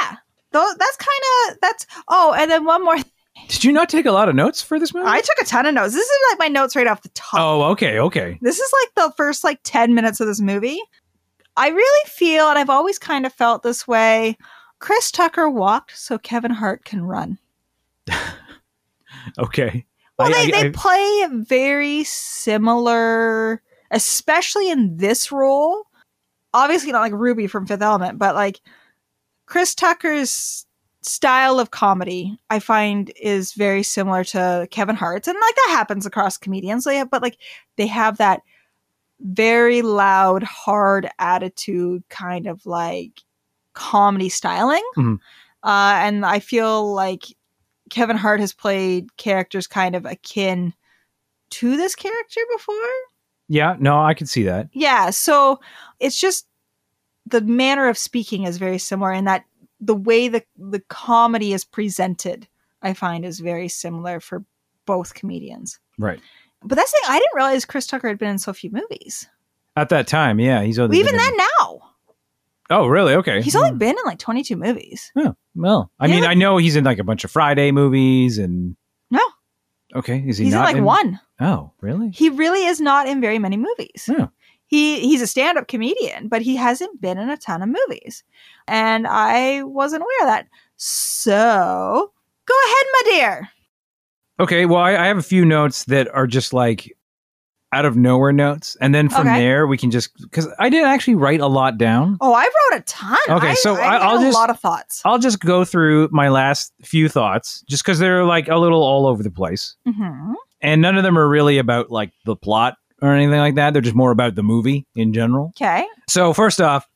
yeah, 0.00 0.16
though 0.52 0.70
that's 0.78 0.96
kind 0.96 1.20
of 1.52 1.58
that's. 1.60 1.86
Oh, 2.08 2.34
and 2.36 2.50
then 2.50 2.64
one 2.64 2.84
more. 2.84 2.96
th- 2.96 3.06
Did 3.48 3.64
you 3.64 3.72
not 3.72 3.88
take 3.88 4.06
a 4.06 4.12
lot 4.12 4.28
of 4.28 4.34
notes 4.34 4.62
for 4.62 4.78
this 4.78 4.92
movie? 4.94 5.06
I 5.08 5.20
took 5.20 5.38
a 5.40 5.44
ton 5.44 5.66
of 5.66 5.74
notes. 5.74 5.94
This 5.94 6.06
is 6.08 6.18
like 6.30 6.38
my 6.38 6.48
notes 6.48 6.76
right 6.76 6.86
off 6.86 7.02
the 7.02 7.08
top. 7.10 7.40
oh, 7.40 7.62
okay, 7.72 7.98
okay. 7.98 8.38
This 8.42 8.58
is 8.58 8.72
like 8.82 9.06
the 9.06 9.14
first 9.16 9.44
like 9.44 9.60
ten 9.64 9.94
minutes 9.94 10.20
of 10.20 10.26
this 10.26 10.40
movie. 10.40 10.80
I 11.56 11.68
really 11.68 12.08
feel, 12.08 12.48
and 12.48 12.58
I've 12.58 12.70
always 12.70 12.98
kind 12.98 13.26
of 13.26 13.32
felt 13.32 13.62
this 13.62 13.86
way. 13.86 14.36
Chris 14.78 15.10
Tucker 15.10 15.48
walked 15.50 15.96
so 15.96 16.18
Kevin 16.18 16.50
Hart 16.50 16.84
can 16.84 17.02
run. 17.02 17.38
Okay. 19.38 19.84
Well, 20.18 20.28
I- 20.28 20.32
they, 20.50 20.52
I- 20.58 20.62
they 20.62 20.70
play 20.70 21.26
very 21.30 22.04
similar, 22.04 23.62
especially 23.90 24.70
in 24.70 24.96
this 24.96 25.30
role. 25.30 25.86
Obviously, 26.54 26.92
not 26.92 27.00
like 27.00 27.12
Ruby 27.12 27.46
from 27.46 27.66
Fifth 27.66 27.82
Element, 27.82 28.18
but 28.18 28.34
like 28.34 28.60
Chris 29.46 29.74
Tucker's 29.74 30.66
style 31.02 31.58
of 31.58 31.70
comedy, 31.70 32.38
I 32.50 32.58
find 32.58 33.10
is 33.20 33.52
very 33.54 33.82
similar 33.82 34.22
to 34.24 34.68
Kevin 34.70 34.96
Hart's, 34.96 35.28
and 35.28 35.38
like 35.40 35.54
that 35.54 35.70
happens 35.72 36.04
across 36.06 36.36
comedians. 36.36 36.84
They 36.84 36.96
have, 36.96 37.10
but 37.10 37.22
like 37.22 37.38
they 37.76 37.86
have 37.86 38.18
that 38.18 38.42
very 39.22 39.82
loud, 39.82 40.42
hard 40.42 41.08
attitude, 41.18 42.02
kind 42.08 42.46
of 42.46 42.64
like 42.66 43.20
comedy 43.74 44.28
styling. 44.28 44.82
Mhm. 44.96 45.18
Uh, 45.62 45.94
and 46.02 46.26
I 46.26 46.40
feel 46.40 46.92
like 46.92 47.24
Kevin 47.90 48.16
Hart 48.16 48.40
has 48.40 48.52
played 48.52 49.16
characters 49.16 49.66
kind 49.66 49.94
of 49.94 50.04
akin 50.04 50.74
to 51.50 51.76
this 51.76 51.94
character 51.94 52.40
before. 52.56 52.76
yeah, 53.48 53.76
no, 53.78 54.00
I 54.00 54.14
can 54.14 54.26
see 54.26 54.44
that. 54.44 54.68
Yeah, 54.72 55.10
so 55.10 55.60
it's 56.00 56.18
just 56.18 56.46
the 57.26 57.42
manner 57.42 57.88
of 57.88 57.98
speaking 57.98 58.44
is 58.44 58.56
very 58.56 58.78
similar, 58.78 59.12
and 59.12 59.26
that 59.26 59.44
the 59.80 59.94
way 59.94 60.28
the 60.28 60.42
the 60.56 60.80
comedy 60.88 61.52
is 61.52 61.64
presented, 61.64 62.48
I 62.80 62.94
find, 62.94 63.24
is 63.24 63.40
very 63.40 63.68
similar 63.68 64.20
for 64.20 64.44
both 64.86 65.12
comedians. 65.14 65.78
Right. 65.98 66.20
But 66.64 66.76
that's 66.76 66.92
the 66.92 66.98
thing, 67.02 67.10
I 67.14 67.18
didn't 67.18 67.34
realize 67.34 67.64
Chris 67.64 67.86
Tucker 67.86 68.08
had 68.08 68.18
been 68.18 68.30
in 68.30 68.38
so 68.38 68.52
few 68.52 68.70
movies. 68.70 69.28
At 69.76 69.88
that 69.88 70.06
time, 70.06 70.38
yeah, 70.38 70.62
he's 70.62 70.78
only 70.78 70.98
even 70.98 71.16
then, 71.16 71.36
now 71.36 71.92
Oh, 72.72 72.86
really? 72.86 73.14
Okay. 73.14 73.42
he's 73.42 73.54
only 73.54 73.70
hmm. 73.70 73.78
been 73.78 73.90
in 73.98 74.04
like 74.04 74.18
twenty 74.18 74.42
two 74.42 74.56
movies. 74.56 75.12
Oh, 75.14 75.34
well, 75.54 75.90
I 76.00 76.06
Yeah. 76.06 76.14
mean, 76.14 76.24
I 76.24 76.34
know 76.34 76.56
he's 76.56 76.74
in 76.74 76.84
like 76.84 76.98
a 76.98 77.04
bunch 77.04 77.22
of 77.24 77.30
Friday 77.30 77.70
movies 77.70 78.38
and. 78.38 78.76
No. 79.10 79.20
Okay, 79.94 80.24
is 80.26 80.38
he 80.38 80.44
He's 80.44 80.54
in 80.54 80.58
not 80.58 80.72
like 80.72 80.82
one. 80.82 81.20
Oh, 81.38 81.72
really? 81.82 82.10
He 82.10 82.30
really 82.30 82.64
is 82.64 82.80
not 82.80 83.06
in 83.06 83.20
very 83.20 83.38
many 83.38 83.58
movies. 83.58 84.08
Yeah. 84.08 84.28
He 84.66 85.00
he's 85.00 85.20
a 85.20 85.26
stand-up 85.26 85.68
comedian, 85.68 86.28
but 86.28 86.40
he 86.40 86.56
hasn't 86.56 86.98
been 86.98 87.18
in 87.18 87.28
a 87.28 87.36
ton 87.36 87.62
of 87.62 87.68
movies. 87.68 88.24
And 88.66 89.06
I 89.06 89.62
wasn't 89.64 90.02
aware 90.02 90.22
of 90.22 90.34
that. 90.34 90.46
So 90.76 92.12
go 92.46 92.54
ahead, 92.64 92.86
my 92.92 93.02
dear. 93.04 93.48
Okay, 94.40 94.66
well, 94.66 94.80
I, 94.80 94.92
I 94.96 95.06
have 95.06 95.18
a 95.18 95.22
few 95.22 95.44
notes 95.44 95.84
that 95.84 96.08
are 96.14 96.26
just 96.26 96.52
like 96.52 96.90
out 97.74 97.84
of 97.86 97.96
nowhere 97.96 98.32
notes, 98.32 98.76
and 98.80 98.94
then 98.94 99.08
from 99.08 99.26
Okay. 99.26 99.38
there 99.40 99.66
we 99.66 99.78
can 99.78 99.90
just 99.90 100.10
because 100.20 100.46
I 100.58 100.68
didn't 100.68 100.88
actually 100.90 101.14
write 101.14 101.40
a 101.40 101.46
lot 101.46 101.78
down. 101.78 102.18
Oh, 102.20 102.34
I 102.34 102.42
wrote 102.44 102.80
a 102.80 102.82
ton. 102.82 103.18
Okay, 103.28 103.50
I, 103.50 103.54
so 103.54 103.74
I 103.76 103.78
I- 103.78 103.92
had 103.92 104.02
I'll 104.02 104.18
a 104.18 104.30
lot 104.30 104.50
of 104.50 104.60
thoughts. 104.60 105.00
I'll 105.04 105.18
just 105.18 105.40
go 105.40 105.64
through 105.64 106.08
my 106.12 106.28
last 106.28 106.72
few 106.82 107.08
thoughts, 107.08 107.64
just 107.68 107.82
because 107.84 107.98
they're 107.98 108.24
like 108.24 108.48
a 108.48 108.56
little 108.56 108.82
all 108.82 109.06
over 109.06 109.22
the 109.22 109.30
place, 109.30 109.74
hmm 109.86 110.32
and 110.64 110.80
none 110.80 110.96
of 110.96 111.02
them 111.02 111.18
are 111.18 111.28
really 111.28 111.58
about 111.58 111.90
like 111.90 112.12
the 112.24 112.36
plot 112.36 112.76
or 113.00 113.12
anything 113.14 113.38
like 113.40 113.56
that. 113.56 113.72
They're 113.72 113.82
just 113.82 113.96
more 113.96 114.12
about 114.12 114.34
the 114.36 114.44
movie 114.44 114.86
in 114.94 115.12
general. 115.12 115.48
Okay. 115.56 115.84
So 116.08 116.32
first 116.32 116.60
off, 116.60 116.86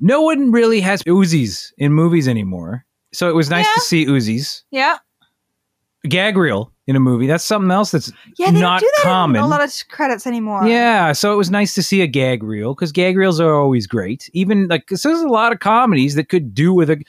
no 0.00 0.22
one 0.22 0.50
really 0.50 0.80
has 0.80 1.02
Uzis 1.04 1.72
in 1.78 1.92
movies 1.92 2.26
anymore. 2.26 2.84
So 3.12 3.28
it 3.28 3.34
was 3.36 3.48
nice 3.48 3.64
Yeah. 3.64 3.72
to 3.74 3.80
see 3.82 4.06
Uzis. 4.06 4.62
Yeah. 4.72 4.96
A 6.06 6.08
gag 6.08 6.36
reel 6.36 6.72
in 6.86 6.94
a 6.94 7.00
movie. 7.00 7.26
That's 7.26 7.42
something 7.44 7.68
else 7.72 7.90
that's 7.90 8.12
Yeah, 8.38 8.52
they 8.52 8.60
not 8.60 8.80
don't 8.80 8.92
that 8.98 9.02
common. 9.02 9.40
in 9.40 9.42
a 9.42 9.48
lot 9.48 9.60
of 9.60 9.72
credits 9.88 10.24
anymore. 10.24 10.64
Yeah, 10.64 11.10
so 11.10 11.32
it 11.32 11.36
was 11.36 11.50
nice 11.50 11.74
to 11.74 11.82
see 11.82 12.00
a 12.00 12.06
gag 12.06 12.44
reel 12.44 12.74
because 12.76 12.92
gag 12.92 13.16
reels 13.16 13.40
are 13.40 13.52
always 13.52 13.88
great. 13.88 14.30
Even 14.32 14.68
like 14.68 14.86
'cause 14.86 15.02
there's 15.02 15.18
a 15.20 15.26
lot 15.26 15.50
of 15.52 15.58
comedies 15.58 16.14
that 16.14 16.28
could 16.28 16.54
do 16.54 16.72
with 16.72 16.90
a 16.90 17.02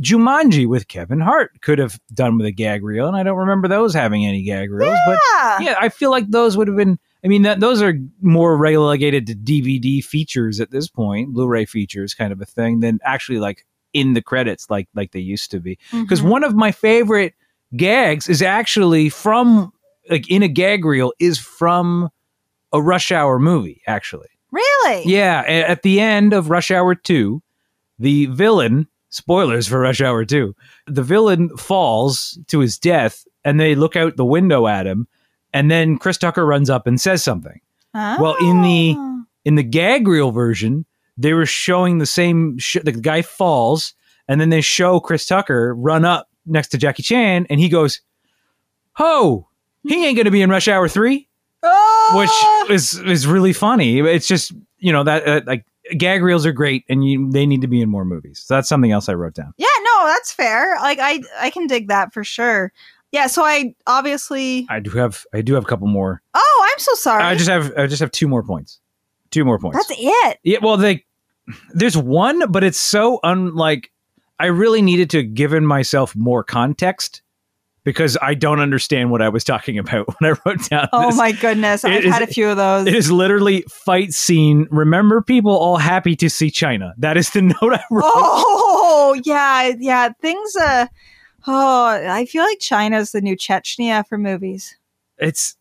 Jumanji 0.00 0.64
with 0.68 0.86
Kevin 0.86 1.18
Hart 1.20 1.60
could 1.60 1.80
have 1.80 1.98
done 2.14 2.36
with 2.38 2.46
a 2.46 2.52
gag 2.52 2.84
reel, 2.84 3.08
and 3.08 3.16
I 3.16 3.24
don't 3.24 3.36
remember 3.38 3.66
those 3.66 3.92
having 3.94 4.24
any 4.24 4.42
gag 4.44 4.70
reels. 4.70 4.96
But 5.08 5.18
Yeah. 5.34 5.58
yeah, 5.60 5.74
I 5.80 5.88
feel 5.88 6.12
like 6.12 6.30
those 6.30 6.56
would 6.56 6.68
have 6.68 6.76
been. 6.76 6.96
I 7.24 7.28
mean, 7.28 7.42
that, 7.42 7.58
those 7.58 7.82
are 7.82 7.94
more 8.22 8.56
relegated 8.56 9.26
to 9.26 9.34
DVD 9.34 10.00
features 10.04 10.60
at 10.60 10.70
this 10.70 10.86
point, 10.86 11.32
Blu-ray 11.32 11.64
features, 11.64 12.14
kind 12.14 12.32
of 12.32 12.40
a 12.40 12.44
thing, 12.46 12.78
than 12.78 13.00
actually 13.02 13.40
like 13.40 13.66
in 13.92 14.12
the 14.12 14.22
credits, 14.22 14.70
like 14.70 14.86
like 14.94 15.10
they 15.10 15.18
used 15.20 15.50
to 15.50 15.58
be. 15.58 15.78
Because 15.90 16.20
Mhm. 16.20 16.28
one 16.30 16.44
of 16.44 16.54
my 16.54 16.70
favorite 16.70 17.34
gags 17.74 18.28
is 18.28 18.42
actually 18.42 19.08
from 19.08 19.72
like 20.08 20.30
in 20.30 20.42
a 20.42 20.48
gag 20.48 20.84
reel 20.84 21.12
is 21.18 21.38
from 21.38 22.10
a 22.72 22.80
Rush 22.80 23.10
Hour 23.10 23.38
movie, 23.38 23.82
actually. 23.86 24.28
Really? 24.52 25.02
Yeah, 25.04 25.42
at 25.46 25.82
the 25.82 26.00
end 26.00 26.32
of 26.32 26.50
Rush 26.50 26.70
Hour 26.70 26.94
2, 26.94 27.42
the 27.98 28.26
villain, 28.26 28.86
spoilers 29.08 29.66
for 29.66 29.80
Rush 29.80 30.00
Hour 30.00 30.24
2, 30.24 30.54
the 30.86 31.02
villain 31.02 31.48
falls 31.56 32.38
to 32.48 32.60
his 32.60 32.78
death 32.78 33.24
and 33.44 33.58
they 33.58 33.74
look 33.74 33.96
out 33.96 34.16
the 34.16 34.24
window 34.24 34.66
at 34.66 34.86
him 34.86 35.08
and 35.52 35.70
then 35.70 35.98
Chris 35.98 36.18
Tucker 36.18 36.44
runs 36.46 36.68
up 36.70 36.86
and 36.86 37.00
says 37.00 37.22
something. 37.24 37.60
Well, 37.94 38.36
in 38.40 38.62
the- 38.62 38.94
Oh. 38.96 39.12
In 39.44 39.54
the 39.54 39.62
gag 39.62 40.08
reel 40.08 40.32
version, 40.32 40.84
they 41.16 41.32
were 41.32 41.46
showing 41.46 41.98
the 41.98 42.04
same. 42.06 42.58
Sh- 42.58 42.78
the 42.82 42.90
guy 42.90 43.22
falls, 43.22 43.94
and 44.26 44.40
then 44.40 44.50
they 44.50 44.60
show 44.60 44.98
Chris 44.98 45.24
Tucker 45.24 45.72
run 45.72 46.04
up 46.04 46.28
next 46.46 46.68
to 46.68 46.78
Jackie 46.78 47.02
Chan, 47.02 47.46
and 47.50 47.60
he 47.60 47.68
goes, 47.68 48.00
"Ho, 48.94 49.48
he 49.82 50.06
ain't 50.06 50.16
gonna 50.16 50.30
be 50.30 50.42
in 50.42 50.50
Rush 50.50 50.68
Hour 50.68 50.88
3? 50.88 51.28
Oh! 51.62 52.12
which 52.14 52.70
is 52.70 52.98
is 53.00 53.26
really 53.26 53.52
funny. 53.52 53.98
It's 54.00 54.28
just 54.28 54.52
you 54.78 54.92
know 54.92 55.04
that 55.04 55.26
uh, 55.26 55.40
like 55.46 55.64
gag 55.96 56.22
reels 56.22 56.46
are 56.46 56.52
great, 56.52 56.84
and 56.88 57.04
you 57.04 57.30
they 57.30 57.46
need 57.46 57.60
to 57.62 57.66
be 57.66 57.80
in 57.80 57.88
more 57.88 58.04
movies. 58.04 58.42
So 58.44 58.54
that's 58.54 58.68
something 58.68 58.92
else 58.92 59.08
I 59.08 59.14
wrote 59.14 59.34
down. 59.34 59.52
Yeah, 59.56 59.66
no, 59.82 60.06
that's 60.06 60.32
fair. 60.32 60.76
Like 60.76 60.98
I 61.00 61.20
I 61.38 61.50
can 61.50 61.66
dig 61.66 61.88
that 61.88 62.12
for 62.12 62.24
sure. 62.24 62.72
Yeah, 63.12 63.28
so 63.28 63.42
I 63.44 63.74
obviously 63.86 64.66
I 64.68 64.80
do 64.80 64.90
have 64.90 65.24
I 65.32 65.42
do 65.42 65.54
have 65.54 65.64
a 65.64 65.66
couple 65.66 65.88
more. 65.88 66.22
Oh, 66.34 66.68
I'm 66.70 66.78
so 66.78 66.94
sorry. 66.94 67.22
I 67.22 67.34
just 67.34 67.48
have 67.48 67.72
I 67.76 67.86
just 67.86 68.00
have 68.00 68.10
two 68.10 68.28
more 68.28 68.42
points. 68.42 68.80
Two 69.30 69.44
more 69.44 69.58
points. 69.58 69.76
That's 69.76 70.00
it. 70.00 70.38
Yeah, 70.42 70.58
well, 70.62 70.76
they 70.76 71.04
there's 71.74 71.96
one, 71.96 72.50
but 72.50 72.64
it's 72.64 72.78
so 72.78 73.20
unlike. 73.22 73.90
I 74.38 74.46
really 74.46 74.82
needed 74.82 75.10
to 75.10 75.22
give 75.22 75.52
in 75.52 75.64
myself 75.66 76.14
more 76.14 76.44
context 76.44 77.22
because 77.84 78.18
I 78.20 78.34
don't 78.34 78.58
understand 78.60 79.10
what 79.10 79.22
I 79.22 79.28
was 79.28 79.44
talking 79.44 79.78
about 79.78 80.06
when 80.20 80.32
I 80.32 80.38
wrote 80.44 80.68
down. 80.68 80.88
Oh 80.92 81.06
this. 81.06 81.16
my 81.16 81.32
goodness. 81.32 81.84
It 81.84 81.92
I've 81.92 82.04
is- 82.04 82.12
had 82.12 82.22
a 82.22 82.26
few 82.26 82.48
of 82.48 82.56
those. 82.56 82.86
It 82.86 82.94
is 82.94 83.10
literally 83.10 83.62
fight 83.70 84.12
scene. 84.12 84.66
Remember, 84.70 85.22
people 85.22 85.52
all 85.56 85.76
happy 85.78 86.16
to 86.16 86.28
see 86.28 86.50
China. 86.50 86.94
That 86.98 87.16
is 87.16 87.30
the 87.30 87.42
note 87.62 87.72
I 87.74 87.82
wrote. 87.90 88.04
Oh 88.04 89.20
yeah, 89.24 89.72
yeah. 89.78 90.10
Things. 90.20 90.56
Uh, 90.56 90.86
oh, 91.46 91.86
I 91.86 92.26
feel 92.26 92.42
like 92.42 92.58
China's 92.60 93.12
the 93.12 93.20
new 93.20 93.36
Chechnya 93.36 94.06
for 94.06 94.18
movies. 94.18 94.76
It's 95.18 95.56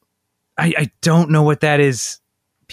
I, 0.57 0.73
I 0.77 0.91
don't 1.01 1.29
know 1.29 1.43
what 1.43 1.61
that 1.61 1.79
is. 1.79 2.19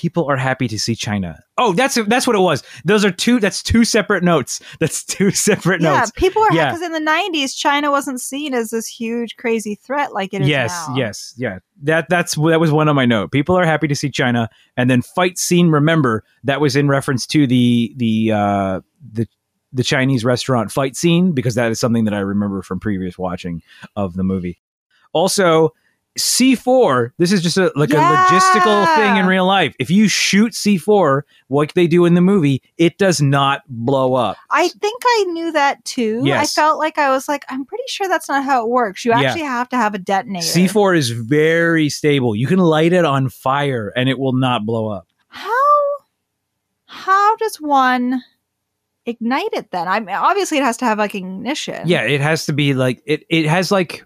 People 0.03 0.29
are 0.29 0.37
happy 0.37 0.67
to 0.67 0.81
see 0.81 0.97
China. 0.97 1.39
Oh, 1.59 1.73
that's 1.75 1.95
that's 2.09 2.27
what 2.27 2.35
it 2.35 2.41
was. 2.41 2.65
Those 2.85 3.05
are 3.05 3.13
two. 3.13 3.39
That's 3.39 3.63
two 3.63 3.85
separate 3.85 4.25
notes. 4.25 4.61
That's 4.81 5.05
two 5.05 5.31
separate 5.31 5.81
Yeah, 5.81 5.99
notes. 5.99 6.11
Yeah, 6.17 6.21
people 6.21 6.45
Yeah. 6.51 6.71
because 6.73 6.83
in 6.83 6.91
the 6.91 6.99
'90s, 6.99 7.57
China 7.57 7.93
wasn't 7.93 8.21
seen 8.21 8.53
as 8.53 8.71
this 8.71 8.89
huge, 8.89 9.37
crazy 9.37 9.77
threat 9.77 10.13
like 10.13 10.35
it 10.35 10.43
is 10.43 10.49
yes 10.49 10.73
now. 10.89 10.97
yes 10.97 10.99
yes, 10.99 11.35
yeah 11.37 11.59
that 11.85 12.09
that's 12.09 12.35
that 12.35 12.59
was 12.59 12.73
one 12.73 12.89
of 12.89 12.97
my 12.97 13.07
note 13.07 13.31
people 13.31 13.57
are 13.57 13.65
happy 13.65 13.87
to 13.87 13.95
see 13.95 14.11
china 14.11 14.49
and 14.77 14.89
then 14.91 15.03
fight 15.03 15.39
scene 15.39 15.69
remember 15.69 16.25
that 16.45 16.61
was 16.61 16.75
in 16.77 16.89
reference 16.89 17.27
to 17.27 17.47
the 17.47 17.93
the 17.97 18.31
uh 18.33 18.81
the 19.13 19.27
the 19.73 19.83
chinese 19.83 20.25
restaurant 20.25 20.71
fight 20.73 20.97
scene 20.97 21.33
because 21.33 21.55
that 21.55 21.71
is 21.71 21.79
something 21.81 22.05
that 22.05 22.15
i 22.15 22.19
remember 22.21 22.61
from 22.63 22.79
previous 22.81 23.17
watching 23.19 23.63
of 23.97 24.15
the 24.15 24.23
movie 24.25 24.61
also 25.13 25.71
c4 26.19 27.11
this 27.19 27.33
is 27.33 27.43
just 27.43 27.57
a 27.57 27.73
like 27.75 27.91
Yeah. 27.91 27.99
a 28.13 28.17
logistical 28.17 28.95
thing 28.97 29.17
in 29.17 29.27
real 29.27 29.47
life 29.47 29.75
if 29.79 29.91
you 29.91 30.09
shoot 30.09 30.53
c4 30.53 31.23
like 31.49 31.73
they 31.73 31.87
do 31.87 32.05
in 32.05 32.15
the 32.15 32.21
movie 32.21 32.63
it 32.77 32.99
does 32.99 33.23
not 33.23 33.63
blow 33.69 34.15
up 34.15 34.37
I 34.51 34.69
think 34.69 35.03
I 35.07 35.25
knew 35.29 35.53
that 35.53 35.83
too. 35.85 36.23
I 36.31 36.45
felt 36.47 36.79
like 36.79 36.99
I 36.99 37.09
was 37.11 37.29
like, 37.29 37.45
I'm 37.49 37.65
pretty 37.65 37.85
sure 37.89 38.09
that's 38.09 38.29
not 38.29 38.45
how 38.45 38.63
it 38.63 38.69
works. 38.69 39.05
You 39.05 39.13
Yeah. 39.13 39.21
actually 39.21 39.45
have 39.45 39.69
to 39.71 39.77
have 39.77 39.95
a 39.95 39.99
detonator. 39.99 40.45
c4 40.47 40.97
is 40.99 41.11
very 41.11 41.89
stable 41.89 42.37
you 42.37 42.47
can 42.47 42.59
light 42.59 42.93
it 42.93 43.05
on 43.07 43.29
fire 43.31 43.93
and 43.97 44.09
it 44.09 44.19
will 44.19 44.35
not 44.35 44.67
blow 44.67 44.89
up 44.89 45.07
How 45.29 45.51
how 46.87 47.37
does 47.37 47.57
one 47.57 48.23
ignite 49.07 49.49
it 49.53 49.71
then? 49.73 49.89
I 49.89 49.99
mean, 49.99 50.15
obviously 50.15 50.59
it 50.59 50.63
has 50.65 50.77
to 50.77 50.85
have 50.85 50.99
like 50.99 51.15
ignition. 51.15 51.89
Yeah, 51.89 52.03
it 52.03 52.21
has 52.21 52.45
to 52.47 52.53
be 52.53 52.75
like 52.75 53.03
it. 53.07 53.25
It 53.31 53.47
has 53.47 53.73
like 53.73 54.05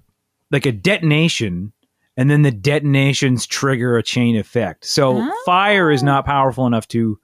like 0.52 0.64
a 0.66 0.72
detonation, 0.72 1.72
and 2.16 2.30
then 2.30 2.42
the 2.42 2.50
detonations 2.50 3.46
trigger 3.46 3.96
a 3.96 4.02
chain 4.02 4.36
effect. 4.36 4.84
So 4.84 5.18
Oh. 5.18 5.32
fire 5.44 5.90
is 5.90 6.02
not 6.02 6.24
powerful 6.24 6.66
enough 6.66 6.88
to 6.88 7.18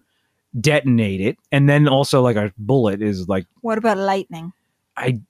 detonate 0.61 1.21
it, 1.21 1.39
and 1.51 1.69
then 1.69 1.89
also 1.89 2.21
like 2.23 2.37
a 2.37 2.53
bullet 2.59 3.01
is 3.03 3.29
like 3.29 3.47
What 3.63 3.79
about 3.79 3.97
lightning? 3.99 4.53
I. 4.97 5.21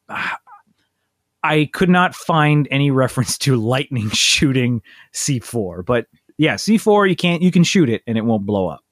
I 1.45 1.69
could 1.73 1.91
not 1.91 2.15
find 2.15 2.69
any 2.71 2.93
reference 2.93 3.37
to 3.39 3.57
lightning 3.57 4.11
shooting 4.13 4.81
C4, 5.13 5.85
but 5.85 6.07
yeah, 6.39 6.55
C4 6.55 7.09
you 7.09 7.17
can't 7.17 7.43
you 7.43 7.51
can 7.51 7.65
shoot 7.65 7.89
it 7.89 8.03
and 8.07 8.17
it 8.17 8.25
won't 8.25 8.47
blow 8.47 8.69
up. 8.69 8.85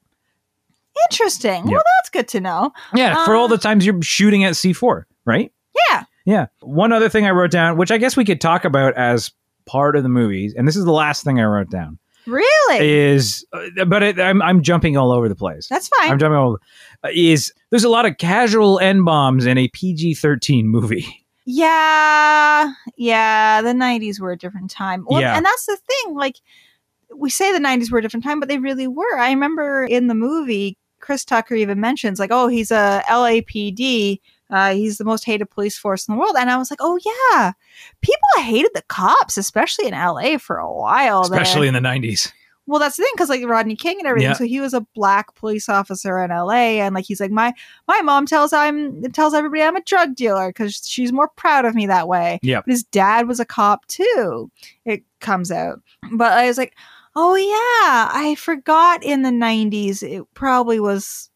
Interesting. 1.09 1.65
Yeah. 1.67 1.75
Well, 1.75 1.83
that's 1.97 2.09
good 2.09 2.27
to 2.29 2.41
know. 2.41 2.71
Yeah, 2.93 3.23
for 3.25 3.35
all 3.35 3.45
Uh, 3.45 3.49
the 3.55 3.57
times 3.57 3.85
you're 3.85 4.01
shooting 4.01 4.43
at 4.43 4.53
C4, 4.53 5.03
right? 5.25 5.51
Yeah. 5.89 6.03
Yeah. 6.25 6.47
One 6.59 6.91
other 6.91 7.07
thing 7.09 7.25
I 7.25 7.31
wrote 7.31 7.51
down, 7.51 7.77
which 7.77 7.89
I 7.91 7.97
guess 7.97 8.17
we 8.17 8.25
could 8.25 8.41
talk 8.41 8.65
about 8.65 8.95
as 8.95 9.31
part 9.65 9.95
of 9.95 10.03
the 10.03 10.09
movies, 10.09 10.53
and 10.57 10.67
this 10.67 10.75
is 10.75 10.85
the 10.85 10.91
last 10.91 11.23
thing 11.23 11.39
I 11.39 11.43
wrote 11.45 11.69
down, 11.69 11.97
Really? 12.27 12.79
is, 12.79 13.45
uh, 13.53 13.85
but 13.85 14.03
it, 14.03 14.19
I'm 14.19 14.41
I'm 14.41 14.61
jumping 14.61 14.97
all 14.97 15.11
over 15.11 15.27
the 15.29 15.35
place. 15.35 15.67
that's 15.67 15.87
fine. 15.87 16.11
I'm 16.11 16.19
jumping 16.19 16.37
all. 16.37 16.57
Uh, 17.03 17.09
is 17.13 17.51
there's 17.71 17.83
a 17.83 17.89
lot 17.89 18.05
of 18.05 18.17
casual 18.17 18.79
n 18.79 19.03
bombs 19.03 19.45
in 19.45 19.57
a 19.57 19.67
PG-13 19.69 20.65
movie. 20.65 21.05
Yeah, 21.43 22.71
yeah. 22.97 23.61
The 23.63 23.69
'90s 23.73 24.19
were 24.19 24.31
a 24.31 24.37
different 24.37 24.69
time. 24.69 25.05
Well, 25.07 25.19
Yeah. 25.21 25.35
and 25.35 25.43
that's 25.45 25.65
the 25.65 25.75
thing. 25.77 26.15
Like 26.15 26.35
we 27.15 27.29
say, 27.31 27.51
the 27.51 27.57
'90s 27.59 27.91
were 27.91 27.97
a 27.97 28.01
different 28.01 28.23
time, 28.23 28.39
but 28.39 28.47
they 28.47 28.59
really 28.59 28.87
were. 28.87 29.17
I 29.17 29.31
remember 29.31 29.83
in 29.83 30.07
the 30.07 30.13
movie, 30.13 30.77
Chris 30.99 31.25
Tucker 31.25 31.55
even 31.55 31.79
mentions 31.79 32.19
like, 32.19 32.29
"Oh, 32.31 32.47
he's 32.47 32.69
a 32.71 33.03
LAPD. 33.09 34.19
Uh, 34.51 34.73
he's 34.73 34.97
the 34.97 35.05
most 35.05 35.23
hated 35.25 35.49
police 35.49 35.77
force 35.77 36.07
in 36.07 36.13
the 36.13 36.19
world." 36.19 36.35
And 36.37 36.49
I 36.49 36.57
was 36.57 36.69
like, 36.69 36.79
"Oh 36.81 36.99
yeah, 37.05 37.53
people 38.01 38.29
hated 38.37 38.71
the 38.75 38.83
cops, 38.83 39.37
especially 39.37 39.87
in 39.87 39.93
LA 39.93 40.37
for 40.37 40.57
a 40.57 40.71
while. 40.71 41.21
especially 41.21 41.67
in 41.67 41.73
the 41.73 41.79
90s. 41.79 42.31
Well, 42.67 42.79
that's 42.79 42.95
the 42.95 43.03
thing, 43.03 43.11
because 43.15 43.27
like 43.29 43.43
Rodney 43.45 43.75
King 43.75 43.97
and 43.99 44.07
everything. 44.07 44.29
Yeah. 44.29 44.35
So 44.35 44.45
he 44.45 44.61
was 44.61 44.73
a 44.73 44.85
black 44.93 45.33
police 45.35 45.67
officer 45.67 46.21
in 46.23 46.29
LA, 46.29 46.79
and 46.79 46.93
like 46.93 47.05
he's 47.05 47.19
like 47.19 47.31
my 47.31 47.53
my 47.87 48.01
mom 48.01 48.25
tells 48.27 48.53
I'm 48.53 49.01
tells 49.11 49.33
everybody 49.33 49.63
I'm 49.63 49.75
a 49.75 49.83
drug 49.83 50.15
dealer 50.15 50.49
because 50.49 50.87
she's 50.87 51.11
more 51.11 51.27
proud 51.29 51.65
of 51.65 51.73
me 51.75 51.87
that 51.87 52.07
way. 52.07 52.39
Yeah, 52.43 52.61
But 52.61 52.71
his 52.71 52.83
dad 52.83 53.27
was 53.27 53.39
a 53.39 53.45
cop 53.45 53.87
too. 53.87 54.51
It 54.85 55.03
comes 55.19 55.51
out, 55.51 55.81
but 56.13 56.33
I 56.33 56.47
was 56.47 56.57
like, 56.57 56.75
oh 57.15 57.35
yeah, 57.35 58.09
I 58.13 58.35
forgot 58.37 59.03
in 59.03 59.23
the 59.23 59.29
'90s 59.31 60.03
it 60.03 60.23
probably 60.35 60.79
was 60.79 61.30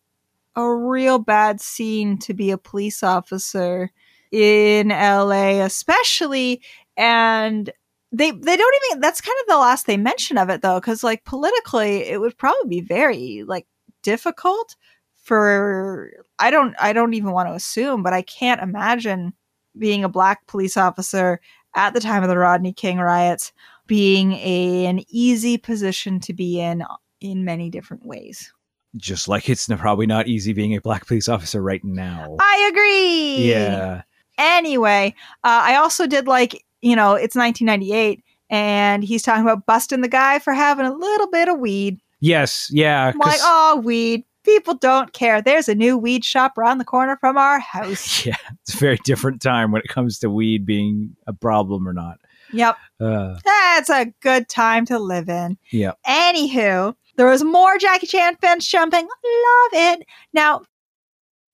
a 0.55 0.73
real 0.73 1.19
bad 1.19 1.59
scene 1.61 2.17
to 2.19 2.33
be 2.33 2.51
a 2.51 2.57
police 2.57 3.03
officer 3.03 3.91
in 4.31 4.89
LA, 4.89 5.61
especially 5.63 6.61
and 6.97 7.71
they 8.11 8.31
they 8.31 8.55
don't 8.55 8.75
even 8.85 9.01
that's 9.01 9.21
kind 9.21 9.35
of 9.41 9.47
the 9.47 9.57
last 9.57 9.87
they 9.87 9.97
mention 9.97 10.37
of 10.37 10.49
it 10.49 10.61
though 10.61 10.79
because 10.79 11.03
like 11.03 11.23
politically 11.25 12.03
it 12.07 12.21
would 12.21 12.37
probably 12.37 12.69
be 12.69 12.81
very 12.81 13.43
like 13.45 13.67
difficult 14.03 14.75
for 15.23 16.11
i 16.39 16.49
don't 16.49 16.75
i 16.79 16.93
don't 16.93 17.13
even 17.13 17.31
want 17.31 17.49
to 17.49 17.53
assume 17.53 18.03
but 18.03 18.13
i 18.13 18.21
can't 18.21 18.61
imagine 18.61 19.33
being 19.77 20.03
a 20.03 20.09
black 20.09 20.45
police 20.47 20.77
officer 20.77 21.41
at 21.75 21.93
the 21.93 21.99
time 21.99 22.23
of 22.23 22.29
the 22.29 22.37
rodney 22.37 22.71
king 22.71 22.99
riots 22.99 23.51
being 23.87 24.33
a, 24.33 24.85
an 24.85 25.03
easy 25.09 25.57
position 25.57 26.19
to 26.19 26.33
be 26.33 26.61
in 26.61 26.83
in 27.19 27.43
many 27.43 27.69
different 27.69 28.05
ways 28.05 28.53
Just 28.97 29.27
like 29.27 29.49
it's 29.49 29.67
probably 29.67 30.05
not 30.07 30.27
easy 30.27 30.53
being 30.53 30.75
a 30.75 30.81
black 30.81 31.05
police 31.07 31.27
officer 31.29 31.61
right 31.61 31.83
now. 31.83 32.37
i 32.39 32.67
agree 32.71 33.49
Yeah. 33.49 34.01
Anyway, 34.37 35.13
uh, 35.43 35.61
I 35.63 35.75
also 35.75 36.07
did 36.07 36.27
like, 36.27 36.63
you 36.81 36.95
know, 36.95 37.13
it's 37.13 37.35
1998 37.35 38.23
and 38.49 39.03
he's 39.03 39.21
talking 39.23 39.43
about 39.43 39.65
busting 39.65 40.01
the 40.01 40.07
guy 40.09 40.39
for 40.39 40.53
having 40.53 40.85
a 40.85 40.93
little 40.93 41.27
bit 41.29 41.47
of 41.47 41.59
weed. 41.59 41.99
Yes. 42.19 42.69
Yeah. 42.71 43.13
Like, 43.17 43.39
oh, 43.41 43.81
weed. 43.83 44.23
People 44.43 44.75
don't 44.75 45.11
care. 45.13 45.41
There's 45.41 45.67
a 45.69 45.73
new 45.73 45.97
weed 45.97 46.23
shop 46.23 46.57
around 46.57 46.77
the 46.77 46.85
corner 46.85 47.17
from 47.19 47.37
our 47.37 47.59
house. 47.59 48.25
Yeah, 48.25 48.35
it's 48.61 48.75
a 48.75 48.77
very 48.77 48.99
different 49.03 49.41
time 49.41 49.71
when 49.71 49.81
it 49.81 49.87
comes 49.87 50.19
to 50.19 50.29
weed 50.29 50.65
being 50.65 51.15
a 51.27 51.33
problem 51.33 51.87
or 51.87 51.93
not. 51.93 52.19
yep. 52.53 52.77
Uh, 52.99 53.37
That's 53.43 53.89
a 53.89 54.13
good 54.21 54.47
time 54.49 54.85
to 54.87 54.99
live 54.99 55.29
in. 55.29 55.57
yeah. 55.71 55.93
Anywho, 56.05 56.95
there 57.17 57.27
was 57.27 57.43
more 57.43 57.77
Jackie 57.77 58.07
Chan 58.07 58.37
fans 58.41 58.67
jumping. 58.67 59.05
Love 59.05 59.71
it. 59.73 60.07
Now, 60.33 60.61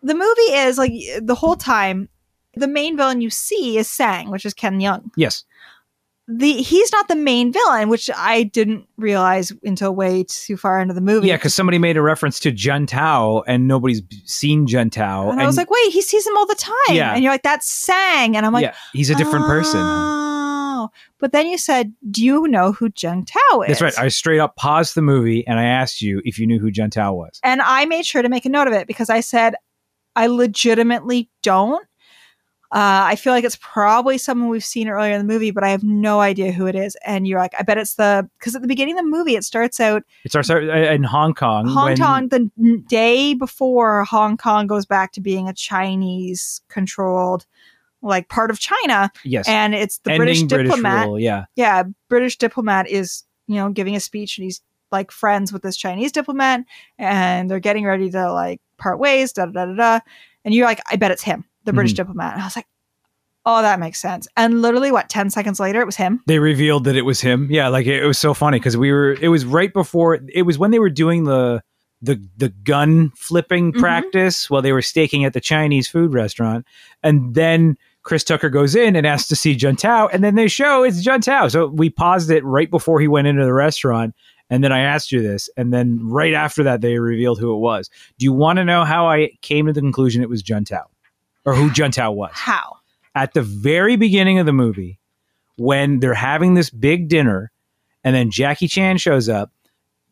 the 0.01 0.15
movie 0.15 0.53
is 0.53 0.77
like 0.77 0.93
the 1.21 1.35
whole 1.35 1.55
time, 1.55 2.09
the 2.55 2.67
main 2.67 2.97
villain 2.97 3.21
you 3.21 3.29
see 3.29 3.77
is 3.77 3.87
Sang, 3.89 4.31
which 4.31 4.45
is 4.45 4.53
Ken 4.53 4.79
Leung. 4.79 5.11
Yes. 5.15 5.43
the 6.27 6.53
he's 6.53 6.91
not 6.91 7.07
the 7.07 7.15
main 7.15 7.51
villain, 7.53 7.89
which 7.89 8.09
I 8.15 8.43
didn't 8.43 8.87
realize 8.97 9.51
until 9.63 9.93
way 9.93 10.23
too 10.27 10.57
far 10.57 10.79
into 10.81 10.93
the 10.93 11.01
movie. 11.01 11.27
Yeah, 11.27 11.35
because 11.37 11.53
somebody 11.53 11.77
made 11.77 11.97
a 11.97 12.01
reference 12.01 12.39
to 12.41 12.51
Jun 12.51 12.85
Tao, 12.87 13.43
and 13.47 13.67
nobody's 13.67 14.01
seen 14.25 14.65
Jun 14.67 14.89
Tao. 14.89 15.29
and 15.29 15.41
I 15.41 15.45
was 15.45 15.57
like, 15.57 15.69
wait, 15.69 15.91
he 15.91 16.01
sees 16.01 16.25
him 16.25 16.35
all 16.37 16.45
the 16.45 16.55
time. 16.55 16.73
Yeah. 16.95 17.13
And 17.13 17.23
you're 17.23 17.33
like, 17.33 17.43
that's 17.43 17.71
Sang. 17.71 18.35
And 18.35 18.45
I'm 18.45 18.53
like, 18.53 18.63
yeah, 18.63 18.75
he's 18.93 19.09
a 19.09 19.15
different 19.15 19.45
person. 19.45 19.79
Ah. 19.81 20.20
But 21.21 21.31
then 21.31 21.47
you 21.47 21.57
said, 21.57 21.93
do 22.09 22.21
you 22.25 22.47
know 22.47 22.71
who 22.73 22.89
Jung 22.99 23.23
Tao 23.25 23.61
is? 23.61 23.79
That's 23.79 23.81
right. 23.81 23.99
I 24.05 24.07
straight 24.09 24.39
up 24.39 24.55
paused 24.57 24.95
the 24.95 25.01
movie 25.01 25.45
and 25.47 25.59
I 25.59 25.63
asked 25.65 26.01
you 26.01 26.21
if 26.25 26.37
you 26.39 26.45
knew 26.47 26.59
who 26.59 26.71
Jun 26.71 26.89
Tao 26.89 27.13
was. 27.13 27.39
and 27.43 27.61
I 27.61 27.85
made 27.85 28.05
sure 28.05 28.21
to 28.21 28.27
make 28.29 28.45
a 28.45 28.49
note 28.49 28.67
of 28.67 28.73
it 28.73 28.87
because 28.87 29.09
I 29.09 29.19
said, 29.21 29.55
I 30.15 30.27
legitimately 30.27 31.29
don't. 31.43 31.85
Uh, 32.73 33.03
I 33.03 33.17
feel 33.17 33.33
like 33.33 33.43
it's 33.43 33.57
probably 33.61 34.17
someone 34.17 34.47
we've 34.47 34.63
seen 34.63 34.87
earlier 34.87 35.11
in 35.13 35.19
the 35.19 35.33
movie, 35.33 35.51
but 35.51 35.61
I 35.61 35.69
have 35.69 35.83
no 35.83 36.21
idea 36.21 36.53
who 36.53 36.67
it 36.67 36.75
is. 36.75 36.95
And 37.05 37.27
you're 37.27 37.37
like, 37.37 37.53
I 37.59 37.63
bet 37.63 37.77
it's 37.77 37.95
the 37.95 38.29
because 38.39 38.55
at 38.55 38.61
the 38.61 38.67
beginning 38.67 38.97
of 38.97 39.03
the 39.03 39.09
movie 39.09 39.35
it 39.35 39.43
starts 39.43 39.81
out 39.81 40.03
It 40.23 40.31
starts 40.31 40.49
out 40.49 40.63
in 40.63 41.03
Hong 41.03 41.33
Kong. 41.33 41.67
Hong 41.67 41.85
when- 41.85 41.97
Kong 41.97 42.29
the 42.29 42.49
day 42.87 43.33
before 43.33 44.05
Hong 44.05 44.37
Kong 44.37 44.67
goes 44.67 44.85
back 44.85 45.11
to 45.13 45.21
being 45.21 45.49
a 45.49 45.53
Chinese 45.53 46.61
controlled 46.69 47.45
like 48.01 48.29
part 48.29 48.49
of 48.51 48.59
China, 48.59 49.11
Yes. 49.23 49.47
and 49.47 49.73
it's 49.75 49.99
the 49.99 50.11
ending 50.13 50.47
British 50.47 50.69
diplomat. 50.71 51.05
rule. 51.07 51.19
Yeah. 51.19 51.45
yeah, 51.55 51.83
British 52.09 52.37
diplomat 52.37 52.89
is 52.89 53.23
you 53.47 53.55
know 53.55 53.69
giving 53.69 53.95
a 53.95 53.99
speech 53.99 54.37
and 54.37 54.45
he's 54.45 54.61
like 54.91 55.11
friends 55.11 55.53
with 55.53 55.61
this 55.61 55.77
Chinese 55.77 56.11
diplomat, 56.11 56.61
and 56.97 57.49
they're 57.49 57.59
getting 57.59 57.85
ready 57.85 58.09
to 58.11 58.31
like 58.31 58.59
part 58.77 58.99
ways. 58.99 59.31
Da 59.33 59.45
da 59.45 59.51
da 59.51 59.65
da. 59.65 59.73
da. 59.75 59.99
And 60.43 60.53
you're 60.53 60.65
like, 60.65 60.81
I 60.91 60.95
bet 60.95 61.11
it's 61.11 61.21
him, 61.23 61.45
the 61.65 61.73
British 61.73 61.93
Mhm. 61.93 61.97
diplomat. 61.97 62.33
And 62.33 62.41
I 62.41 62.45
was 62.45 62.55
like, 62.55 62.65
oh, 63.45 63.61
that 63.61 63.79
makes 63.79 63.99
sense. 63.99 64.27
And 64.35 64.61
literally, 64.61 64.91
what 64.91 65.07
ten 65.09 65.29
seconds 65.29 65.59
later, 65.59 65.79
it 65.81 65.85
was 65.85 65.95
him. 65.95 66.21
They 66.27 66.39
revealed 66.39 66.83
that 66.85 66.95
it 66.95 67.03
was 67.03 67.21
him. 67.21 67.47
Yeah, 67.51 67.67
like 67.69 67.85
it, 67.85 68.03
it 68.03 68.07
was 68.07 68.17
so 68.17 68.33
funny 68.33 68.57
because 68.59 68.75
we 68.77 68.91
were. 68.91 69.13
It 69.21 69.27
was 69.29 69.45
right 69.45 69.71
before. 69.71 70.19
It 70.33 70.41
was 70.43 70.57
when 70.57 70.71
they 70.71 70.79
were 70.79 70.89
doing 70.89 71.23
the 71.25 71.61
the 72.01 72.19
the 72.35 72.49
gun 72.49 73.11
flipping 73.15 73.71
Mhm. 73.71 73.79
practice 73.79 74.49
while 74.49 74.63
they 74.63 74.71
were 74.73 74.81
staking 74.81 75.23
at 75.23 75.33
the 75.33 75.39
Chinese 75.39 75.87
food 75.87 76.13
restaurant, 76.13 76.65
and 77.03 77.35
then 77.35 77.77
Chris 78.03 78.23
Tucker 78.23 78.49
goes 78.49 78.75
in 78.75 78.95
and 78.95 79.05
asks 79.05 79.27
to 79.29 79.35
see 79.35 79.55
Jun 79.55 79.75
Tao, 79.75 80.07
and 80.07 80.23
then 80.23 80.35
they 80.35 80.47
show 80.47 80.83
it's 80.83 81.01
Jun 81.01 81.21
Tao. 81.21 81.47
So 81.47 81.67
we 81.67 81.89
paused 81.89 82.31
it 82.31 82.43
right 82.43 82.69
before 82.69 82.99
he 82.99 83.07
went 83.07 83.27
into 83.27 83.45
the 83.45 83.53
restaurant. 83.53 84.15
And 84.49 84.63
then 84.63 84.73
I 84.73 84.81
asked 84.81 85.13
you 85.13 85.21
this, 85.21 85.49
and 85.55 85.73
then 85.73 85.99
right 86.03 86.33
after 86.33 86.61
that, 86.63 86.81
they 86.81 86.99
revealed 86.99 87.39
who 87.39 87.53
it 87.55 87.59
was. 87.59 87.89
Do 88.17 88.25
you 88.25 88.33
want 88.33 88.57
to 88.57 88.65
know 88.65 88.83
how 88.83 89.07
I 89.07 89.31
came 89.41 89.67
to 89.67 89.73
the 89.73 89.79
conclusion 89.79 90.21
it 90.21 90.29
was 90.29 90.41
Jun 90.41 90.65
Tao, 90.65 90.89
or 91.45 91.55
who 91.55 91.71
Jun 91.71 91.91
Tao 91.91 92.11
was? 92.11 92.31
How? 92.33 92.81
at 93.15 93.33
the 93.33 93.41
very 93.41 93.95
beginning 93.95 94.39
of 94.39 94.45
the 94.45 94.53
movie 94.53 94.99
when 95.57 95.99
they're 95.99 96.13
having 96.13 96.53
this 96.53 96.69
big 96.69 97.07
dinner 97.07 97.51
and 98.03 98.15
then 98.15 98.31
Jackie 98.31 98.67
Chan 98.67 98.97
shows 98.97 99.29
up 99.29 99.51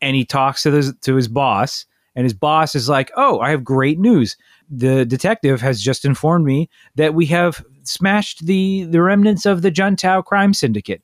and 0.00 0.14
he 0.14 0.24
talks 0.24 0.62
to 0.62 0.70
his 0.70 0.94
to 1.02 1.16
his 1.16 1.28
boss 1.28 1.86
and 2.14 2.24
his 2.24 2.34
boss 2.34 2.74
is 2.74 2.88
like, 2.88 3.10
"Oh, 3.16 3.40
I 3.40 3.50
have 3.50 3.64
great 3.64 3.98
news. 3.98 4.36
The 4.68 5.04
detective 5.04 5.60
has 5.60 5.80
just 5.80 6.04
informed 6.04 6.44
me 6.44 6.68
that 6.96 7.14
we 7.14 7.26
have 7.26 7.64
smashed 7.90 8.46
the 8.46 8.84
the 8.84 9.02
remnants 9.02 9.44
of 9.46 9.62
the 9.62 9.70
Juntao 9.70 10.24
crime 10.24 10.54
syndicate." 10.54 11.02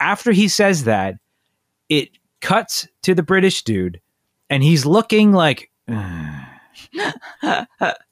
After 0.00 0.32
he 0.32 0.48
says 0.48 0.84
that, 0.84 1.14
it 1.88 2.10
cuts 2.40 2.86
to 3.02 3.14
the 3.14 3.22
British 3.22 3.62
dude 3.62 4.00
and 4.50 4.62
he's 4.62 4.84
looking 4.84 5.32
like 5.32 5.70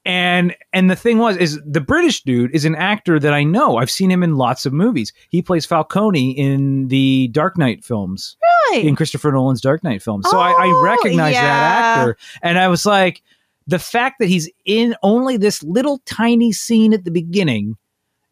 and 0.05 0.57
and 0.73 0.91
the 0.91 0.97
thing 0.97 1.19
was 1.19 1.37
is 1.37 1.61
the 1.67 1.81
British 1.81 2.23
dude 2.23 2.55
is 2.55 2.65
an 2.65 2.75
actor 2.75 3.19
that 3.19 3.33
I 3.35 3.45
know. 3.45 3.77
I've 3.77 3.91
seen 3.91 4.11
him 4.11 4.23
in 4.23 4.37
lots 4.37 4.67
of 4.67 4.73
movies. 4.73 5.13
He 5.29 5.43
plays 5.43 5.67
Falcone 5.67 6.31
in 6.33 6.89
the 6.89 7.29
Dark 7.33 7.59
Knight 7.59 7.85
films, 7.85 8.37
Really? 8.71 8.87
in 8.89 8.97
Christopher 8.97 9.33
Nolan's 9.33 9.61
Dark 9.61 9.85
Knight 9.85 10.03
films. 10.03 10.29
So 10.31 10.39
I, 10.39 10.51
I 10.51 10.67
Oh, 10.69 10.83
recognize 10.83 11.35
that 11.35 11.97
actor, 11.99 12.17
and 12.43 12.59
I 12.59 12.69
was 12.69 12.87
like, 12.87 13.23
the 13.67 13.79
fact 13.79 14.17
that 14.21 14.29
he's 14.29 14.51
in 14.65 14.95
only 15.03 15.37
this 15.37 15.63
little 15.63 16.01
tiny 16.07 16.53
scene 16.53 16.93
at 16.93 17.05
the 17.05 17.11
beginning, 17.11 17.77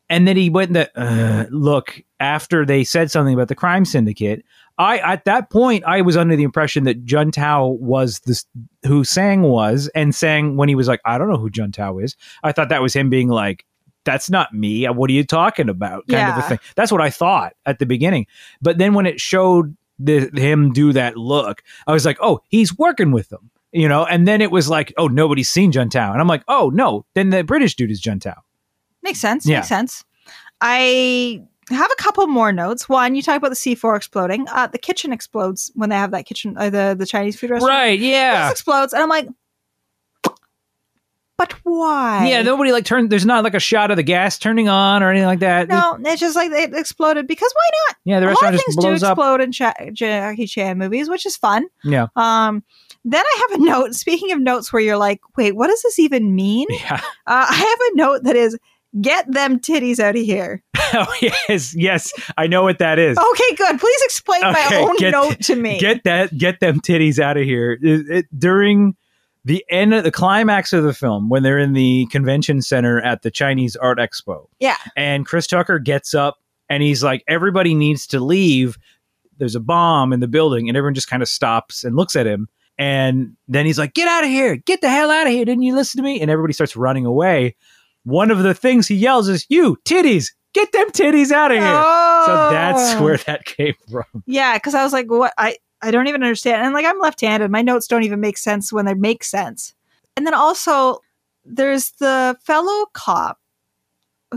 and 0.09 0.29
then 0.29 0.37
he 0.37 0.51
went 0.51 0.75
the 0.75 0.91
uh, 1.01 1.47
look 1.51 2.03
after 2.21 2.67
they 2.67 2.85
said 2.85 3.11
something 3.11 3.35
about 3.35 3.49
the 3.49 3.55
crime 3.55 3.85
syndicate. 3.85 4.45
I 4.79 4.99
at 4.99 5.25
that 5.25 5.51
point 5.51 5.85
I 5.85 6.03
was 6.03 6.17
under 6.17 6.37
the 6.37 6.43
impression 6.43 6.85
that 6.85 7.05
Jun 7.05 7.31
Tao 7.31 7.69
was 7.81 8.21
this 8.21 8.45
who 8.87 9.05
Sang 9.05 9.43
was, 9.43 9.91
and 9.95 10.15
Sang 10.15 10.57
when 10.57 10.69
he 10.69 10.75
was 10.75 10.89
like, 10.89 11.01
I 11.05 11.19
don't 11.19 11.29
know 11.29 11.39
who 11.39 11.51
Jun 11.51 11.73
Tao 11.73 11.99
is. 11.99 12.17
I 12.43 12.53
thought 12.53 12.69
that 12.69 12.83
was 12.83 12.95
him 12.95 13.11
being 13.11 13.29
like, 13.29 13.65
"That's 14.05 14.31
not 14.31 14.55
me. 14.55 14.85
What 14.87 15.11
are 15.11 15.15
you 15.15 15.25
talking 15.25 15.69
about?" 15.69 16.07
Kind 16.09 16.31
of 16.31 16.39
a 16.39 16.43
thing. 16.43 16.59
That's 16.75 16.93
what 16.93 17.01
I 17.01 17.11
thought 17.11 17.55
at 17.67 17.79
the 17.79 17.87
beginning. 17.87 18.27
But 18.61 18.79
then 18.79 18.95
when 18.95 19.07
it 19.07 19.21
showed 19.21 19.77
the, 19.99 20.31
him 20.35 20.73
do 20.73 20.93
that 20.93 21.17
look, 21.17 21.63
I 21.87 21.93
was 21.93 22.05
like, 22.05 22.19
"Oh, 22.21 22.41
he's 22.49 22.77
working 22.77 23.13
with 23.13 23.29
them." 23.29 23.51
You 23.73 23.89
know, 23.89 24.05
and 24.05 24.29
then 24.29 24.43
it 24.43 24.51
was 24.51 24.69
like, 24.69 24.93
"Oh, 24.97 25.09
nobody's 25.09 25.49
seen 25.49 25.73
Jun 25.73 25.89
Tao," 25.89 26.13
and 26.13 26.21
I'm 26.21 26.29
like, 26.29 26.45
"Oh 26.49 26.71
no, 26.71 27.05
then 27.15 27.31
the 27.31 27.45
British 27.45 27.77
dude 27.77 27.91
is 27.91 28.01
Jun 28.01 28.21
Tao." 28.21 28.43
Makes 29.03 29.21
sense. 29.21 29.47
Yeah. 29.47 29.59
Makes 29.59 29.69
sense. 29.69 30.05
I 30.61 31.43
have 31.71 31.91
a 31.91 31.97
couple 32.03 32.27
more 32.27 32.53
notes. 32.53 32.89
One, 32.89 33.15
you 33.15 33.23
talk 33.23 33.37
about 33.37 33.51
the 33.51 33.57
C4 33.57 33.97
exploding. 33.97 34.47
Uh, 34.49 34.67
the 34.67 34.79
kitchen 34.79 35.13
explodes 35.13 35.71
when 35.75 35.91
they 35.91 35.97
have 35.97 36.11
that 36.13 36.27
kitchen, 36.27 36.57
uh, 36.57 36.71
the 36.71 36.95
the 36.99 37.07
Chinese 37.07 37.39
food 37.39 37.51
restaurant. 37.51 37.71
Right? 37.73 37.99
Yeah. 37.99 38.51
explodes, 38.51 38.93
and 38.93 39.03
I'm 39.03 39.09
like, 39.09 39.29
but 41.39 41.55
why? 41.65 42.29
Yeah, 42.29 42.43
nobody 42.43 42.71
like 42.71 42.85
turned. 42.85 43.11
There's 43.11 43.27
not 43.27 43.43
like 43.43 43.55
a 43.55 43.59
shot 43.61 43.91
of 43.91 43.97
the 43.97 44.03
gas 44.05 44.39
turning 44.39 44.69
on 44.69 45.03
or 45.03 45.11
anything 45.11 45.27
like 45.27 45.41
that. 45.41 45.67
No, 45.67 45.99
it's 46.05 46.21
just 46.21 46.37
like 46.37 46.53
it 46.53 46.73
exploded 46.75 47.27
because 47.27 47.53
why 47.53 47.71
not? 47.89 47.97
Yeah, 48.05 48.21
the 48.21 48.27
a 48.27 48.29
lot 48.29 48.45
of 48.45 48.61
just 48.61 48.65
things 48.67 49.01
do 49.01 49.07
up. 49.07 49.13
explode 49.13 49.41
in 49.41 49.51
Cha- 49.51 49.75
Jackie 49.93 50.47
Chan 50.47 50.79
movies, 50.79 51.09
which 51.09 51.27
is 51.27 51.37
fun. 51.37 51.67
Yeah. 51.83 52.07
Um, 52.15 52.63
then 53.05 53.25
I 53.27 53.47
have 53.51 53.61
a 53.61 53.65
note. 53.65 53.95
Speaking 53.95 54.31
of 54.31 54.41
notes, 54.41 54.73
where 54.73 54.83
you're 54.83 54.97
like, 54.99 55.21
wait, 55.37 55.57
what 55.57 55.67
does 55.67 55.83
this 55.83 55.99
even 55.99 56.35
mean? 56.37 56.69
Yeah. 56.71 57.01
Uh, 57.27 57.47
I 57.49 57.55
have 57.55 57.93
a 57.93 57.97
note 57.97 58.23
that 58.25 58.37
is, 58.37 58.57
get 59.01 59.31
them 59.31 59.59
titties 59.59 59.99
out 59.99 60.17
of 60.17 60.23
here. 60.23 60.63
oh 60.77 61.15
yes, 61.49 61.75
yes. 61.75 62.13
I 62.37 62.47
know 62.47 62.63
what 62.63 62.79
that 62.79 62.99
is. 62.99 63.17
Okay, 63.19 63.55
good. 63.57 63.81
Please 63.81 64.03
explain 64.05 64.43
my 64.43 64.71
own 64.75 64.97
get- 64.97 65.13
note 65.13 65.41
to 65.43 65.57
me. 65.57 65.79
Get 65.79 66.05
that. 66.05 66.37
Get 66.37 66.61
them 66.61 66.81
titties 66.81 67.19
out 67.19 67.37
of 67.37 67.45
here. 67.45 67.79
It- 67.83 68.09
it- 68.11 68.39
during 68.39 68.97
the 69.45 69.65
end 69.69 69.93
of 69.93 70.05
the 70.05 70.13
climax 70.13 70.73
of 70.73 70.85
the 70.85 70.95
film, 70.95 71.29
when 71.29 71.43
they're 71.43 71.59
in 71.59 71.73
the 71.73 72.07
convention 72.13 72.63
center 72.63 73.01
at 73.01 73.23
the 73.23 73.31
Chinese 73.31 73.75
Art 73.77 73.99
Expo, 73.99 74.47
yeah. 74.61 74.77
and 74.97 75.27
Chris 75.27 75.47
Tucker 75.49 75.79
gets 75.81 76.15
up 76.15 76.39
and 76.69 76.83
he's 76.83 77.03
like, 77.03 77.25
"Everybody 77.27 77.75
needs 77.75 78.07
to 78.09 78.21
leave. 78.21 78.79
There's 79.39 79.57
a 79.57 79.61
bomb 79.61 80.13
in 80.13 80.21
the 80.21 80.29
building," 80.29 80.69
and 80.69 80.77
everyone 80.77 80.95
just 80.95 81.09
kind 81.11 81.23
of 81.23 81.29
stops 81.29 81.83
and 81.83 81.97
looks 81.97 82.15
at 82.15 82.27
him. 82.27 82.49
And 82.79 83.37
then 83.49 83.67
he's 83.67 83.79
like, 83.79 83.95
"Get 83.95 84.07
out 84.09 84.23
of 84.25 84.31
here! 84.31 84.57
Get 84.57 84.81
the 84.81 84.89
hell 84.89 85.11
out 85.11 85.27
of 85.27 85.33
here! 85.33 85.45
Didn't 85.45 85.63
you 85.65 85.75
listen 85.75 85.99
to 85.99 86.05
me?" 86.05 86.21
And 86.21 86.31
everybody 86.31 86.53
starts 86.53 86.77
running 86.77 87.05
away. 87.05 87.57
One 88.05 88.31
of 88.31 88.43
the 88.43 88.55
things 88.55 88.89
he 88.89 88.95
yells 88.97 89.29
is, 89.29 89.47
"You 89.49 89.77
titties! 89.85 90.29
Get 90.55 90.73
them 90.73 90.91
titties 90.91 91.31
out 91.31 91.51
of 91.51 91.59
here!" 91.59 91.67
So 91.67 91.77
oh. 92.37 92.49
that's 92.51 92.95
Oh. 92.95 93.03
where 93.05 93.17
that 93.19 93.45
came 93.45 93.75
from. 93.91 94.05
Yeah, 94.27 94.55
because 94.59 94.75
I 94.75 94.83
was 94.83 94.93
like, 94.93 95.11
what? 95.11 95.33
I 95.39 95.57
I 95.83 95.91
don't 95.91 96.07
even 96.09 96.23
understand. 96.23 96.65
And 96.65 96.75
like, 96.75 96.87
I'm 96.87 96.99
left-handed. 97.01 97.51
My 97.51 97.63
notes 97.63 97.87
don't 97.87 98.03
even 98.05 98.21
make 98.21 98.39
sense 98.39 98.73
when 98.73 98.85
they 98.87 98.95
make 98.95 99.25
sense. 99.25 99.75
And 100.17 100.27
then 100.27 100.35
also, 100.35 100.99
there's 101.45 101.91
the 101.99 102.37
fellow 102.45 102.87
cop 102.93 103.39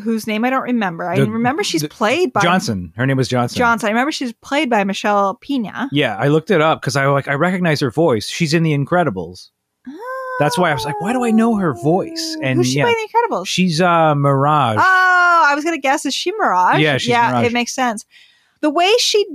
whose 0.03 0.25
name 0.27 0.43
I 0.43 0.49
don't 0.49 0.63
remember. 0.63 1.07
I 1.09 1.17
The- 1.19 1.29
remember 1.29 1.63
she's 1.63 1.81
the- 1.81 1.87
played 1.89 2.33
by 2.33 2.41
Johnson. 2.41 2.91
Her 2.97 3.05
name 3.05 3.17
was 3.17 3.27
Johnson. 3.27 3.57
Johnson. 3.57 3.87
I 3.87 3.91
remember 3.91 4.11
she's 4.11 4.33
played 4.33 4.69
by 4.69 4.83
Michelle 4.83 5.35
Pena. 5.35 5.87
Yeah, 5.91 6.17
I 6.17 6.27
looked 6.29 6.49
it 6.51 6.61
up 6.61 6.81
because 6.81 6.95
I 6.95 7.05
like 7.07 7.27
I 7.27 7.33
recognize 7.33 7.79
her 7.81 7.91
voice. 7.91 8.27
She's 8.27 8.53
in 8.53 8.63
The 8.63 8.75
Incredibles. 8.77 9.49
Oh. 9.87 10.14
That's 10.39 10.57
why 10.57 10.69
I 10.71 10.73
was 10.73 10.83
like, 10.85 10.99
why 10.99 11.13
do 11.13 11.23
I 11.23 11.31
know 11.31 11.55
her 11.55 11.73
voice? 11.73 12.37
And 12.41 12.57
Who's 12.59 12.67
she 12.67 12.77
yeah, 12.77 12.83
playing 12.83 12.97
The 13.13 13.35
Incredibles? 13.35 13.47
she's 13.47 13.79
uh 13.81 14.15
Mirage. 14.15 14.77
Oh, 14.79 15.43
I 15.47 15.53
was 15.55 15.63
gonna 15.63 15.77
guess 15.77 16.05
is 16.05 16.13
she 16.13 16.31
Mirage? 16.33 16.81
Yeah, 16.81 16.97
she's 16.97 17.09
yeah, 17.09 17.29
Mirage. 17.31 17.45
it 17.47 17.53
makes 17.53 17.73
sense. 17.73 18.05
The 18.61 18.69
way 18.69 18.91
she, 18.99 19.25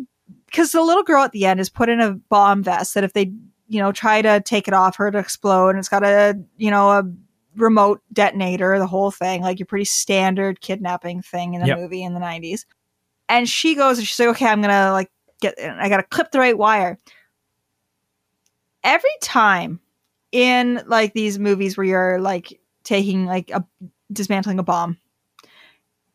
because 0.47 0.73
the 0.73 0.83
little 0.83 1.03
girl 1.03 1.23
at 1.25 1.33
the 1.33 1.47
end 1.47 1.61
is 1.61 1.69
put 1.71 1.89
in 1.89 2.01
a 2.01 2.13
bomb 2.13 2.63
vest 2.63 2.95
that 2.95 3.05
if 3.05 3.13
they, 3.13 3.33
you 3.69 3.81
know, 3.81 3.93
try 3.93 4.21
to 4.21 4.41
take 4.45 4.69
it 4.69 4.75
off 4.75 4.97
her 4.97 5.11
to 5.11 5.19
explode, 5.19 5.71
and 5.71 5.79
it's 5.79 5.89
got 5.89 6.03
a, 6.05 6.39
you 6.57 6.71
know, 6.71 6.91
a 6.91 7.05
remote 7.57 8.01
detonator, 8.13 8.79
the 8.79 8.87
whole 8.87 9.11
thing, 9.11 9.43
like 9.43 9.59
your 9.59 9.67
pretty 9.67 9.85
standard 9.85 10.61
kidnapping 10.61 11.23
thing 11.23 11.55
in 11.55 11.63
a 11.63 11.67
Yep. 11.67 11.79
movie 11.79 12.03
in 12.03 12.15
the 12.15 12.21
nineties. 12.21 12.67
And 13.29 13.49
she 13.49 13.75
goes 13.75 13.99
and 13.99 14.07
she's 14.07 14.19
like, 14.19 14.29
okay, 14.31 14.47
I'm 14.47 14.61
gonna 14.61 14.93
like 14.93 15.11
get, 15.41 15.55
I 15.59 15.89
gotta 15.89 16.03
clip 16.03 16.31
the 16.33 16.41
right 16.41 16.59
wire. 16.59 16.99
Every 18.83 19.11
time 19.23 19.81
in 20.33 20.83
like 20.87 21.13
these 21.13 21.39
movies 21.39 21.77
where 21.77 21.87
you're 21.87 22.21
like 22.21 22.61
taking 22.85 23.27
like 23.27 23.51
a 23.51 23.65
dismantling 24.13 24.59
a 24.59 24.63
bomb. 24.63 24.99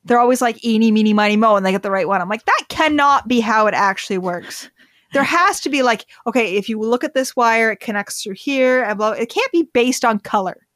They're 0.04 0.20
always 0.20 0.42
like 0.42 0.64
eeny 0.64 0.92
meeny 0.92 1.14
miny 1.14 1.38
mo 1.38 1.56
and 1.56 1.66
they 1.66 1.72
get 1.72 1.84
the 1.84 1.92
right 1.92 2.08
one. 2.08 2.22
I'm 2.22 2.30
like 2.30 2.46
that 2.46 2.64
cannot 2.70 3.28
be 3.28 3.40
how 3.40 3.68
it 3.68 3.74
actually 3.74 4.18
works. 4.18 4.70
There 5.14 5.24
has 5.24 5.60
to 5.62 5.70
be 5.70 5.82
like 5.82 6.06
okay 6.28 6.56
if 6.56 6.70
you 6.70 6.80
look 6.80 7.04
at 7.04 7.14
this 7.14 7.36
wire 7.36 7.72
it 7.72 7.80
connects 7.80 8.22
through 8.22 8.36
here 8.36 8.84
and 8.84 8.98
blah, 8.98 9.12
it 9.12 9.30
can't 9.30 9.52
be 9.52 9.64
based 9.74 10.06
on 10.06 10.20
color. 10.20 10.68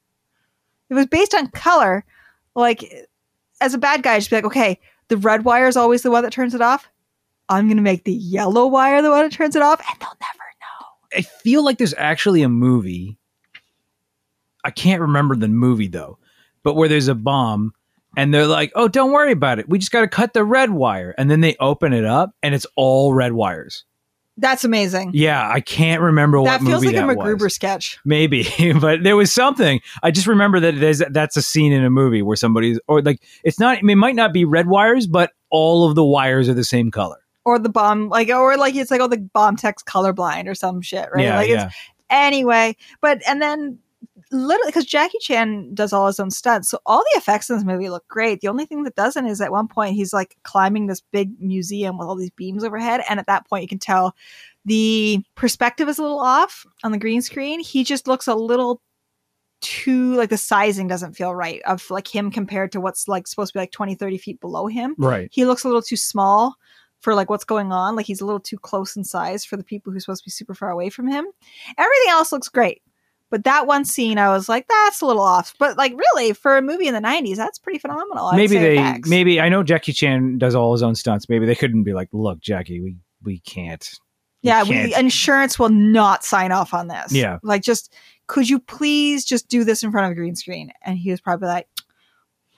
If 0.89 0.91
it 0.91 0.95
was 0.95 1.05
based 1.07 1.35
on 1.35 1.47
color 1.47 2.05
like 2.55 3.07
as 3.61 3.73
a 3.73 3.77
bad 3.77 4.01
guy 4.01 4.15
I'd 4.15 4.19
just 4.19 4.29
be 4.29 4.37
like 4.37 4.45
okay 4.45 4.79
the 5.09 5.17
red 5.17 5.43
wire 5.43 5.67
is 5.67 5.77
always 5.77 6.01
the 6.01 6.11
one 6.11 6.23
that 6.23 6.31
turns 6.31 6.55
it 6.55 6.61
off. 6.61 6.89
I'm 7.49 7.67
gonna 7.67 7.81
make 7.81 8.05
the 8.05 8.13
yellow 8.13 8.67
wire 8.67 9.01
the 9.01 9.11
one 9.11 9.23
that 9.23 9.31
turns 9.31 9.55
it 9.55 9.61
off 9.61 9.79
and 9.79 9.99
they'll 9.99 10.17
never 10.21 10.43
know. 10.61 11.19
I 11.19 11.21
feel 11.21 11.63
like 11.63 11.77
there's 11.77 11.95
actually 11.97 12.41
a 12.41 12.49
movie. 12.49 13.18
I 14.69 14.71
can't 14.71 15.01
remember 15.01 15.35
the 15.35 15.47
movie 15.47 15.87
though, 15.87 16.19
but 16.61 16.75
where 16.75 16.87
there's 16.87 17.07
a 17.07 17.15
bomb 17.15 17.73
and 18.15 18.31
they're 18.31 18.45
like, 18.45 18.71
"Oh, 18.75 18.87
don't 18.87 19.11
worry 19.11 19.31
about 19.31 19.57
it. 19.57 19.67
We 19.67 19.79
just 19.79 19.91
got 19.91 20.01
to 20.01 20.07
cut 20.07 20.33
the 20.33 20.43
red 20.43 20.69
wire." 20.69 21.15
And 21.17 21.31
then 21.31 21.41
they 21.41 21.55
open 21.59 21.91
it 21.91 22.05
up 22.05 22.35
and 22.43 22.53
it's 22.53 22.67
all 22.75 23.15
red 23.15 23.33
wires. 23.33 23.83
That's 24.37 24.63
amazing. 24.63 25.09
Yeah, 25.15 25.49
I 25.49 25.59
can't 25.59 26.03
remember 26.03 26.37
that 26.43 26.43
what 26.43 26.61
movie 26.61 26.71
like 26.71 26.95
that 26.95 27.01
feels 27.01 27.07
like 27.07 27.17
a 27.17 27.19
MacGruber 27.19 27.41
was. 27.41 27.55
sketch. 27.55 27.97
Maybe, 28.05 28.47
but 28.79 29.01
there 29.01 29.15
was 29.15 29.33
something. 29.33 29.81
I 30.03 30.11
just 30.11 30.27
remember 30.27 30.59
that 30.59 30.79
there's 30.79 31.01
that's 31.09 31.35
a 31.35 31.41
scene 31.41 31.73
in 31.73 31.83
a 31.83 31.89
movie 31.89 32.21
where 32.21 32.37
somebody's 32.37 32.79
or 32.87 33.01
like 33.01 33.23
it's 33.43 33.59
not. 33.59 33.79
It 33.79 33.83
might 33.95 34.15
not 34.15 34.31
be 34.31 34.45
red 34.45 34.67
wires, 34.67 35.07
but 35.07 35.31
all 35.49 35.89
of 35.89 35.95
the 35.95 36.05
wires 36.05 36.47
are 36.47 36.53
the 36.53 36.63
same 36.63 36.91
color. 36.91 37.17
Or 37.43 37.57
the 37.57 37.69
bomb, 37.69 38.09
like, 38.09 38.29
or 38.29 38.57
like 38.57 38.75
it's 38.75 38.91
like, 38.91 39.01
oh, 39.01 39.07
the 39.07 39.17
bomb 39.17 39.55
tech's 39.55 39.81
colorblind 39.81 40.47
or 40.47 40.53
some 40.53 40.81
shit, 40.81 41.09
right? 41.11 41.23
Yeah, 41.23 41.35
like, 41.37 41.49
yeah. 41.49 41.65
it's 41.65 41.75
anyway. 42.09 42.75
But 43.01 43.21
and 43.27 43.41
then 43.41 43.79
literally 44.31 44.69
because 44.69 44.85
Jackie 44.85 45.17
Chan 45.19 45.73
does 45.73 45.91
all 45.93 46.07
his 46.07 46.19
own 46.19 46.31
stunts, 46.31 46.69
so 46.69 46.79
all 46.85 46.99
the 47.13 47.17
effects 47.19 47.49
in 47.49 47.55
this 47.55 47.65
movie 47.65 47.89
look 47.89 48.07
great. 48.07 48.41
The 48.41 48.47
only 48.47 48.65
thing 48.65 48.83
that 48.83 48.95
doesn't 48.95 49.25
is 49.27 49.41
at 49.41 49.51
one 49.51 49.67
point 49.67 49.95
he's 49.95 50.13
like 50.13 50.35
climbing 50.43 50.87
this 50.87 51.01
big 51.11 51.31
museum 51.39 51.97
with 51.97 52.07
all 52.07 52.15
these 52.15 52.31
beams 52.31 52.63
overhead, 52.63 53.01
and 53.09 53.19
at 53.19 53.27
that 53.27 53.47
point 53.47 53.63
you 53.63 53.67
can 53.67 53.79
tell 53.79 54.15
the 54.65 55.23
perspective 55.35 55.87
is 55.89 55.97
a 55.99 56.01
little 56.01 56.19
off 56.19 56.65
on 56.83 56.91
the 56.91 56.97
green 56.97 57.21
screen. 57.21 57.59
He 57.59 57.83
just 57.83 58.07
looks 58.07 58.27
a 58.27 58.35
little 58.35 58.81
too 59.61 60.13
like 60.15 60.29
the 60.29 60.37
sizing 60.37 60.87
doesn't 60.87 61.13
feel 61.15 61.35
right 61.35 61.61
of 61.63 61.89
like 61.91 62.07
him 62.07 62.31
compared 62.31 62.71
to 62.71 62.79
what's 62.79 63.09
like 63.09 63.27
supposed 63.27 63.51
to 63.51 63.57
be 63.57 63.61
like 63.61 63.71
20 63.73 63.93
30 63.93 64.17
feet 64.17 64.39
below 64.39 64.67
him 64.67 64.95
Right. 64.97 65.27
he 65.33 65.43
looks 65.43 65.65
a 65.65 65.67
little 65.67 65.81
too 65.81 65.97
small 65.97 66.55
for 67.01 67.13
like 67.13 67.29
what's 67.29 67.43
going 67.45 67.71
on. 67.71 67.95
Like 67.95 68.05
he's 68.05 68.21
a 68.21 68.25
little 68.25 68.39
too 68.39 68.57
close 68.57 68.95
in 68.95 69.03
size 69.03 69.43
for 69.45 69.57
the 69.57 69.63
people 69.63 69.91
who's 69.91 70.03
supposed 70.03 70.23
to 70.23 70.27
be 70.27 70.31
super 70.31 70.53
far 70.53 70.69
away 70.69 70.89
from 70.89 71.07
him. 71.07 71.25
Everything 71.77 72.09
else 72.09 72.31
looks 72.33 72.49
great. 72.49 72.81
But 73.29 73.43
that 73.43 73.67
one 73.67 73.85
scene, 73.85 74.17
I 74.17 74.29
was 74.29 74.49
like, 74.49 74.67
that's 74.67 75.01
a 75.01 75.05
little 75.05 75.21
off. 75.21 75.53
But 75.59 75.77
like, 75.77 75.93
really, 75.93 76.33
for 76.33 76.57
a 76.57 76.61
movie 76.61 76.87
in 76.87 76.93
the 76.93 76.99
'90s, 76.99 77.35
that's 77.35 77.59
pretty 77.59 77.79
phenomenal. 77.79 78.27
I'd 78.27 78.37
maybe 78.37 78.57
they. 78.57 78.79
effects. 78.79 79.09
Maybe 79.09 79.39
I 79.39 79.49
know 79.49 79.61
Jackie 79.61 79.93
Chan 79.93 80.39
does 80.39 80.55
all 80.55 80.71
his 80.71 80.81
own 80.81 80.95
stunts. 80.95 81.29
Maybe 81.29 81.45
they 81.45 81.55
couldn't 81.55 81.83
be 81.83 81.93
like, 81.93 82.09
look, 82.11 82.39
Jackie, 82.39 82.81
we 82.81 82.97
we 83.23 83.39
can't. 83.39 83.87
we 84.43 84.49
yeah, 84.49 84.63
we, 84.63 84.69
can't." 84.69 84.97
insurance 84.97 85.59
will 85.59 85.69
not 85.69 86.23
sign 86.23 86.51
off 86.51 86.73
on 86.73 86.87
this. 86.87 87.11
Yeah. 87.11 87.37
like 87.43 87.61
just 87.61 87.93
could 88.29 88.49
you 88.49 88.59
please 88.59 89.25
just 89.25 89.47
do 89.49 89.63
this 89.63 89.83
in 89.83 89.91
front 89.91 90.05
of 90.05 90.11
a 90.11 90.15
green 90.15 90.35
screen? 90.35 90.71
And 90.83 90.97
he 90.97 91.11
was 91.11 91.19
probably 91.19 91.47
like, 91.47 91.67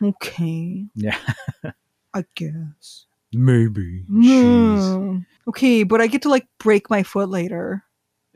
okay, 0.01 0.85
yeah, 0.95 1.17
I 2.13 2.25
guess. 2.35 3.07
maybe. 3.33 4.03
Hmm. 4.07 5.19
Okay, 5.47 5.83
but 5.83 6.01
I 6.01 6.07
get 6.07 6.21
to 6.21 6.29
like 6.29 6.47
break 6.59 6.89
my 6.89 7.03
foot 7.03 7.29
later. 7.29 7.83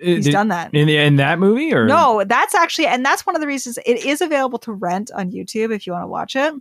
Uh, 0.01 0.05
He's 0.05 0.25
did- 0.25 0.31
done 0.31 0.49
that. 0.49 0.73
in 0.73 0.89
in 0.89 1.15
that 1.17 1.39
movie 1.39 1.73
or 1.73 1.85
No, 1.85 2.23
that's 2.25 2.53
actually, 2.55 2.87
and 2.87 3.05
that's 3.05 3.25
one 3.25 3.35
of 3.35 3.41
the 3.41 3.47
reasons 3.47 3.77
it 3.85 4.05
is 4.05 4.21
available 4.21 4.59
to 4.59 4.73
rent 4.73 5.09
on 5.15 5.31
YouTube 5.31 5.73
if 5.73 5.87
you 5.87 5.93
want 5.93 6.03
to 6.03 6.07
watch 6.07 6.35
it. 6.35 6.53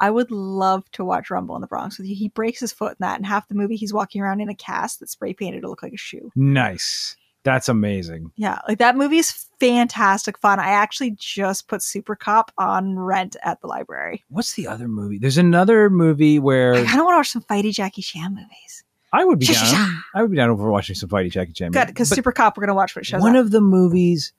I 0.00 0.10
would 0.10 0.32
love 0.32 0.90
to 0.92 1.04
watch 1.04 1.30
Rumble 1.30 1.54
in 1.54 1.60
the 1.60 1.68
Bronx 1.68 1.96
with 1.96 2.08
you. 2.08 2.16
He 2.16 2.28
breaks 2.28 2.58
his 2.58 2.72
foot 2.72 2.92
in 2.92 2.96
that, 3.00 3.18
and 3.18 3.26
half 3.26 3.46
the 3.46 3.54
movie 3.54 3.76
he's 3.76 3.92
walking 3.92 4.20
around 4.20 4.40
in 4.40 4.48
a 4.48 4.54
cast 4.54 4.98
that's 4.98 5.12
spray 5.12 5.32
painted 5.32 5.60
to 5.60 5.68
look 5.68 5.82
like 5.82 5.92
a 5.92 5.96
shoe. 5.96 6.32
Nice. 6.34 7.16
That's 7.44 7.68
amazing. 7.68 8.30
Yeah, 8.36 8.58
like 8.68 8.78
that 8.78 8.96
movie 8.96 9.18
is 9.18 9.46
fantastic 9.58 10.38
fun. 10.38 10.60
I 10.60 10.70
actually 10.70 11.12
just 11.18 11.66
put 11.68 11.80
Supercop 11.80 12.48
on 12.58 12.98
rent 12.98 13.36
at 13.42 13.60
the 13.60 13.66
library. 13.66 14.22
What's 14.28 14.54
the 14.54 14.66
other 14.68 14.86
movie? 14.88 15.18
There's 15.18 15.38
another 15.38 15.90
movie 15.90 16.38
where 16.38 16.74
I 16.74 16.84
kind 16.84 17.00
of 17.00 17.04
want 17.04 17.14
to 17.14 17.18
watch 17.18 17.30
some 17.30 17.42
fighty 17.42 17.72
Jackie 17.72 18.02
Chan 18.02 18.32
movies. 18.34 18.84
I 19.12 19.24
would 19.24 19.38
be 19.38 19.46
Sha, 19.46 19.52
sha, 19.54 19.72
down. 19.76 20.02
I 20.14 20.22
would 20.22 20.30
be 20.30 20.36
down 20.36 20.56
for 20.56 20.70
watching 20.70 20.94
some 20.96 21.08
fighty 21.08 21.30
Jackie 21.30 21.52
Chan. 21.52 21.72
Good, 21.72 21.88
because 21.88 22.10
Supercop, 22.10 22.56
we're 22.56 22.62
gonna 22.66 22.74
watch 22.74 22.94
when 22.94 23.02
it 23.02 23.06
shows 23.06 23.20
one 23.20 23.36
up. 23.36 23.44
of 23.44 23.50
the 23.50 23.60
movies 23.60 24.32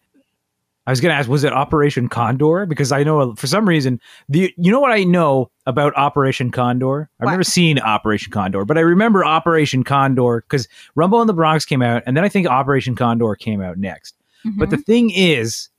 I 0.85 0.91
was 0.91 0.99
going 0.99 1.13
to 1.13 1.15
ask 1.15 1.29
was 1.29 1.45
it 1.45 1.53
Operation 1.53 2.09
Condor 2.09 2.65
because 2.65 2.91
I 2.91 3.03
know 3.03 3.21
uh, 3.31 3.35
for 3.35 3.47
some 3.47 3.65
reason 3.65 4.01
the 4.27 4.53
you 4.57 4.69
know 4.69 4.81
what 4.81 4.91
I 4.91 5.05
know 5.05 5.49
about 5.65 5.95
Operation 5.95 6.51
Condor? 6.51 7.09
I've 7.21 7.25
What? 7.25 7.31
never 7.31 7.43
seen 7.45 7.79
Operation 7.79 8.33
Condor, 8.33 8.65
but 8.65 8.77
I 8.77 8.81
remember 8.81 9.23
Operation 9.23 9.85
Condor 9.85 10.41
cuz 10.49 10.67
Rumble 10.95 11.21
in 11.21 11.27
the 11.27 11.33
Bronx 11.33 11.63
came 11.63 11.81
out 11.81 12.03
and 12.05 12.17
then 12.17 12.25
I 12.25 12.29
think 12.29 12.47
Operation 12.47 12.95
Condor 12.95 13.33
came 13.35 13.61
out 13.61 13.77
next. 13.77 14.15
Mm-hmm. 14.45 14.59
But 14.59 14.71
the 14.71 14.77
thing 14.77 15.09
is 15.11 15.69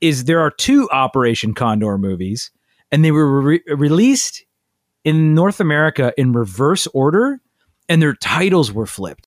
is 0.00 0.26
there 0.26 0.38
are 0.38 0.50
two 0.52 0.88
Operation 0.90 1.52
Condor 1.52 1.98
movies 1.98 2.52
and 2.92 3.04
they 3.04 3.10
were 3.10 3.40
re- 3.40 3.62
released 3.66 4.44
in 5.02 5.34
North 5.34 5.58
America 5.58 6.12
in 6.16 6.32
reverse 6.32 6.86
order 6.94 7.40
and 7.88 8.00
their 8.00 8.14
titles 8.14 8.72
were 8.72 8.86
flipped. 8.86 9.26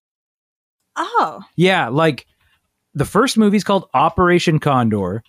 oh, 0.95 1.41
Yeah, 1.55 1.89
like 1.89 2.25
the 2.93 3.05
first 3.05 3.37
movie 3.37 3.57
is 3.57 3.63
called 3.63 3.89
Operation 3.93 4.59
Condor, 4.59 5.23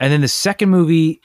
and 0.00 0.12
then 0.12 0.20
the 0.20 0.28
second 0.28 0.70
movie, 0.70 1.20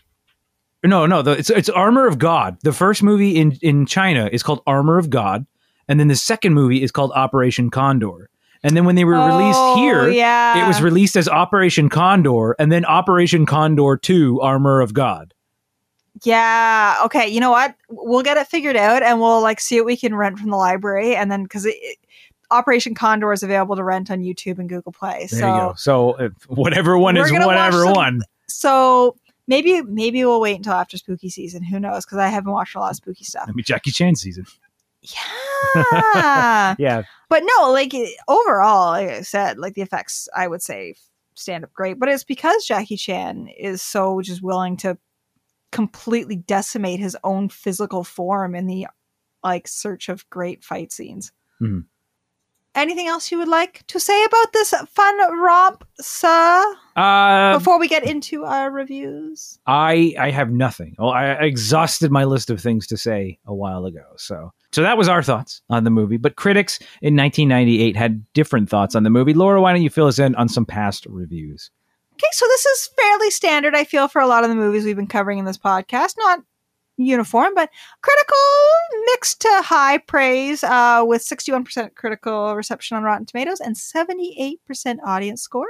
no, 0.84 1.06
no, 1.06 1.22
the, 1.22 1.32
it's 1.32 1.50
it's 1.50 1.70
Armor 1.70 2.08
of 2.08 2.20
God. 2.20 2.58
The 2.64 2.74
first 2.74 3.02
movie 3.04 3.36
in 3.36 3.54
in 3.62 3.86
China 3.86 4.30
is 4.32 4.44
called 4.44 4.62
Armor 4.68 4.98
of 4.98 5.10
God, 5.10 5.46
and 5.88 6.00
then 6.00 6.08
the 6.08 6.16
second 6.16 6.54
movie 6.54 6.84
is 6.84 6.92
called 6.92 7.12
Operation 7.14 7.70
Condor. 7.72 8.30
And 8.64 8.76
then 8.76 8.86
when 8.86 8.96
they 8.96 9.06
were 9.06 9.16
Oh, 9.16 9.28
released 9.28 9.78
here, 9.78 10.10
yeah, 10.10 10.64
it 10.64 10.68
was 10.68 10.82
released 10.82 11.16
as 11.16 11.28
Operation 11.30 11.90
Condor, 11.90 12.56
and 12.60 12.72
then 12.72 12.86
Operation 12.86 13.46
Condor 13.46 13.98
Two: 13.98 14.40
Armor 14.42 14.82
of 14.82 14.94
God. 14.94 15.34
Yeah. 16.24 17.02
Okay. 17.06 17.28
You 17.28 17.40
know 17.40 17.52
what? 17.52 17.76
We'll 17.90 18.24
get 18.24 18.38
it 18.38 18.48
figured 18.48 18.76
out, 18.76 19.04
and 19.04 19.20
we'll 19.20 19.42
like 19.42 19.60
see 19.60 19.80
what 19.80 19.86
we 19.86 19.98
can 19.98 20.16
rent 20.16 20.40
from 20.40 20.50
the 20.50 20.58
library, 20.58 21.16
and 21.16 21.32
then 21.32 21.44
because 21.44 21.68
Operation 22.52 22.96
Condor 22.96 23.34
is 23.34 23.44
available 23.44 23.76
to 23.76 23.84
rent 23.84 24.10
on 24.10 24.20
YouTube 24.20 24.60
and 24.60 24.70
Google 24.70 24.92
Play. 24.92 25.28
There 25.32 25.40
so, 25.40 25.54
you 25.54 25.62
go. 25.62 25.74
So 25.78 26.16
if 26.16 26.32
whatever 26.50 26.98
one 26.98 27.18
is 27.18 27.32
whatever 27.32 27.84
some- 27.84 27.94
one. 27.94 28.22
so 28.48 29.18
maybe 29.48 29.82
maybe 29.82 30.24
we'll 30.24 30.42
wait 30.42 30.58
until 30.58 30.74
after 30.74 30.98
spooky 30.98 31.30
season. 31.30 31.64
Who 31.64 31.80
knows? 31.80 32.06
Because 32.06 32.20
I 32.20 32.28
haven't 32.28 32.52
watched 32.52 32.76
a 32.76 32.80
lot 32.80 32.92
of 32.92 32.96
spooky 32.98 33.24
stuff. 33.24 33.46
I 33.48 33.52
mean, 33.52 33.66
Jackie 33.66 33.92
Chan 33.92 34.16
season. 34.16 34.46
Yeah. 35.02 35.20
Yeah, 36.78 37.04
but 37.30 37.44
no, 37.44 37.72
like 37.72 37.94
overall, 38.28 38.92
like 38.92 39.10
I 39.10 39.22
said, 39.22 39.58
like 39.58 39.74
the 39.74 39.82
effects, 39.82 40.30
I 40.36 40.48
would 40.48 40.62
say 40.62 40.94
stand 41.34 41.64
up 41.64 41.74
great. 41.74 41.98
But 41.98 42.10
it's 42.10 42.24
because 42.24 42.66
Jackie 42.66 42.96
Chan 42.96 43.48
is 43.58 43.82
so 43.82 44.22
just 44.22 44.44
willing 44.44 44.78
to 44.78 45.00
completely 45.72 46.36
decimate 46.36 47.00
his 47.00 47.18
own 47.24 47.50
physical 47.50 48.04
form 48.04 48.56
in 48.56 48.68
the 48.68 48.88
like 49.44 49.68
search 49.68 50.10
of 50.10 50.30
great 50.30 50.64
fight 50.64 50.92
scenes. 50.92 51.32
Mhm. 51.62 51.86
Anything 52.76 53.08
else 53.08 53.32
you 53.32 53.40
would 53.40 53.48
like 53.48 53.86
to 53.88 54.00
say 54.00 54.24
about 54.24 54.54
this 54.54 54.72
fun 54.90 55.40
romp, 55.42 55.84
sir? 56.00 56.76
uh, 56.96 57.58
Before 57.58 57.80
we 57.80 57.88
get 57.88 58.04
into 58.04 58.44
our 58.46 58.70
reviews, 58.70 59.58
I 59.66 60.14
I 60.20 60.30
have 60.30 60.52
nothing. 60.52 60.96
Well, 61.00 61.10
I 61.10 61.26
I 61.30 61.44
exhausted 61.46 62.12
my 62.12 62.24
list 62.26 62.52
of 62.52 62.62
things 62.62 62.86
to 62.88 62.98
say 62.98 63.40
a 63.48 63.54
while 63.56 63.86
ago. 63.86 64.04
So 64.18 64.54
so 64.72 64.84
that 64.84 64.96
was 64.98 65.10
our 65.10 65.24
thoughts 65.24 65.64
on 65.72 65.86
the 65.86 65.90
movie. 65.90 66.18
But 66.18 66.36
critics 66.36 66.78
in 67.02 67.16
1998 67.16 67.96
had 67.96 68.32
different 68.34 68.70
thoughts 68.70 68.94
on 68.94 69.02
the 69.02 69.10
movie. 69.10 69.34
Laura, 69.34 69.60
why 69.60 69.74
don't 69.74 69.82
you 69.82 69.90
fill 69.90 70.08
us 70.08 70.20
in 70.20 70.36
on 70.36 70.48
some 70.48 70.66
past 70.66 71.08
reviews? 71.10 71.72
Okay, 72.18 72.30
so 72.32 72.48
this 72.48 72.66
is 72.66 72.90
fairly 73.00 73.30
standard, 73.30 73.76
I 73.76 73.84
feel, 73.84 74.08
for 74.08 74.20
a 74.20 74.28
lot 74.28 74.44
of 74.44 74.50
the 74.50 74.56
movies 74.56 74.86
we've 74.86 74.96
been 74.96 75.06
covering 75.06 75.38
in 75.38 75.46
this 75.46 75.58
podcast. 75.58 76.16
Not 76.18 76.40
uniform, 76.98 77.54
but 77.54 77.70
critical 78.02 78.38
mixed 79.06 79.42
to 79.42 79.62
high 79.64 80.00
praise, 80.00 80.64
uh, 80.64 81.04
with 81.06 81.24
61% 81.24 81.94
critical 81.94 82.56
reception 82.56 82.98
on 82.98 83.04
Rotten 83.04 83.28
Tomatoes 83.28 83.60
and 83.60 83.76
78% 83.76 84.98
audience 85.06 85.44
score. 85.44 85.68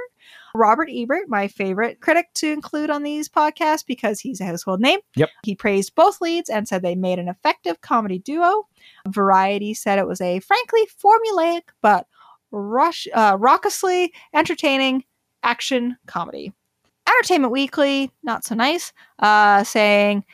Robert 0.54 0.88
Ebert, 0.90 1.28
my 1.28 1.48
favorite 1.48 2.00
critic 2.00 2.28
to 2.36 2.50
include 2.50 2.88
on 2.88 3.02
these 3.02 3.28
podcasts 3.28 3.84
because 3.86 4.18
he's 4.18 4.40
a 4.40 4.46
household 4.46 4.80
name. 4.80 5.00
Yep. 5.16 5.28
He 5.44 5.54
praised 5.54 5.94
both 5.94 6.22
leads 6.22 6.48
and 6.48 6.66
said 6.66 6.80
they 6.80 6.94
made 6.94 7.18
an 7.18 7.28
effective 7.28 7.82
comedy 7.82 8.18
duo. 8.18 8.66
Variety 9.06 9.74
said 9.74 9.98
it 9.98 10.08
was 10.08 10.22
a 10.22 10.40
frankly 10.40 10.88
formulaic 11.02 11.62
but 11.82 12.06
rush, 12.50 13.06
uh, 13.12 13.36
raucously 13.36 14.10
entertaining 14.34 15.04
action 15.48 15.96
comedy. 16.06 16.52
Entertainment 17.08 17.52
Weekly, 17.52 18.12
not 18.22 18.44
so 18.44 18.54
nice, 18.54 18.92
uh, 19.18 19.64
saying 19.64 20.24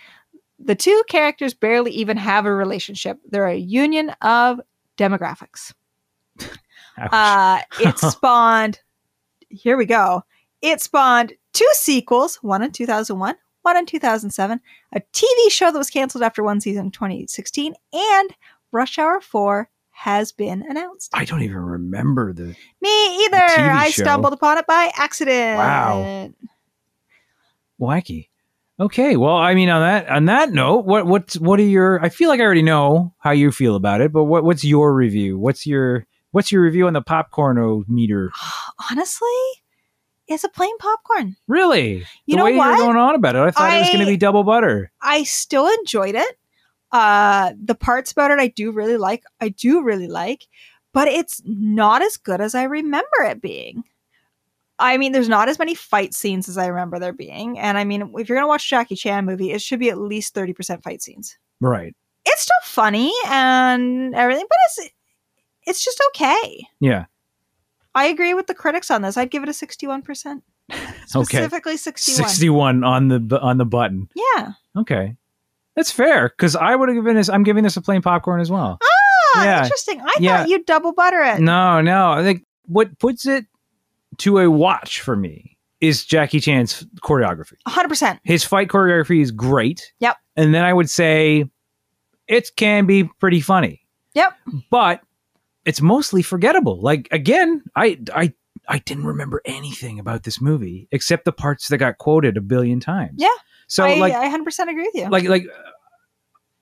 the 0.58 0.74
two 0.74 1.04
characters 1.08 1.54
barely 1.54 1.92
even 1.92 2.16
have 2.16 2.46
a 2.46 2.52
relationship. 2.52 3.18
They're 3.30 3.46
a 3.46 3.54
union 3.54 4.10
of 4.22 4.60
demographics. 4.96 5.72
Uh, 6.98 7.60
it 7.80 7.96
spawned, 8.10 8.80
here 9.48 9.76
we 9.76 9.86
go. 9.86 10.22
It 10.62 10.80
spawned 10.80 11.34
two 11.52 11.70
sequels, 11.74 12.36
one 12.36 12.62
in 12.62 12.72
2001, 12.72 13.36
one 13.62 13.76
in 13.76 13.86
2007, 13.86 14.60
a 14.94 15.00
TV 15.12 15.50
show 15.50 15.70
that 15.70 15.78
was 15.78 15.90
canceled 15.90 16.24
after 16.24 16.42
one 16.42 16.60
season 16.60 16.86
in 16.86 16.90
2016, 16.90 17.74
and 17.92 18.30
Rush 18.72 18.98
Hour 18.98 19.20
4 19.20 19.68
has 19.94 20.32
been 20.32 20.62
announced. 20.68 21.10
I 21.14 21.24
don't 21.24 21.42
even 21.42 21.56
remember 21.56 22.32
the. 22.32 22.54
Me 22.80 23.24
either. 23.24 23.36
TV 23.38 23.68
I 23.70 23.90
show. 23.90 24.02
stumbled 24.02 24.32
upon 24.32 24.58
it 24.58 24.66
by 24.66 24.92
accident. 24.96 25.58
Wow. 25.58 26.30
wacky. 27.80 28.28
Okay, 28.78 29.16
well, 29.16 29.36
I 29.36 29.54
mean, 29.54 29.68
on 29.68 29.82
that 29.82 30.08
on 30.08 30.24
that 30.24 30.50
note, 30.50 30.84
what 30.84 31.06
what's 31.06 31.38
what 31.38 31.60
are 31.60 31.62
your? 31.62 32.04
I 32.04 32.08
feel 32.08 32.28
like 32.28 32.40
I 32.40 32.42
already 32.42 32.62
know 32.62 33.14
how 33.18 33.30
you 33.30 33.52
feel 33.52 33.76
about 33.76 34.00
it, 34.00 34.12
but 34.12 34.24
what 34.24 34.42
what's 34.42 34.64
your 34.64 34.92
review? 34.92 35.38
What's 35.38 35.64
your 35.64 36.06
what's 36.32 36.50
your 36.50 36.62
review 36.62 36.88
on 36.88 36.92
the 36.92 37.00
popcorn 37.00 37.84
meter? 37.86 38.32
Honestly, 38.90 39.28
it's 40.26 40.42
a 40.42 40.48
plain 40.48 40.76
popcorn. 40.78 41.36
Really? 41.46 42.04
You 42.26 42.34
the 42.34 42.36
know 42.36 42.44
way 42.46 42.56
what? 42.56 42.66
you're 42.66 42.78
going 42.78 42.96
on 42.96 43.14
about 43.14 43.36
it, 43.36 43.42
I 43.42 43.50
thought 43.52 43.74
it 43.74 43.78
was 43.80 43.88
going 43.90 44.00
to 44.00 44.06
be 44.06 44.16
double 44.16 44.42
butter. 44.42 44.90
I 45.00 45.22
still 45.22 45.68
enjoyed 45.68 46.16
it. 46.16 46.38
Uh, 46.94 47.52
the 47.60 47.74
parts 47.74 48.12
about 48.12 48.30
it 48.30 48.38
I 48.38 48.46
do 48.46 48.70
really 48.70 48.96
like. 48.96 49.24
I 49.40 49.48
do 49.48 49.82
really 49.82 50.06
like, 50.06 50.46
but 50.92 51.08
it's 51.08 51.42
not 51.44 52.02
as 52.02 52.16
good 52.16 52.40
as 52.40 52.54
I 52.54 52.62
remember 52.62 53.24
it 53.24 53.42
being. 53.42 53.82
I 54.78 54.96
mean, 54.96 55.10
there's 55.10 55.28
not 55.28 55.48
as 55.48 55.58
many 55.58 55.74
fight 55.74 56.14
scenes 56.14 56.48
as 56.48 56.56
I 56.56 56.66
remember 56.66 57.00
there 57.00 57.12
being. 57.12 57.58
And 57.58 57.76
I 57.76 57.82
mean, 57.82 58.12
if 58.16 58.28
you're 58.28 58.36
going 58.36 58.44
to 58.44 58.48
watch 58.48 58.66
a 58.66 58.68
Jackie 58.68 58.94
Chan 58.94 59.24
movie, 59.24 59.50
it 59.50 59.60
should 59.60 59.80
be 59.80 59.90
at 59.90 59.98
least 59.98 60.36
30% 60.36 60.84
fight 60.84 61.02
scenes. 61.02 61.36
Right. 61.60 61.96
It's 62.26 62.42
still 62.42 62.54
funny 62.62 63.12
and 63.26 64.14
everything, 64.14 64.46
but 64.48 64.58
it's 64.64 64.94
it's 65.66 65.84
just 65.84 66.00
okay. 66.10 66.64
Yeah. 66.78 67.06
I 67.96 68.06
agree 68.06 68.34
with 68.34 68.46
the 68.46 68.54
critics 68.54 68.88
on 68.88 69.02
this. 69.02 69.16
I'd 69.16 69.32
give 69.32 69.42
it 69.42 69.48
a 69.48 69.52
61%. 69.52 70.42
Specifically 71.06 71.76
61. 71.76 72.28
61 72.28 72.84
on 72.84 73.08
the 73.08 73.40
on 73.40 73.58
the 73.58 73.64
button. 73.64 74.08
Yeah. 74.14 74.52
Okay. 74.76 75.16
That's 75.76 75.90
fair 75.90 76.28
cuz 76.30 76.54
I 76.56 76.74
would 76.76 76.88
have 76.88 76.96
given 76.96 77.16
this 77.16 77.28
I'm 77.28 77.42
giving 77.42 77.64
this 77.64 77.76
a 77.76 77.82
plain 77.82 78.02
popcorn 78.02 78.40
as 78.40 78.50
well. 78.50 78.78
Ah, 79.36 79.44
Yeah. 79.44 79.62
interesting. 79.64 80.00
I 80.00 80.12
Yeah. 80.20 80.38
thought 80.38 80.48
you'd 80.48 80.66
double 80.66 80.92
butter 80.92 81.20
it. 81.22 81.40
No, 81.40 81.80
no. 81.80 82.12
I 82.12 82.22
think 82.22 82.44
what 82.66 82.98
puts 82.98 83.26
it 83.26 83.46
to 84.18 84.38
a 84.38 84.50
watch 84.50 85.00
for 85.00 85.16
me 85.16 85.58
is 85.80 86.04
Jackie 86.04 86.40
Chan's 86.40 86.86
choreography. 87.02 87.54
100%. 87.66 88.20
His 88.24 88.44
fight 88.44 88.68
choreography 88.68 89.20
is 89.20 89.30
great. 89.32 89.92
Yep. 90.00 90.16
And 90.36 90.54
then 90.54 90.64
I 90.64 90.72
would 90.72 90.88
say 90.88 91.44
it 92.28 92.50
can 92.56 92.86
be 92.86 93.04
pretty 93.20 93.40
funny. 93.40 93.82
Yep. 94.14 94.32
But 94.70 95.00
it's 95.64 95.80
mostly 95.80 96.22
forgettable. 96.22 96.80
Like 96.80 97.08
again, 97.10 97.62
I 97.74 97.98
I 98.14 98.32
I 98.68 98.78
didn't 98.78 99.04
remember 99.06 99.42
anything 99.44 99.98
about 99.98 100.22
this 100.22 100.40
movie 100.40 100.88
except 100.92 101.24
the 101.24 101.32
parts 101.32 101.68
that 101.68 101.78
got 101.78 101.98
quoted 101.98 102.36
a 102.36 102.40
billion 102.40 102.80
times. 102.80 103.14
Yeah. 103.16 103.28
So 103.68 103.84
I, 103.84 103.96
like 103.96 104.12
I 104.12 104.28
100% 104.28 104.68
agree 104.68 104.82
with 104.82 104.94
you. 104.94 105.08
like 105.08 105.24
like 105.24 105.46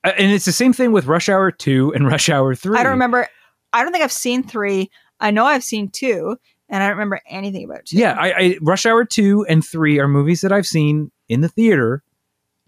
uh, 0.05 0.13
and 0.19 0.33
it's 0.33 0.45
the 0.45 0.53
same 0.53 0.73
thing 0.73 0.93
with 0.93 1.07
Rush 1.07 1.29
Hour 1.29 1.51
2 1.51 1.95
and 1.95 2.07
Rush 2.11 2.29
Hour 2.29 2.55
3. 2.55 2.79
I 2.79 2.83
don't 2.83 2.93
remember. 2.93 3.29
I 3.73 3.83
don't 3.83 3.93
think 3.93 4.05
I've 4.05 4.13
seen 4.13 4.43
three. 4.43 4.91
I 5.21 5.31
know 5.31 5.45
I've 5.45 5.65
seen 5.65 5.89
two, 5.89 6.37
and 6.69 6.83
I 6.83 6.89
don't 6.89 6.97
remember 6.97 7.21
anything 7.29 7.65
about 7.65 7.87
two. 7.87 7.97
Yeah, 7.97 8.17
I, 8.19 8.33
I 8.33 8.59
Rush 8.61 8.87
Hour 8.87 9.05
two 9.05 9.47
and 9.49 9.65
three 9.65 9.99
are 9.99 10.09
movies 10.09 10.41
that 10.41 10.53
I've 10.53 10.67
seen 10.67 11.11
in 11.29 11.41
the 11.41 11.49
theater, 11.49 12.03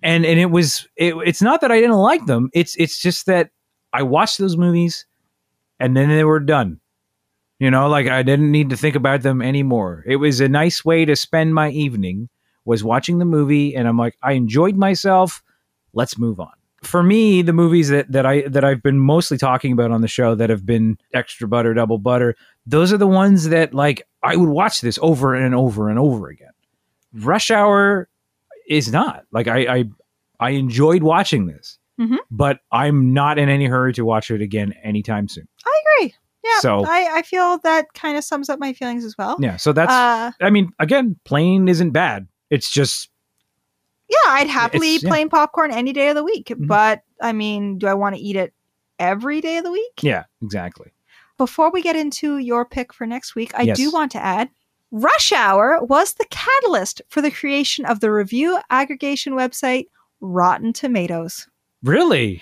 and 0.02 0.24
and 0.24 0.38
it 0.38 0.50
was 0.50 0.86
it, 0.96 1.14
it's 1.26 1.42
not 1.42 1.60
that 1.60 1.72
I 1.72 1.80
didn't 1.80 1.96
like 1.96 2.24
them. 2.26 2.48
It's 2.54 2.76
it's 2.76 3.00
just 3.00 3.26
that 3.26 3.50
I 3.92 4.02
watched 4.02 4.38
those 4.38 4.56
movies, 4.56 5.04
and 5.80 5.96
then 5.96 6.08
they 6.08 6.24
were 6.24 6.40
done. 6.40 6.80
You 7.58 7.70
know, 7.70 7.88
like 7.88 8.06
I 8.06 8.22
didn't 8.22 8.50
need 8.50 8.70
to 8.70 8.76
think 8.76 8.96
about 8.96 9.22
them 9.22 9.42
anymore. 9.42 10.04
It 10.06 10.16
was 10.16 10.40
a 10.40 10.48
nice 10.48 10.84
way 10.84 11.04
to 11.04 11.16
spend 11.16 11.54
my 11.54 11.70
evening 11.70 12.28
was 12.64 12.82
watching 12.84 13.18
the 13.18 13.24
movie, 13.24 13.74
and 13.76 13.86
I'm 13.88 13.96
like, 13.98 14.16
I 14.22 14.32
enjoyed 14.32 14.76
myself. 14.76 15.42
Let's 15.92 16.18
move 16.18 16.40
on. 16.40 16.52
For 16.82 17.02
me, 17.02 17.40
the 17.42 17.52
movies 17.54 17.88
that, 17.88 18.10
that 18.12 18.26
I 18.26 18.42
that 18.42 18.62
I've 18.64 18.82
been 18.82 18.98
mostly 18.98 19.38
talking 19.38 19.72
about 19.72 19.90
on 19.90 20.00
the 20.02 20.08
show 20.08 20.34
that 20.34 20.50
have 20.50 20.66
been 20.66 20.98
extra 21.14 21.48
butter, 21.48 21.72
double 21.72 21.98
butter, 21.98 22.34
those 22.66 22.92
are 22.92 22.98
the 22.98 23.06
ones 23.06 23.48
that 23.48 23.72
like 23.72 24.06
I 24.22 24.36
would 24.36 24.48
watch 24.50 24.80
this 24.82 24.98
over 25.00 25.34
and 25.34 25.54
over 25.54 25.88
and 25.88 25.98
over 25.98 26.28
again. 26.28 26.50
Rush 27.14 27.50
Hour 27.50 28.08
is 28.68 28.92
not 28.92 29.24
like 29.32 29.48
I 29.48 29.58
I, 29.78 29.84
I 30.40 30.50
enjoyed 30.50 31.02
watching 31.02 31.46
this, 31.46 31.78
Mhm. 31.98 32.18
but 32.30 32.58
I'm 32.70 33.14
not 33.14 33.38
in 33.38 33.48
any 33.48 33.64
hurry 33.66 33.94
to 33.94 34.04
watch 34.04 34.30
it 34.30 34.42
again 34.42 34.74
anytime 34.82 35.28
soon. 35.28 35.48
I 35.64 35.80
agree. 36.00 36.14
Yeah, 36.44 36.58
So- 36.60 36.84
I, 36.84 37.08
I 37.18 37.22
feel 37.22 37.58
that 37.64 37.94
kind 37.94 38.18
of 38.18 38.24
sums 38.24 38.50
up 38.50 38.58
my 38.58 38.74
feelings 38.74 39.04
as 39.06 39.16
well. 39.16 39.36
Yeah, 39.40 39.56
so 39.56 39.72
that's 39.72 39.90
uh, 39.92 40.32
I 40.42 40.50
mean 40.50 40.72
again, 40.78 41.16
plain 41.24 41.66
isn't 41.68 41.92
bad. 41.92 42.26
It's 42.50 42.70
just 42.70 43.10
yeah, 44.08 44.32
I'd 44.32 44.48
happily 44.48 44.96
yeah. 44.98 45.08
plain 45.08 45.28
popcorn 45.28 45.70
any 45.70 45.92
day 45.92 46.08
of 46.08 46.14
the 46.14 46.24
week. 46.24 46.48
Mhm. 46.48 46.66
But 46.66 47.02
I 47.20 47.32
mean, 47.32 47.78
do 47.78 47.86
I 47.86 47.94
want 47.94 48.14
to 48.16 48.20
eat 48.20 48.36
it 48.36 48.52
every 48.98 49.40
day 49.40 49.56
of 49.58 49.64
the 49.64 49.72
week? 49.72 50.02
yeah, 50.02 50.24
exactly. 50.42 50.92
Before 51.38 51.70
we 51.70 51.82
get 51.82 51.96
into 51.96 52.38
your 52.38 52.64
pick 52.64 52.92
for 52.92 53.06
next 53.06 53.34
week, 53.34 53.52
I 53.58 53.62
Yes. 53.62 53.76
do 53.76 53.90
want 53.90 54.12
to 54.12 54.22
add 54.22 54.50
Rush 54.92 55.32
Hour 55.32 55.82
was 55.82 56.14
the 56.14 56.26
catalyst 56.30 57.02
for 57.08 57.20
the 57.20 57.30
creation 57.30 57.84
of 57.84 57.98
the 57.98 58.12
review 58.12 58.60
aggregation 58.70 59.32
website 59.32 59.86
Rotten 60.20 60.72
Tomatoes. 60.72 61.48
Really? 61.82 62.40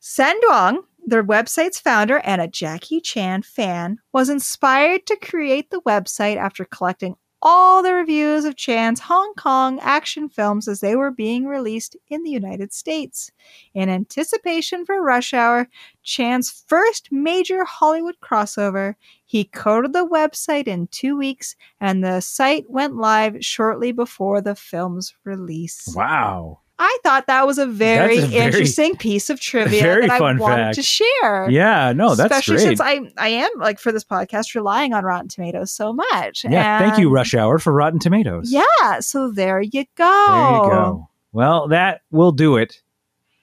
Senh 0.00 0.40
Duong, 0.42 0.78
their 1.06 1.22
website's 1.22 1.78
founder 1.78 2.18
and 2.24 2.40
a 2.40 2.48
Jackie 2.48 3.00
Chan 3.00 3.42
fan, 3.42 3.98
was 4.12 4.28
inspired 4.28 5.06
to 5.06 5.16
create 5.16 5.70
the 5.70 5.80
website 5.82 6.36
after 6.36 6.64
collecting 6.64 7.14
all 7.44 7.82
the 7.82 7.92
reviews 7.92 8.46
of 8.46 8.56
Chan's 8.56 9.00
Hong 9.00 9.34
Kong 9.34 9.78
action 9.80 10.30
films 10.30 10.66
as 10.66 10.80
they 10.80 10.96
were 10.96 11.10
being 11.10 11.44
released 11.44 11.94
in 12.08 12.22
the 12.22 12.30
United 12.30 12.72
States. 12.72 13.30
In 13.74 13.90
anticipation 13.90 14.86
for 14.86 15.02
Rush 15.02 15.34
Hour, 15.34 15.68
Chan's 16.02 16.64
first 16.66 17.12
major 17.12 17.64
Hollywood 17.64 18.16
crossover, 18.22 18.94
he 19.26 19.44
coded 19.44 19.92
the 19.92 20.08
website 20.08 20.66
in 20.66 20.86
two 20.86 21.16
weeks, 21.16 21.54
and 21.80 22.02
the 22.02 22.20
site 22.20 22.64
went 22.70 22.96
live 22.96 23.44
shortly 23.44 23.92
before 23.92 24.40
the 24.40 24.54
film's 24.54 25.14
release. 25.24 25.92
Wow. 25.94 26.60
I 26.78 26.98
thought 27.04 27.28
that 27.28 27.46
was 27.46 27.58
a 27.58 27.66
very, 27.66 28.18
a 28.18 28.20
very- 28.22 28.34
interesting 28.46 28.96
piece 28.96 29.30
of 29.30 29.38
trivia 29.38 29.80
very 29.80 30.02
that 30.08 30.10
I 30.10 30.18
fun 30.18 30.38
wanted 30.38 30.56
fact. 30.64 30.74
to 30.76 30.82
share. 30.82 31.48
Yeah, 31.48 31.92
no, 31.92 32.16
that's 32.16 32.32
Especially 32.32 32.56
great. 32.56 32.78
since 32.78 32.80
I, 32.80 33.00
I 33.16 33.28
am 33.28 33.50
like 33.58 33.78
for 33.78 33.92
this 33.92 34.04
podcast 34.04 34.54
relying 34.56 34.92
on 34.92 35.04
Rotten 35.04 35.28
Tomatoes 35.28 35.70
so 35.70 35.92
much. 35.92 36.44
yeah, 36.44 36.80
thank 36.80 36.98
you, 36.98 37.10
Rush 37.10 37.32
Hour, 37.34 37.58
for 37.60 37.72
Rotten 37.72 38.00
Tomatoes. 38.00 38.50
Yeah, 38.52 38.98
so 39.00 39.30
there 39.30 39.60
you 39.60 39.84
go. 39.94 40.26
There 40.28 40.64
you 40.64 40.70
go. 40.70 41.08
Well, 41.32 41.68
that 41.68 42.02
will 42.10 42.32
do 42.32 42.56
it 42.56 42.80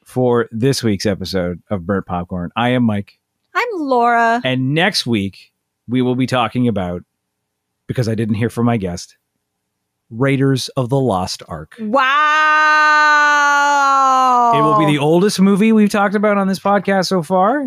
for 0.03 0.49
this 0.51 0.83
week's 0.83 1.05
episode 1.05 1.61
of 1.69 1.85
Burnt 1.85 2.05
Popcorn. 2.05 2.51
I 2.57 2.69
am 2.69 2.83
Mike. 2.83 3.17
I'm 3.53 3.67
Laura. 3.75 4.41
And 4.43 4.73
next 4.73 5.05
week, 5.05 5.53
we 5.87 6.01
will 6.01 6.15
be 6.15 6.27
talking 6.27 6.67
about, 6.67 7.03
because 7.87 8.09
I 8.09 8.15
didn't 8.15 8.35
hear 8.35 8.49
from 8.49 8.65
my 8.65 8.75
guest, 8.77 9.15
Raiders 10.11 10.69
of 10.69 10.89
the 10.89 10.99
Lost 10.99 11.43
Ark. 11.47 11.75
Wow. 11.79 12.01
It 14.55 14.61
will 14.61 14.79
be 14.79 14.85
the 14.85 14.99
oldest 14.99 15.39
movie 15.39 15.71
we've 15.71 15.89
talked 15.89 16.15
about 16.15 16.37
on 16.37 16.47
this 16.47 16.59
podcast 16.59 17.07
so 17.07 17.23
far. 17.23 17.65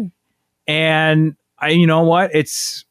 And 0.66 1.36
I, 1.58 1.70
you 1.70 1.86
know 1.86 2.02
what? 2.02 2.30
It's, 2.34 2.84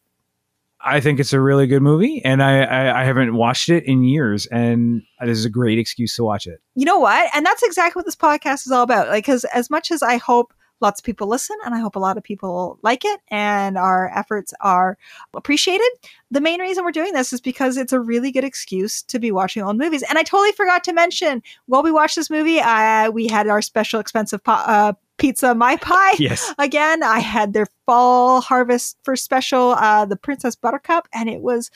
I 0.81 0.99
think 0.99 1.19
it's 1.19 1.33
a 1.33 1.39
really 1.39 1.67
good 1.67 1.81
movie, 1.81 2.21
and 2.25 2.43
I, 2.43 2.63
I, 2.63 3.01
I 3.01 3.03
haven't 3.05 3.35
watched 3.35 3.69
it 3.69 3.85
in 3.85 4.03
years, 4.03 4.47
and 4.47 5.01
this 5.21 5.37
is 5.37 5.45
a 5.45 5.49
great 5.49 5.79
excuse 5.79 6.13
to 6.17 6.25
watch 6.25 6.45
it. 6.45 6.59
you 6.75 6.83
know 6.83 6.99
what? 6.99 7.29
And 7.33 7.45
that's 7.45 7.63
exactly 7.63 7.99
what 7.99 8.05
this 8.05 8.17
podcast 8.17 8.65
is 8.65 8.71
all 8.73 8.83
about. 8.83 9.07
Like, 9.07 9.23
because 9.23 9.45
as 9.45 9.69
much 9.69 9.91
as 9.91 10.03
I 10.03 10.17
hope 10.17 10.53
lots 10.83 10.99
of 10.99 11.03
people 11.05 11.27
listen 11.27 11.57
and 11.65 11.73
I 11.73 11.79
hope 11.79 11.95
a 11.95 11.99
lot 11.99 12.17
of 12.17 12.23
people 12.23 12.77
like 12.83 13.03
it 13.03 13.19
and 13.29 13.77
our 13.77 14.11
efforts 14.15 14.53
are 14.61 14.97
appreciated, 15.33 15.89
the 16.29 16.41
main 16.41 16.59
reason 16.59 16.83
we're 16.83 16.91
doing 16.91 17.13
this 17.13 17.33
is 17.33 17.41
because 17.41 17.77
it's 17.77 17.93
a 17.93 17.99
really 17.99 18.31
good 18.31 18.43
excuse 18.43 19.01
to 19.03 19.17
be 19.17 19.31
watching 19.31 19.63
old 19.63 19.77
movies. 19.77 20.03
And 20.07 20.19
I 20.19 20.23
totally 20.23 20.51
forgot 20.51 20.83
to 20.83 20.93
mention 20.93 21.41
while 21.65 21.81
we 21.81 21.91
watched 21.91 22.15
this 22.17 22.29
movie, 22.29 22.59
uh, 22.59 23.09
we 23.09 23.27
had 23.27 23.47
our 23.47 23.61
special 23.63 23.99
expensive 23.99 24.43
po- 24.43 24.51
uh, 24.51 24.93
pizza, 25.17 25.55
My 25.55 25.77
Pie. 25.81 26.15
Yes. 26.19 26.53
Again, 26.59 27.01
I 27.01 27.19
had 27.19 27.53
their 27.53 27.67
fall 27.85 28.41
harvest 28.41 28.97
for 29.03 29.15
special, 29.15 29.71
uh, 29.71 30.05
the 30.05 30.17
Princess 30.17 30.55
Buttercup, 30.55 31.07
and 31.13 31.29
it 31.29 31.41
was 31.41 31.71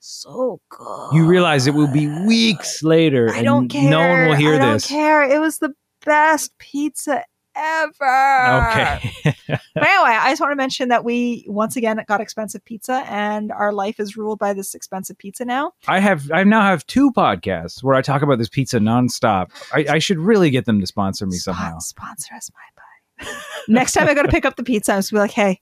so 0.00 0.60
good. 0.70 1.10
You 1.12 1.26
realize 1.26 1.66
it 1.66 1.74
will 1.74 1.92
be 1.92 2.06
weeks 2.26 2.82
later, 2.82 3.30
I 3.32 3.38
and 3.38 3.44
don't 3.44 3.68
care. 3.68 3.90
no 3.90 4.00
one 4.00 4.28
will 4.28 4.34
hear 4.34 4.54
I 4.54 4.58
don't 4.58 4.72
this. 4.74 4.86
care. 4.86 5.22
It 5.22 5.40
was 5.40 5.58
the 5.58 5.74
best 6.04 6.56
pizza 6.58 7.22
ever. 7.60 8.68
Okay. 8.70 9.12
But 9.48 9.84
anyway, 9.84 10.16
I 10.18 10.30
just 10.30 10.40
want 10.40 10.52
to 10.52 10.56
mention 10.56 10.88
that 10.88 11.04
we 11.04 11.44
once 11.48 11.76
again 11.76 12.02
got 12.08 12.20
expensive 12.20 12.64
pizza, 12.64 13.04
and 13.08 13.52
our 13.52 13.72
life 13.72 14.00
is 14.00 14.16
ruled 14.16 14.38
by 14.38 14.52
this 14.52 14.74
expensive 14.74 15.18
pizza 15.18 15.44
now. 15.44 15.72
I 15.88 16.00
have 16.00 16.30
I 16.32 16.42
now 16.44 16.62
have 16.62 16.86
two 16.86 17.12
podcasts 17.12 17.82
where 17.82 17.94
I 17.94 18.02
talk 18.02 18.22
about 18.22 18.38
this 18.38 18.48
pizza 18.48 18.78
nonstop. 18.78 19.50
I, 19.74 19.86
I 19.94 19.98
should 19.98 20.18
really 20.18 20.50
get 20.50 20.64
them 20.64 20.80
to 20.80 20.86
sponsor 20.86 21.26
me 21.26 21.36
Spon- 21.36 21.54
somehow. 21.54 21.78
sponsor 21.78 22.34
us, 22.34 22.50
my 22.54 23.24
pie. 23.26 23.32
Next 23.68 23.92
time 23.92 24.08
I 24.08 24.14
go 24.14 24.22
to 24.22 24.28
pick 24.28 24.44
up 24.44 24.56
the 24.56 24.64
pizza, 24.64 24.92
I'm 24.92 24.98
just 24.98 25.10
gonna 25.10 25.18
be 25.20 25.22
like, 25.24 25.30
hey. 25.32 25.60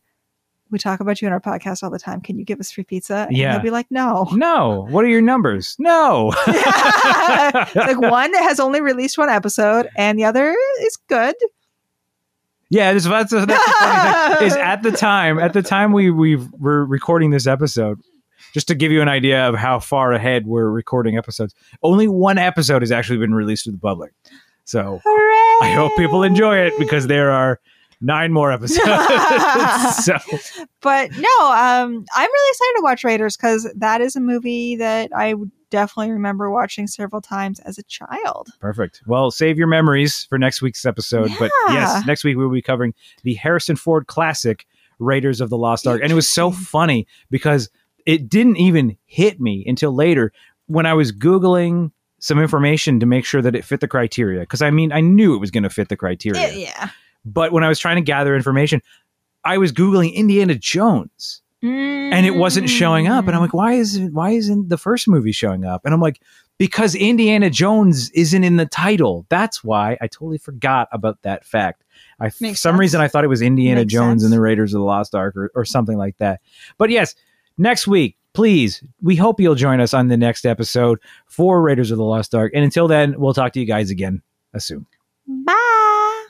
We 0.70 0.78
talk 0.78 1.01
about 1.01 1.22
you 1.22 1.26
in 1.26 1.32
our 1.32 1.40
podcast 1.40 1.82
all 1.82 1.88
the 1.88 1.99
time. 1.99 2.20
Can 2.20 2.38
you 2.38 2.44
give 2.44 2.61
us 2.61 2.70
free 2.70 2.84
pizza? 2.84 3.24
And 3.26 3.34
Yeah. 3.34 3.53
they'll 3.53 3.62
be 3.62 3.70
like, 3.70 3.86
no. 3.90 4.28
No. 4.32 4.86
What 4.90 5.03
are 5.03 5.09
your 5.09 5.22
numbers? 5.22 5.74
No. 5.78 6.30
Like 7.74 7.99
one 7.99 8.32
has 8.34 8.61
only 8.61 8.80
released 8.82 9.16
one 9.18 9.30
episode, 9.30 9.88
and 9.96 10.18
the 10.18 10.24
other 10.24 10.55
is 10.82 10.96
good. 11.09 11.34
Yeah, 12.71 12.93
that's, 12.93 13.07
that's, 13.07 13.31
that's 13.31 13.47
the 13.47 13.75
funny 13.79 14.37
thing. 14.37 14.47
Is 14.47 14.57
at 14.57 14.83
the 14.83 14.93
time, 14.93 15.39
at 15.39 15.53
the 15.55 15.62
time 15.62 15.93
we 15.93 16.11
we 16.11 16.37
were 16.37 16.85
recording 16.85 17.31
this 17.31 17.47
episode, 17.47 17.99
just 18.53 18.69
to 18.69 18.75
give 18.75 18.93
you 18.93 19.01
an 19.01 19.09
idea 19.09 19.49
of 19.49 19.55
how 19.55 19.79
far 19.79 20.12
ahead 20.12 20.47
we're 20.47 20.71
recording 20.71 21.16
episodes. 21.16 21.55
Only 21.83 22.09
one 22.09 22.39
episode 22.39 22.83
has 22.83 22.93
actually 22.93 23.19
been 23.19 23.35
released 23.35 23.64
to 23.64 23.73
the 23.73 23.79
public. 23.79 24.12
So 24.64 25.01
Hooray! 25.03 25.71
I 25.71 25.75
hope 25.75 25.97
people 25.97 26.23
enjoy 26.23 26.59
it 26.59 26.75
because 26.79 27.07
there 27.07 27.31
are 27.31 27.59
nine 28.01 28.33
more 28.33 28.53
episodes. 28.53 28.85
so 30.05 30.16
but 30.83 31.11
no, 31.12 31.41
um, 31.41 32.05
I'm 32.14 32.31
really 32.31 32.51
excited 32.51 32.75
to 32.77 32.81
watch 32.83 33.05
Raiders 33.05 33.37
because 33.37 33.73
that 33.77 34.01
is 34.01 34.14
a 34.14 34.21
movie 34.21 34.77
that 34.77 35.11
I 35.16 35.35
definitely 35.71 36.12
remember 36.12 36.51
watching 36.51 36.87
several 36.87 37.21
times 37.21 37.61
as 37.61 37.79
a 37.79 37.83
child. 37.85 38.49
perfect. 38.61 39.03
Well, 39.07 39.31
save 39.31 39.59
your 39.59 39.66
memories 39.66 40.25
for 40.25 40.39
next 40.39 40.62
week's 40.62 40.85
episode. 40.85 41.31
But 41.39 41.51
yes, 41.69 42.07
next 42.07 42.25
week 42.25 42.37
we'll 42.37 42.51
be 42.51 42.62
covering 42.62 42.95
the 43.23 43.35
Harrison 43.35 43.77
Ford 43.77 44.07
classic 44.07 44.66
Raiders 44.99 45.41
of 45.41 45.51
the 45.51 45.59
Lost 45.59 45.87
Ark. 45.87 46.01
And 46.03 46.11
it 46.11 46.14
was 46.14 46.31
so 46.31 46.51
funny 46.51 47.07
because 47.31 47.71
it 48.07 48.29
didn't 48.29 48.57
even 48.57 48.97
hit 49.07 49.41
me 49.41 49.64
until 49.66 49.93
later 49.93 50.33
when 50.66 50.87
I 50.87 50.95
was 50.95 51.12
Googling 51.12 51.93
some 52.21 52.41
information 52.41 53.01
to 53.01 53.07
make 53.07 53.25
sure 53.25 53.43
that 53.43 53.55
it 53.55 53.64
fit 53.64 53.81
the 53.81 53.89
criteria. 53.89 54.41
Because 54.41 54.62
I 54.62 54.71
mean, 54.71 54.93
I 54.93 55.01
knew 55.01 55.35
it 55.35 55.39
was 55.39 55.51
going 55.51 55.62
to 55.62 55.71
fit 55.71 55.89
the 55.89 55.97
criteria. 55.97 56.49
Yeah. 56.53 56.57
yeah. 56.57 56.91
But 57.25 57.53
when 57.53 57.64
I 57.64 57.69
was 57.69 57.79
trying 57.79 57.97
to 57.97 58.03
gather 58.03 58.35
information, 58.35 58.83
I 59.45 59.59
was 59.59 59.73
Googling 59.73 60.14
Indiana 60.14 60.55
Jones 60.55 61.43
and 61.63 62.27
it 62.27 62.37
wasn't 62.37 62.69
showing 62.69 63.09
up. 63.09 63.27
And 63.27 63.35
I'm 63.35 63.43
like, 63.43 63.55
why 63.55 63.75
isn't 63.75 64.13
why 64.15 64.31
isn't 64.31 64.69
the 64.69 64.79
first 64.79 65.09
movie 65.09 65.33
showing 65.33 65.65
up? 65.65 65.85
And 65.85 65.93
I'm 65.93 66.01
like, 66.01 66.21
because 66.59 66.95
Indiana 66.95 67.51
Jones 67.51 68.11
isn't 68.11 68.45
in 68.45 68.57
the 68.57 68.67
title. 68.67 69.27
That's 69.29 69.63
why 69.63 69.97
I 70.01 70.07
totally 70.07 70.39
forgot 70.39 70.89
about 70.93 71.23
that 71.23 71.45
fact. 71.45 71.85
I 72.21 72.31
for 72.31 72.47
some 72.47 72.55
sense. 72.55 72.79
reason 72.79 73.01
I 73.01 73.09
thought 73.09 73.25
it 73.25 73.29
was 73.29 73.43
Indiana 73.43 73.81
Makes 73.83 73.93
Jones 73.93 74.23
sense. 74.23 74.25
and 74.25 74.33
the 74.33 74.41
Raiders 74.41 74.75
of 74.75 74.81
the 74.81 74.85
Lost 74.85 75.15
Ark 75.15 75.37
or, 75.37 75.51
or 75.55 75.65
something 75.65 75.97
like 75.97 76.17
that. 76.19 76.41
But 76.77 76.91
yes, 76.91 77.15
next 77.57 77.87
week, 77.87 78.17
please, 78.35 78.83
we 79.03 79.17
hope 79.17 79.41
you'll 79.41 79.55
join 79.55 79.81
us 79.81 79.95
on 79.95 80.09
the 80.09 80.17
next 80.17 80.45
episode 80.47 80.99
for 81.27 81.63
Raiders 81.63 81.91
of 81.91 81.99
the 81.99 82.05
Lost 82.05 82.35
Ark. 82.35 82.53
And 82.55 82.65
until 82.65 82.89
then, 82.89 83.19
we'll 83.19 83.35
talk 83.35 83.53
to 83.53 83.61
you 83.61 83.67
guys 83.67 83.91
again 83.91 84.23
uh, 84.55 84.59
soon. 84.59 84.87
Bye. 85.27 86.27